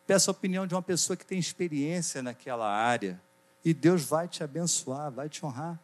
Peça 0.06 0.30
a 0.30 0.32
opinião 0.32 0.66
de 0.66 0.74
uma 0.74 0.82
pessoa 0.82 1.16
que 1.16 1.24
tem 1.24 1.38
experiência 1.38 2.22
naquela 2.22 2.68
área. 2.68 3.20
E 3.64 3.74
Deus 3.74 4.04
vai 4.04 4.28
te 4.28 4.42
abençoar, 4.42 5.10
vai 5.10 5.28
te 5.28 5.44
honrar. 5.44 5.78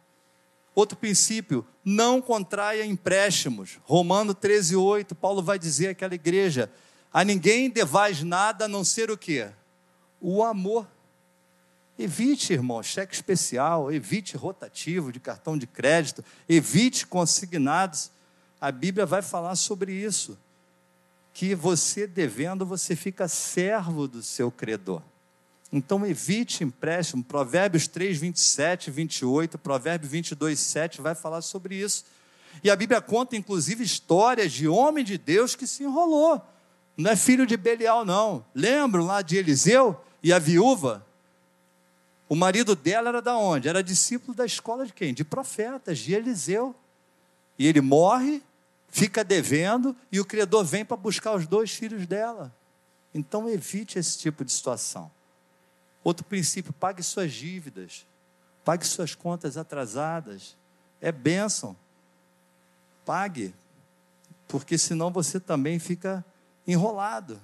Outro 0.73 0.97
princípio, 0.97 1.65
não 1.83 2.21
contraia 2.21 2.85
empréstimos. 2.85 3.79
Romano 3.83 4.33
13, 4.33 4.75
8, 4.75 5.15
Paulo 5.15 5.41
vai 5.41 5.57
dizer 5.57 5.89
àquela 5.89 6.13
igreja: 6.13 6.69
a 7.13 7.23
ninguém 7.23 7.69
devais 7.69 8.21
nada 8.21 8.65
a 8.65 8.67
não 8.67 8.83
ser 8.83 9.09
o 9.09 9.17
quê? 9.17 9.49
O 10.19 10.43
amor. 10.43 10.85
Evite, 11.97 12.51
irmão, 12.51 12.83
cheque 12.83 13.15
especial, 13.15 13.89
evite 13.89 14.35
rotativo 14.35 15.13
de 15.13 15.19
cartão 15.21 15.57
de 15.57 15.65
crédito, 15.65 16.25
evite 16.49 17.07
consignados. 17.07 18.11
A 18.59 18.69
Bíblia 18.69 19.05
vai 19.05 19.21
falar 19.21 19.55
sobre 19.55 19.93
isso. 19.93 20.37
Que 21.33 21.55
você 21.55 22.05
devendo, 22.05 22.65
você 22.65 22.97
fica 22.97 23.29
servo 23.29 24.09
do 24.09 24.21
seu 24.21 24.51
credor. 24.51 25.01
Então 25.75 26.05
evite 26.07 26.63
empréstimo. 26.63 27.21
Provérbios 27.21 27.85
3, 27.85 28.17
27, 28.17 28.89
28, 28.89 29.57
Provérbios 29.57 30.09
22, 30.09 30.57
7 30.57 31.01
vai 31.01 31.13
falar 31.13 31.41
sobre 31.41 31.75
isso. 31.75 32.05
E 32.63 32.71
a 32.71 32.75
Bíblia 32.77 33.01
conta, 33.01 33.35
inclusive, 33.35 33.83
histórias 33.83 34.53
de 34.53 34.69
homem 34.69 35.03
de 35.03 35.17
Deus 35.17 35.53
que 35.53 35.67
se 35.67 35.83
enrolou. 35.83 36.41
Não 36.95 37.11
é 37.11 37.15
filho 37.17 37.45
de 37.45 37.57
Belial, 37.57 38.05
não. 38.05 38.45
Lembram 38.55 39.05
lá 39.05 39.21
de 39.21 39.35
Eliseu 39.35 39.99
e 40.23 40.31
a 40.31 40.39
viúva? 40.39 41.05
O 42.29 42.35
marido 42.35 42.73
dela 42.73 43.09
era 43.09 43.21
da 43.21 43.35
onde? 43.37 43.67
Era 43.67 43.83
discípulo 43.83 44.33
da 44.33 44.45
escola 44.45 44.85
de 44.85 44.93
quem? 44.93 45.13
De 45.13 45.25
profetas, 45.25 45.99
de 45.99 46.13
Eliseu. 46.13 46.73
E 47.59 47.67
ele 47.67 47.81
morre, 47.81 48.41
fica 48.87 49.25
devendo, 49.25 49.93
e 50.09 50.21
o 50.21 50.25
credor 50.25 50.63
vem 50.63 50.85
para 50.85 50.95
buscar 50.95 51.35
os 51.35 51.45
dois 51.45 51.71
filhos 51.71 52.07
dela. 52.07 52.55
Então 53.13 53.49
evite 53.49 53.99
esse 53.99 54.17
tipo 54.17 54.45
de 54.45 54.53
situação. 54.53 55.11
Outro 56.05 56.25
princípio, 56.25 56.71
pague 56.71 57.03
suas 57.03 57.33
dívidas, 57.33 58.05
pague 58.63 58.85
suas 58.87 59.13
contas 59.13 59.57
atrasadas. 59.57 60.55
É 61.01 61.11
bênção. 61.11 61.75
Pague, 63.03 63.53
porque 64.47 64.77
senão 64.77 65.11
você 65.11 65.37
também 65.37 65.79
fica 65.79 66.23
enrolado. 66.65 67.41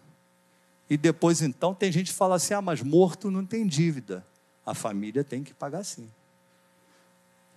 E 0.90 0.96
depois 0.96 1.42
então 1.42 1.76
tem 1.76 1.92
gente 1.92 2.12
que 2.12 2.18
fala 2.18 2.36
assim: 2.36 2.54
ah, 2.54 2.62
mas 2.62 2.82
morto 2.82 3.30
não 3.30 3.46
tem 3.46 3.68
dívida 3.68 4.26
a 4.66 4.74
família 4.74 5.24
tem 5.24 5.44
que 5.44 5.54
pagar 5.54 5.84
sim. 5.84 6.10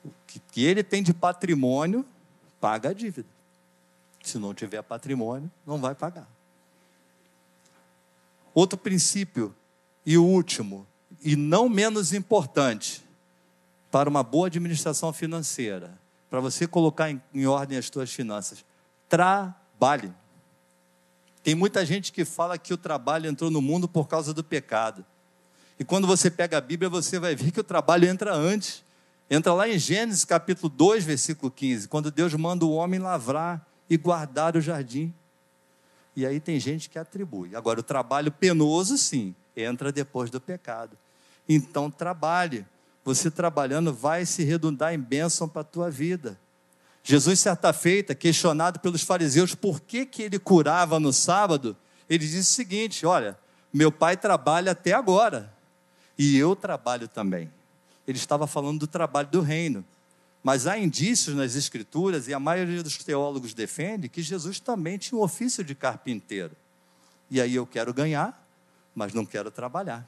O 0.05 0.11
que 0.27 0.65
ele 0.65 0.83
tem 0.83 1.03
de 1.03 1.15
patrimônio, 1.15 2.05
paga 2.61 2.91
a 2.91 2.93
dívida. 2.93 3.29
Se 4.23 4.39
não 4.39 4.55
tiver 4.55 4.83
patrimônio, 4.83 5.51
não 5.67 5.79
vai 5.79 5.95
pagar. 5.95 6.29
Outro 8.55 8.79
princípio, 8.79 9.55
e 10.05 10.17
o 10.17 10.25
último, 10.25 10.87
e 11.23 11.37
não 11.37 11.69
menos 11.69 12.13
importante, 12.13 13.05
para 13.91 14.11
uma 14.11 14.23
boa 14.23 14.49
administração 14.49 15.13
financeira, 15.13 15.97
para 16.29 16.41
você 16.41 16.67
colocar 16.67 17.11
em, 17.11 17.23
em 17.33 17.47
ordem 17.47 17.79
as 17.79 17.87
suas 17.87 18.13
finanças, 18.13 18.65
trabalhe. 19.09 20.13
Tem 21.45 21.55
muita 21.55 21.87
gente 21.87 22.11
que 22.11 22.25
fala 22.25 22.59
que 22.59 22.75
o 22.75 22.77
trabalho 22.77 23.29
entrou 23.29 23.51
no 23.51 23.63
mundo 23.63 23.87
por 23.87 24.09
causa 24.09 24.35
do 24.35 24.43
pecado. 24.43 25.05
E 25.79 25.85
quando 25.85 26.07
você 26.07 26.31
pega 26.31 26.59
a 26.59 26.61
Bíblia, 26.61 26.89
você 26.89 27.19
vai 27.19 27.37
ver 27.37 27.51
que 27.51 27.61
o 27.61 27.65
trabalho 27.65 28.09
entra 28.09 28.35
antes. 28.35 28.83
Entra 29.31 29.53
lá 29.55 29.69
em 29.69 29.79
Gênesis 29.79 30.25
capítulo 30.25 30.69
2, 30.69 31.05
versículo 31.05 31.51
15, 31.51 31.89
quando 31.89 32.11
Deus 32.11 32.35
manda 32.35 32.65
o 32.65 32.73
homem 32.73 32.99
lavrar 32.99 33.67
e 33.89 33.97
guardar 33.97 34.57
o 34.57 34.61
jardim. 34.61 35.15
E 36.17 36.27
aí 36.27 36.41
tem 36.41 36.61
gente 36.61 36.91
que 36.91 36.99
atribui. 36.99 37.55
Agora, 37.57 37.81
o 37.81 37.83
trabalho 37.83 38.31
penoso, 38.31 38.97
sim, 38.99 39.35
entra 39.57 39.91
depois 39.91 40.31
do 40.31 40.41
pecado. 40.41 40.97
Então, 41.49 41.91
trabalhe. 41.91 42.65
Você 43.05 43.31
trabalhando 43.31 43.93
vai 43.93 44.25
se 44.25 44.43
redundar 44.45 44.95
em 44.95 44.99
bênção 44.99 45.49
para 45.49 45.61
a 45.61 45.65
tua 45.65 45.91
vida. 45.91 46.39
Jesus, 47.03 47.39
certa 47.39 47.71
feita, 47.73 48.15
questionado 48.15 48.81
pelos 48.81 49.03
fariseus 49.03 49.55
por 49.55 49.81
que, 49.81 50.07
que 50.07 50.23
ele 50.23 50.39
curava 50.39 50.99
no 50.99 51.13
sábado, 51.13 51.77
ele 52.09 52.27
disse 52.27 52.53
o 52.53 52.55
seguinte: 52.55 53.05
Olha, 53.05 53.39
meu 53.71 53.93
pai 53.93 54.17
trabalha 54.17 54.73
até 54.73 54.93
agora, 54.93 55.53
e 56.19 56.37
eu 56.39 56.57
trabalho 56.57 57.07
também. 57.07 57.53
Ele 58.09 58.17
estava 58.17 58.47
falando 58.47 58.81
do 58.81 58.87
trabalho 58.87 59.29
do 59.29 59.41
reino. 59.43 59.85
Mas 60.43 60.67
há 60.67 60.79
indícios 60.79 61.35
nas 61.35 61.55
Escrituras, 61.55 62.29
e 62.29 62.35
a 62.35 62.39
maioria 62.39 62.83
dos 62.83 62.99
teólogos 62.99 63.55
defende, 63.55 64.11
que 64.11 64.23
Jesus 64.23 64.61
também 64.61 64.99
tinha 64.99 65.19
um 65.19 65.23
ofício 65.23 65.65
de 65.65 65.75
carpinteiro. 65.75 66.55
E 67.31 67.41
aí 67.41 67.55
eu 67.55 67.67
quero 67.67 67.95
ganhar, 67.95 68.47
mas 68.95 69.15
não 69.15 69.25
quero 69.25 69.51
trabalhar. 69.51 70.07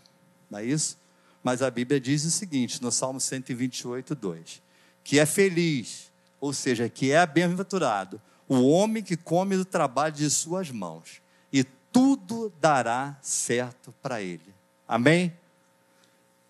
Não 0.51 0.59
é 0.59 0.65
isso? 0.65 0.99
Mas 1.47 1.63
a 1.63 1.71
Bíblia 1.71 2.01
diz 2.01 2.25
o 2.25 2.31
seguinte, 2.33 2.83
no 2.83 2.91
Salmo 2.91 3.21
128, 3.21 4.17
2: 4.17 4.61
que 5.05 5.21
é 5.21 5.25
feliz, 5.25 6.11
ou 6.41 6.53
seja, 6.53 6.89
que 6.89 7.13
é 7.13 7.25
bem-aventurado, 7.25 8.21
o 8.49 8.69
homem 8.69 9.01
que 9.01 9.17
come 9.17 9.57
do 9.57 9.65
trabalho 9.65 10.13
de 10.13 10.29
suas 10.29 10.73
mãos, 10.73 11.23
e 11.53 11.63
tudo 11.63 12.53
dará 12.61 13.17
certo 13.23 13.95
para 14.03 14.21
ele. 14.21 14.53
Amém? 14.89 15.33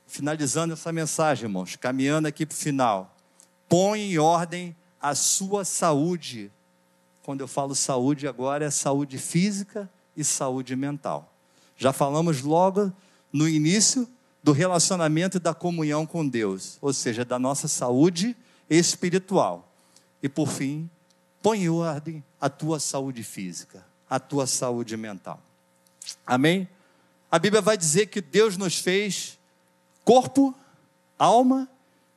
finalizando 0.07 0.72
essa 0.72 0.90
mensagem, 0.90 1.44
irmãos, 1.44 1.76
caminhando 1.76 2.26
aqui 2.26 2.47
para 2.47 2.55
o 2.55 2.59
final. 2.59 3.14
Põe 3.68 4.01
em 4.01 4.18
ordem 4.18 4.74
a 4.99 5.14
sua 5.14 5.62
saúde. 5.62 6.51
Quando 7.22 7.42
eu 7.42 7.49
falo 7.49 7.74
saúde 7.74 8.26
agora, 8.26 8.64
é 8.64 8.70
saúde 8.70 9.18
física 9.18 9.90
e 10.16 10.24
saúde 10.24 10.74
mental. 10.74 11.30
Já 11.76 11.92
falamos 11.92 12.40
logo 12.40 12.90
no 13.30 13.47
início 13.47 14.09
do 14.47 14.53
relacionamento 14.53 15.38
e 15.38 15.40
da 15.40 15.53
comunhão 15.53 16.07
com 16.07 16.24
Deus, 16.24 16.78
ou 16.80 16.92
seja, 16.92 17.24
da 17.24 17.36
nossa 17.36 17.66
saúde 17.66 18.36
espiritual. 18.70 19.68
E 20.22 20.28
por 20.28 20.47
fim, 20.47 20.88
põe 21.42 21.64
em 21.64 21.68
ordem 21.68 22.22
a 22.40 22.49
tua 22.49 22.78
saúde 22.78 23.24
física, 23.24 23.84
a 24.09 24.20
tua 24.20 24.47
saúde 24.47 24.97
mental. 24.97 25.42
Amém? 26.24 26.68
A 27.28 27.40
Bíblia 27.40 27.61
vai 27.61 27.76
dizer 27.76 28.07
que 28.07 28.20
Deus 28.20 28.57
nos 28.57 28.78
fez 28.78 29.36
corpo, 30.05 30.55
alma 31.18 31.68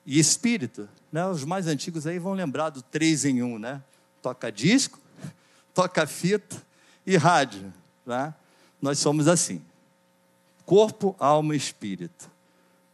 e 0.06 0.20
espírito. 0.20 0.88
Né? 1.12 1.26
Os 1.26 1.44
mais 1.44 1.66
antigos 1.66 2.06
aí 2.06 2.20
vão 2.20 2.34
lembrar 2.34 2.70
do 2.70 2.84
três 2.84 3.26
em 3.26 3.42
um, 3.42 3.58
né? 3.58 3.82
Toca 4.22 4.52
disco, 4.52 5.00
toca 5.74 6.06
fita 6.06 6.62
e 7.08 7.18
rádio. 7.18 7.74
Né? 8.06 8.32
Nós 8.80 9.00
somos 9.00 9.28
assim: 9.28 9.64
corpo, 10.70 11.16
alma 11.18 11.56
e 11.56 11.58
espírito. 11.58 12.30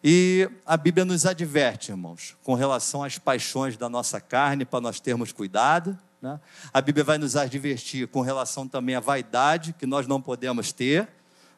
E 0.02 0.50
a 0.66 0.78
Bíblia 0.78 1.04
nos 1.04 1.26
adverte, 1.26 1.92
irmãos, 1.92 2.38
com 2.42 2.54
relação 2.54 3.04
às 3.04 3.18
paixões 3.18 3.76
da 3.76 3.90
nossa 3.90 4.22
carne, 4.22 4.64
para 4.64 4.80
nós 4.80 5.02
termos 5.02 5.34
cuidado. 5.34 5.98
Né? 6.22 6.40
A 6.74 6.80
Bíblia 6.80 7.04
vai 7.04 7.18
nos 7.18 7.36
advertir 7.36 8.08
com 8.08 8.22
relação 8.22 8.66
também 8.66 8.96
à 8.96 9.02
vaidade, 9.02 9.76
que 9.78 9.86
nós 9.86 10.08
não 10.08 10.22
podemos 10.22 10.72
ter. 10.72 11.10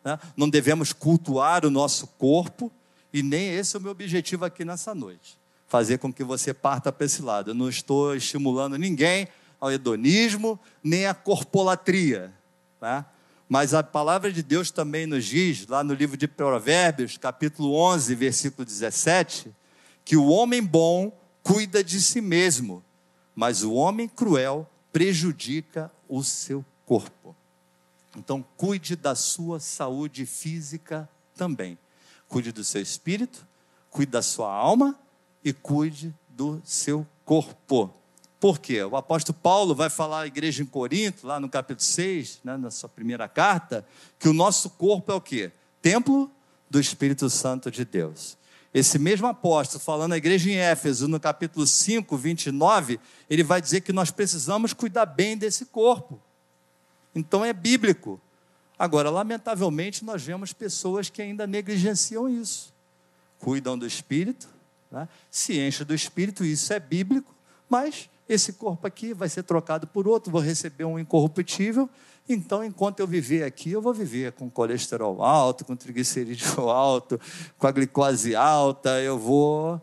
Né? 0.03 0.18
Não 0.36 0.49
devemos 0.49 0.91
cultuar 0.91 1.63
o 1.63 1.70
nosso 1.70 2.07
corpo, 2.07 2.72
e 3.13 3.22
nem 3.22 3.49
esse 3.49 3.76
é 3.76 3.80
o 3.80 3.82
meu 3.84 3.91
objetivo 3.91 4.43
aqui 4.43 4.65
nessa 4.65 4.95
noite. 4.95 5.38
Fazer 5.68 5.99
com 5.99 6.11
que 6.11 6.24
você 6.24 6.51
parta 6.51 6.91
para 6.91 7.05
esse 7.05 7.22
lado. 7.22 7.51
Eu 7.51 7.55
não 7.55 7.70
estou 7.70 8.15
estimulando 8.15 8.76
ninguém 8.76 9.28
ao 9.61 9.72
hedonismo, 9.72 10.59
nem 10.84 11.05
à 11.05 11.13
corpolatria. 11.13 12.34
Tá? 12.80 13.05
Mas 13.50 13.74
a 13.74 13.82
palavra 13.82 14.32
de 14.32 14.43
Deus 14.43 14.72
também 14.72 15.06
nos 15.06 15.26
diz, 15.26 15.66
lá 15.68 15.84
no 15.84 15.93
livro 15.93 16.18
de 16.18 16.28
Provérbios, 16.28 17.18
capítulo 17.18 17.74
11, 17.74 18.14
versículo 18.14 18.66
17, 18.66 19.56
que 20.04 20.18
o 20.18 20.28
homem 20.28 20.62
bom 20.62 21.18
cuida 21.41 21.82
de 21.82 22.02
si 22.02 22.20
mesmo, 22.20 22.84
mas 23.34 23.64
o 23.64 23.74
homem 23.74 24.08
cruel 24.08 24.70
prejudica 24.91 25.89
o 26.10 26.24
seu 26.24 26.66
corpo. 26.86 27.36
Então, 28.18 28.43
cuide 28.58 28.95
da 28.95 29.16
sua 29.16 29.60
saúde 29.60 30.26
física 30.26 31.08
também. 31.36 31.78
Cuide 32.28 32.52
do 32.52 32.64
seu 32.64 32.82
espírito, 32.82 33.48
cuide 33.89 34.12
da 34.12 34.22
sua 34.22 34.52
alma 34.52 35.00
e 35.43 35.54
cuide 35.54 36.14
do 36.30 36.62
seu 36.66 37.08
corpo. 37.24 37.93
Por 38.39 38.59
quê? 38.59 38.83
O 38.83 38.95
apóstolo 38.95 39.38
Paulo 39.41 39.73
vai 39.73 39.89
falar 39.89 40.21
à 40.21 40.27
igreja 40.27 40.61
em 40.61 40.65
Corinto, 40.65 41.25
lá 41.25 41.39
no 41.39 41.49
capítulo 41.49 41.83
6, 41.83 42.41
né, 42.43 42.55
na 42.55 42.69
sua 42.69 42.88
primeira 42.88 43.27
carta, 43.27 43.85
que 44.19 44.29
o 44.29 44.33
nosso 44.33 44.69
corpo 44.71 45.11
é 45.11 45.15
o 45.15 45.21
quê? 45.21 45.51
Templo 45.81 46.29
do 46.69 46.79
Espírito 46.79 47.29
Santo 47.29 47.71
de 47.71 47.83
Deus. 47.83 48.38
Esse 48.73 48.99
mesmo 48.99 49.25
apóstolo, 49.25 49.79
falando 49.79 50.13
à 50.13 50.17
igreja 50.17 50.51
em 50.51 50.55
Éfeso, 50.55 51.07
no 51.07 51.19
capítulo 51.19 51.65
5, 51.65 52.15
29, 52.15 52.99
ele 53.27 53.43
vai 53.43 53.59
dizer 53.59 53.81
que 53.81 53.91
nós 53.91 54.11
precisamos 54.11 54.71
cuidar 54.71 55.07
bem 55.07 55.35
desse 55.35 55.65
corpo. 55.65 56.19
Então 57.15 57.43
é 57.43 57.51
bíblico. 57.51 58.21
Agora, 58.77 59.09
lamentavelmente, 59.09 60.05
nós 60.05 60.21
vemos 60.21 60.53
pessoas 60.53 61.09
que 61.09 61.23
ainda 61.23 61.47
negligenciam 61.47 62.29
isso. 62.29 62.71
Cuidam 63.39 63.75
do 63.75 63.88
espírito, 63.88 64.47
né? 64.91 65.07
se 65.31 65.59
enche 65.59 65.83
do 65.83 65.93
Espírito, 65.93 66.45
isso 66.45 66.71
é 66.71 66.79
bíblico, 66.79 67.33
mas 67.69 68.09
esse 68.28 68.53
corpo 68.53 68.86
aqui 68.86 69.13
vai 69.13 69.30
ser 69.30 69.43
trocado 69.43 69.88
por 69.88 70.07
outro, 70.07 70.32
vou 70.32 70.41
receber 70.41 70.84
um 70.84 70.99
incorruptível. 70.99 71.89
Então, 72.28 72.63
enquanto 72.63 72.99
eu 72.99 73.07
viver 73.07 73.43
aqui, 73.43 73.71
eu 73.71 73.82
vou 73.82 73.93
viver 73.93 74.34
com 74.34 74.49
colesterol 74.49 75.23
alto, 75.23 75.63
com 75.63 75.75
triglicerídeo 75.75 76.61
alto, 76.69 77.19
com 77.57 77.67
a 77.67 77.71
glicose 77.71 78.36
alta, 78.36 79.01
eu 79.01 79.17
vou 79.17 79.82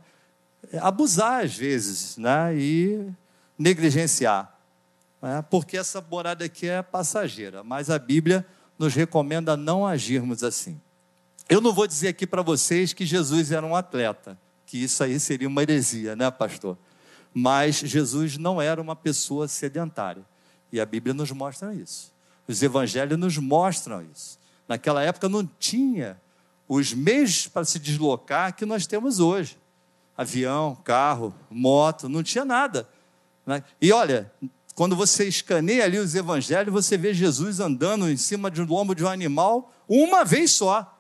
abusar 0.81 1.45
às 1.45 1.55
vezes, 1.57 2.17
né? 2.19 2.55
E 2.55 3.09
negligenciar, 3.59 4.53
né? 5.23 5.45
porque 5.49 5.77
essa 5.77 6.01
morada 6.01 6.45
aqui 6.45 6.69
é 6.69 6.83
passageira. 6.83 7.63
Mas 7.63 7.89
a 7.89 7.99
Bíblia 7.99 8.45
nos 8.79 8.95
recomenda 8.95 9.57
não 9.57 9.87
agirmos 9.87 10.43
assim. 10.43 10.81
Eu 11.49 11.61
não 11.61 11.73
vou 11.73 11.87
dizer 11.87 12.09
aqui 12.09 12.27
para 12.27 12.43
vocês 12.43 12.93
que 12.93 13.07
Jesus 13.07 13.53
era 13.53 13.65
um 13.65 13.77
atleta, 13.77 14.37
que 14.67 14.83
isso 14.83 15.03
aí 15.05 15.21
seria 15.21 15.47
uma 15.47 15.63
heresia, 15.63 16.17
né, 16.17 16.31
pastor? 16.31 16.77
Mas 17.35 17.77
Jesus 17.77 18.39
não 18.39 18.63
era 18.63 18.81
uma 18.81 18.95
pessoa 18.95 19.49
sedentária. 19.49 20.25
E 20.71 20.81
a 20.81 20.87
Bíblia 20.87 21.13
nos 21.13 21.33
mostra 21.33 21.75
isso. 21.75 22.13
Os 22.47 22.63
evangelhos 22.63 23.19
nos 23.19 23.37
mostram 23.37 24.03
isso. 24.03 24.39
Naquela 24.69 25.03
época 25.03 25.29
não 25.29 25.45
tinha 25.45 26.21
os 26.69 26.95
meios 26.95 27.49
para 27.49 27.65
se 27.65 27.79
deslocar 27.79 28.55
que 28.55 28.65
nós 28.65 28.87
temos 28.87 29.19
hoje. 29.19 29.59
Avião, 30.17 30.77
carro, 30.85 31.35
moto, 31.51 32.09
não 32.09 32.23
tinha 32.23 32.45
nada. 32.45 32.89
Né? 33.45 33.63
E 33.81 33.93
olha, 33.93 34.33
quando 34.75 34.97
você 34.97 35.27
escaneia 35.27 35.85
ali 35.85 35.99
os 35.99 36.15
evangelhos, 36.15 36.73
você 36.73 36.97
vê 36.97 37.13
Jesus 37.13 37.61
andando 37.61 38.09
em 38.09 38.17
cima 38.17 38.51
de 38.51 38.63
um 38.63 38.67
lombo 38.67 38.95
de 38.95 39.05
um 39.05 39.09
animal 39.09 39.73
uma 39.89 40.25
vez 40.25 40.53
só, 40.53 40.99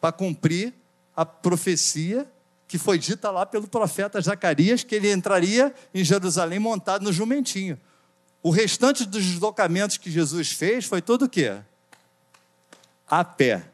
para 0.00 0.12
cumprir 0.12 0.74
a 1.14 1.24
profecia 1.24 2.26
que 2.68 2.78
foi 2.78 2.98
dita 2.98 3.30
lá 3.30 3.46
pelo 3.46 3.66
profeta 3.66 4.20
Zacarias, 4.20 4.84
que 4.84 4.94
ele 4.94 5.10
entraria 5.10 5.74
em 5.92 6.04
Jerusalém 6.04 6.58
montado 6.58 7.02
no 7.02 7.12
jumentinho. 7.12 7.80
O 8.42 8.50
restante 8.50 9.04
dos 9.04 9.24
deslocamentos 9.24 9.96
que 9.96 10.10
Jesus 10.10 10.52
fez 10.52 10.84
foi 10.84 11.02
todo 11.02 11.24
o 11.24 11.28
quê? 11.28 11.58
A 13.08 13.24
pé. 13.24 13.70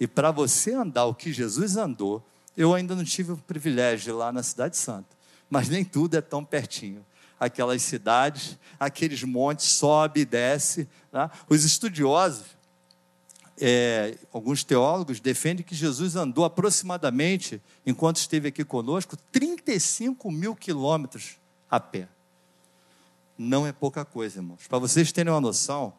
E 0.00 0.06
para 0.06 0.30
você 0.30 0.72
andar 0.72 1.06
o 1.06 1.14
que 1.14 1.32
Jesus 1.32 1.76
andou, 1.76 2.24
eu 2.56 2.72
ainda 2.72 2.94
não 2.94 3.04
tive 3.04 3.32
o 3.32 3.36
privilégio 3.36 4.04
de 4.04 4.10
ir 4.10 4.12
lá 4.12 4.32
na 4.32 4.42
Cidade 4.42 4.76
Santa, 4.76 5.16
mas 5.50 5.68
nem 5.68 5.84
tudo 5.84 6.16
é 6.16 6.20
tão 6.20 6.44
pertinho 6.44 7.04
aquelas 7.38 7.82
cidades, 7.82 8.58
aqueles 8.78 9.22
montes, 9.22 9.66
sobe 9.66 10.20
e 10.20 10.24
desce. 10.24 10.88
Né? 11.12 11.30
Os 11.48 11.64
estudiosos, 11.64 12.44
é, 13.60 14.16
alguns 14.32 14.64
teólogos, 14.64 15.20
defendem 15.20 15.64
que 15.64 15.74
Jesus 15.74 16.16
andou 16.16 16.44
aproximadamente, 16.44 17.60
enquanto 17.84 18.16
esteve 18.16 18.48
aqui 18.48 18.64
conosco, 18.64 19.16
35 19.32 20.30
mil 20.30 20.54
quilômetros 20.54 21.36
a 21.70 21.80
pé. 21.80 22.08
Não 23.36 23.66
é 23.66 23.72
pouca 23.72 24.04
coisa, 24.04 24.38
irmãos. 24.38 24.66
Para 24.68 24.78
vocês 24.78 25.12
terem 25.12 25.32
uma 25.32 25.40
noção, 25.40 25.92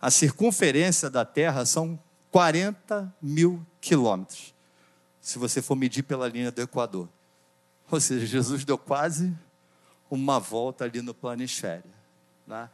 a 0.00 0.10
circunferência 0.10 1.08
da 1.08 1.24
Terra 1.24 1.64
são 1.64 1.98
40 2.30 3.14
mil 3.20 3.64
quilômetros, 3.80 4.54
se 5.20 5.38
você 5.38 5.60
for 5.62 5.76
medir 5.76 6.02
pela 6.02 6.28
linha 6.28 6.50
do 6.50 6.62
Equador. 6.62 7.08
Ou 7.90 8.00
seja, 8.00 8.26
Jesus 8.26 8.64
deu 8.64 8.78
quase 8.78 9.32
uma 10.10 10.38
volta 10.38 10.84
ali 10.84 11.02
no 11.02 11.14
planisfério. 11.14 11.90
Né? 12.46 12.68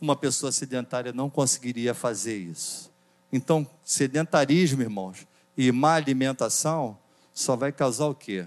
Uma 0.00 0.16
pessoa 0.16 0.50
sedentária 0.50 1.12
não 1.12 1.30
conseguiria 1.30 1.94
fazer 1.94 2.36
isso. 2.36 2.91
Então, 3.32 3.66
sedentarismo, 3.82 4.82
irmãos, 4.82 5.26
e 5.56 5.72
má 5.72 5.94
alimentação 5.94 6.98
só 7.32 7.56
vai 7.56 7.72
causar 7.72 8.06
o 8.06 8.14
quê? 8.14 8.46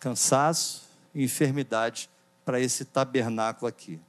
Cansaço 0.00 0.82
e 1.14 1.22
enfermidade 1.22 2.10
para 2.44 2.60
esse 2.60 2.84
tabernáculo 2.84 3.68
aqui. 3.68 4.00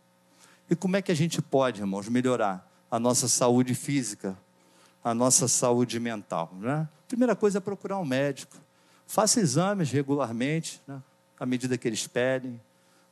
E 0.69 0.75
como 0.75 0.97
é 0.97 1.01
que 1.01 1.11
a 1.11 1.15
gente 1.15 1.41
pode, 1.41 1.81
irmãos, 1.81 2.09
melhorar 2.09 2.67
a 2.89 2.99
nossa 2.99 3.27
saúde 3.27 3.75
física, 3.75 4.37
a 5.03 5.13
nossa 5.13 5.47
saúde 5.47 5.99
mental? 5.99 6.51
Né? 6.59 6.87
Primeira 7.07 7.35
coisa 7.35 7.59
é 7.59 7.61
procurar 7.61 7.99
um 7.99 8.05
médico. 8.05 8.57
Faça 9.05 9.39
exames 9.39 9.91
regularmente, 9.91 10.81
né? 10.87 11.01
à 11.39 11.45
medida 11.45 11.77
que 11.77 11.87
eles 11.87 12.07
pedem. 12.07 12.59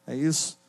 É 0.08 0.16
isso? 0.16 0.60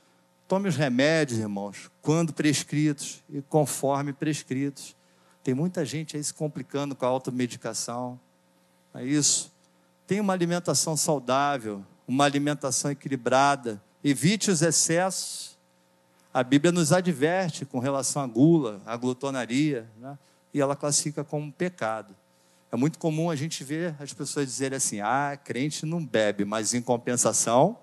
Tome 0.47 0.69
os 0.69 0.77
remédios, 0.77 1.39
irmãos, 1.39 1.91
quando 2.03 2.35
prescritos 2.35 3.23
e 3.31 3.41
conforme 3.41 4.13
prescritos. 4.13 4.95
Tem 5.43 5.55
muita 5.55 5.85
gente 5.85 6.17
aí 6.17 6.23
se 6.23 6.33
complicando 6.33 6.95
com 6.95 7.05
a 7.05 7.09
automedicação. 7.09 8.19
É 8.95 9.05
isso? 9.05 9.53
Tenha 10.07 10.23
uma 10.23 10.33
alimentação 10.33 10.97
saudável, 10.97 11.85
uma 12.07 12.25
alimentação 12.25 12.91
equilibrada. 12.91 13.83
Evite 14.05 14.51
os 14.51 14.63
excessos. 14.63 15.59
A 16.33 16.43
Bíblia 16.43 16.73
nos 16.73 16.93
adverte 16.93 17.65
com 17.65 17.79
relação 17.79 18.23
à 18.23 18.27
gula, 18.27 18.81
à 18.87 18.97
glutonaria, 18.97 19.89
né? 19.99 20.19
e 20.55 20.61
ela 20.61 20.77
classifica 20.77 21.25
como 21.25 21.47
um 21.47 21.51
pecado. 21.51 22.15
É 22.71 22.77
muito 22.77 22.99
comum 22.99 23.31
a 23.31 23.37
gente 23.37 23.63
ver 23.65 23.95
as 23.99 24.13
pessoas 24.15 24.47
dizerem 24.47 24.77
assim: 24.77 25.01
ah, 25.01 25.39
crente 25.43 25.85
não 25.85 26.05
bebe, 26.05 26.45
mas 26.45 26.73
em 26.73 26.81
compensação 26.81 27.79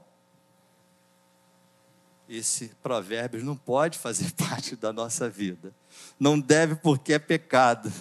esse 2.29 2.67
provérbio 2.83 3.43
não 3.43 3.55
pode 3.55 3.97
fazer 3.97 4.31
parte 4.37 4.75
da 4.75 4.93
nossa 4.93 5.27
vida. 5.27 5.73
Não 6.19 6.39
deve 6.39 6.75
porque 6.75 7.13
é 7.13 7.19
pecado. 7.19 7.91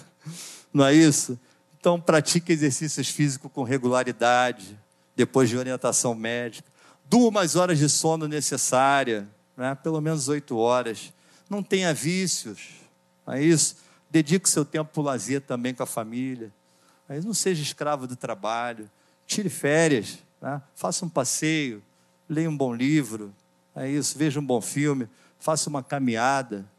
Não 0.71 0.85
é 0.85 0.93
isso? 0.93 1.37
Então 1.79 1.99
pratique 1.99 2.51
exercícios 2.51 3.09
físicos 3.09 3.51
com 3.51 3.63
regularidade, 3.63 4.77
depois 5.15 5.49
de 5.49 5.57
orientação 5.57 6.13
médica. 6.13 6.69
Durma 7.05 7.41
as 7.41 7.55
horas 7.55 7.79
de 7.79 7.89
sono 7.89 8.27
necessárias, 8.27 9.25
né? 9.57 9.73
pelo 9.73 9.99
menos 9.99 10.27
oito 10.27 10.57
horas. 10.57 11.11
Não 11.49 11.63
tenha 11.63 11.91
vícios, 11.91 12.69
não 13.25 13.33
é 13.33 13.41
isso? 13.41 13.77
Dedique 14.11 14.47
seu 14.47 14.63
tempo 14.63 14.91
para 14.91 15.01
o 15.01 15.03
lazer 15.03 15.41
também 15.41 15.73
com 15.73 15.81
a 15.81 15.87
família. 15.87 16.51
Mas 17.07 17.25
não 17.25 17.33
seja 17.33 17.63
escravo 17.63 18.05
do 18.05 18.15
trabalho. 18.15 18.89
Tire 19.25 19.49
férias, 19.49 20.19
né? 20.39 20.61
faça 20.75 21.05
um 21.05 21.09
passeio, 21.09 21.81
leia 22.27 22.49
um 22.49 22.55
bom 22.55 22.73
livro, 22.73 23.33
é 23.79 23.89
isso, 23.89 24.17
veja 24.17 24.41
um 24.41 24.45
bom 24.45 24.59
filme, 24.59 25.07
faça 25.39 25.69
uma 25.69 25.81
caminhada, 25.81 26.69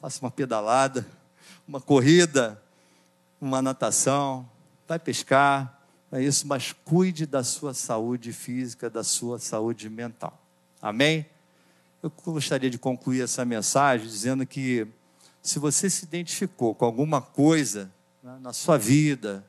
faça 0.00 0.20
uma 0.20 0.30
pedalada, 0.30 1.06
uma 1.68 1.80
corrida, 1.80 2.60
uma 3.40 3.62
natação, 3.62 4.48
vai 4.88 4.98
pescar, 4.98 5.80
é 6.10 6.20
isso, 6.20 6.48
mas 6.48 6.72
cuide 6.72 7.26
da 7.26 7.44
sua 7.44 7.72
saúde 7.74 8.32
física, 8.32 8.90
da 8.90 9.04
sua 9.04 9.38
saúde 9.38 9.88
mental. 9.88 10.36
Amém? 10.82 11.26
Eu 12.02 12.10
gostaria 12.24 12.68
de 12.68 12.78
concluir 12.78 13.22
essa 13.22 13.44
mensagem 13.44 14.08
dizendo 14.08 14.44
que 14.44 14.84
se 15.40 15.60
você 15.60 15.88
se 15.88 16.04
identificou 16.04 16.74
com 16.74 16.84
alguma 16.84 17.20
coisa 17.20 17.88
né, 18.20 18.36
na 18.40 18.52
sua 18.52 18.76
vida 18.76 19.46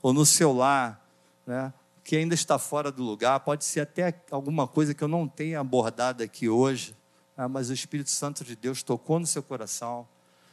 ou 0.00 0.12
no 0.12 0.24
seu 0.24 0.52
lar, 0.52 1.04
né, 1.44 1.72
que 2.04 2.16
ainda 2.16 2.34
está 2.34 2.58
fora 2.58 2.92
do 2.92 3.02
lugar, 3.02 3.40
pode 3.40 3.64
ser 3.64 3.80
até 3.80 4.14
alguma 4.30 4.68
coisa 4.68 4.92
que 4.92 5.02
eu 5.02 5.08
não 5.08 5.26
tenha 5.26 5.58
abordado 5.58 6.22
aqui 6.22 6.50
hoje, 6.50 6.94
né? 7.34 7.46
mas 7.46 7.70
o 7.70 7.72
Espírito 7.72 8.10
Santo 8.10 8.44
de 8.44 8.54
Deus 8.54 8.82
tocou 8.82 9.18
no 9.18 9.26
seu 9.26 9.42
coração, 9.42 10.06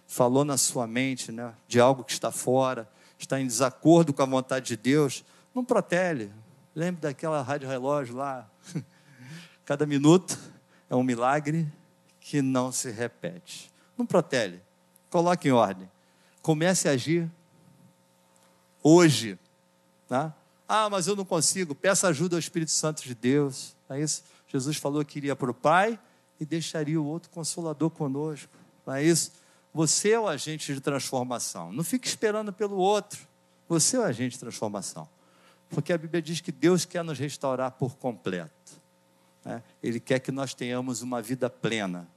falou 0.07 0.45
na 0.45 0.57
sua 0.57 0.87
mente 0.87 1.29
né? 1.29 1.53
de 1.67 1.79
algo 1.81 2.05
que 2.05 2.13
está 2.13 2.31
fora, 2.31 2.89
está 3.19 3.39
em 3.39 3.45
desacordo 3.45 4.13
com 4.13 4.23
a 4.23 4.25
vontade 4.25 4.67
de 4.67 4.77
Deus, 4.77 5.25
não 5.53 5.63
protele. 5.63 6.31
Lembre 6.73 7.01
daquela 7.01 7.41
rádio 7.41 7.67
relógio 7.67 8.15
lá. 8.15 8.49
Cada 9.65 9.85
minuto 9.85 10.39
é 10.89 10.95
um 10.95 11.03
milagre 11.03 11.67
que 12.21 12.41
não 12.41 12.71
se 12.71 12.89
repete. 12.89 13.69
Não 13.97 14.05
protele. 14.05 14.61
Coloque 15.09 15.49
em 15.49 15.51
ordem. 15.51 15.91
Comece 16.41 16.87
a 16.87 16.91
agir 16.91 17.29
hoje. 18.81 19.37
Tá? 20.07 20.33
Ah, 20.73 20.89
mas 20.89 21.05
eu 21.05 21.17
não 21.17 21.25
consigo. 21.25 21.75
Peça 21.75 22.07
ajuda 22.07 22.37
ao 22.37 22.39
Espírito 22.39 22.71
Santo 22.71 23.03
de 23.03 23.13
Deus. 23.13 23.75
Não 23.89 23.97
é 23.97 24.01
isso? 24.01 24.23
Jesus 24.47 24.77
falou 24.77 25.03
que 25.03 25.19
iria 25.19 25.35
para 25.35 25.51
o 25.51 25.53
Pai 25.53 25.99
e 26.39 26.45
deixaria 26.45 26.99
o 26.99 27.05
outro 27.05 27.29
consolador 27.29 27.89
conosco. 27.89 28.47
Não 28.85 28.93
é 28.95 29.03
isso? 29.03 29.33
Você 29.73 30.11
é 30.11 30.19
o 30.19 30.29
agente 30.29 30.73
de 30.73 30.79
transformação. 30.79 31.73
Não 31.73 31.83
fique 31.83 32.07
esperando 32.07 32.53
pelo 32.53 32.77
outro. 32.77 33.19
Você 33.67 33.97
é 33.97 33.99
o 33.99 34.03
agente 34.03 34.35
de 34.35 34.39
transformação. 34.39 35.09
Porque 35.71 35.91
a 35.91 35.97
Bíblia 35.97 36.21
diz 36.21 36.39
que 36.39 36.53
Deus 36.53 36.85
quer 36.85 37.03
nos 37.03 37.19
restaurar 37.19 37.71
por 37.71 37.97
completo. 37.97 38.71
Né? 39.43 39.61
Ele 39.83 39.99
quer 39.99 40.19
que 40.19 40.31
nós 40.31 40.53
tenhamos 40.53 41.01
uma 41.01 41.21
vida 41.21 41.49
plena. 41.49 42.07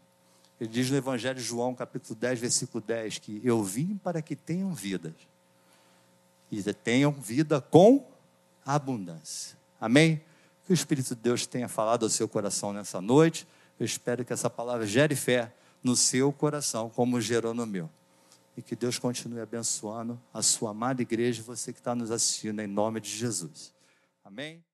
Ele 0.60 0.70
diz 0.70 0.88
no 0.92 0.96
Evangelho 0.96 1.40
de 1.40 1.44
João, 1.44 1.74
capítulo 1.74 2.14
10, 2.14 2.38
versículo 2.38 2.80
10, 2.86 3.18
que 3.18 3.40
eu 3.42 3.64
vim 3.64 3.96
para 3.96 4.22
que 4.22 4.36
tenham 4.36 4.72
vida. 4.72 5.12
E 6.52 6.62
tenham 6.72 7.10
vida 7.10 7.60
com 7.60 8.13
abundância. 8.64 9.56
Amém? 9.80 10.22
Que 10.64 10.72
o 10.72 10.74
Espírito 10.74 11.14
de 11.14 11.20
Deus 11.20 11.46
tenha 11.46 11.68
falado 11.68 12.04
ao 12.04 12.10
seu 12.10 12.28
coração 12.28 12.72
nessa 12.72 13.00
noite. 13.00 13.46
Eu 13.78 13.84
espero 13.84 14.24
que 14.24 14.32
essa 14.32 14.48
palavra 14.48 14.86
gere 14.86 15.14
fé 15.14 15.52
no 15.82 15.94
seu 15.94 16.32
coração, 16.32 16.88
como 16.88 17.20
gerou 17.20 17.52
no 17.52 17.66
meu. 17.66 17.90
E 18.56 18.62
que 18.62 18.74
Deus 18.74 18.98
continue 18.98 19.40
abençoando 19.40 20.18
a 20.32 20.40
sua 20.40 20.70
amada 20.70 21.02
igreja 21.02 21.42
e 21.42 21.44
você 21.44 21.72
que 21.72 21.80
está 21.80 21.94
nos 21.94 22.10
assistindo, 22.10 22.60
em 22.60 22.66
nome 22.66 23.00
de 23.00 23.10
Jesus. 23.10 23.74
Amém? 24.24 24.64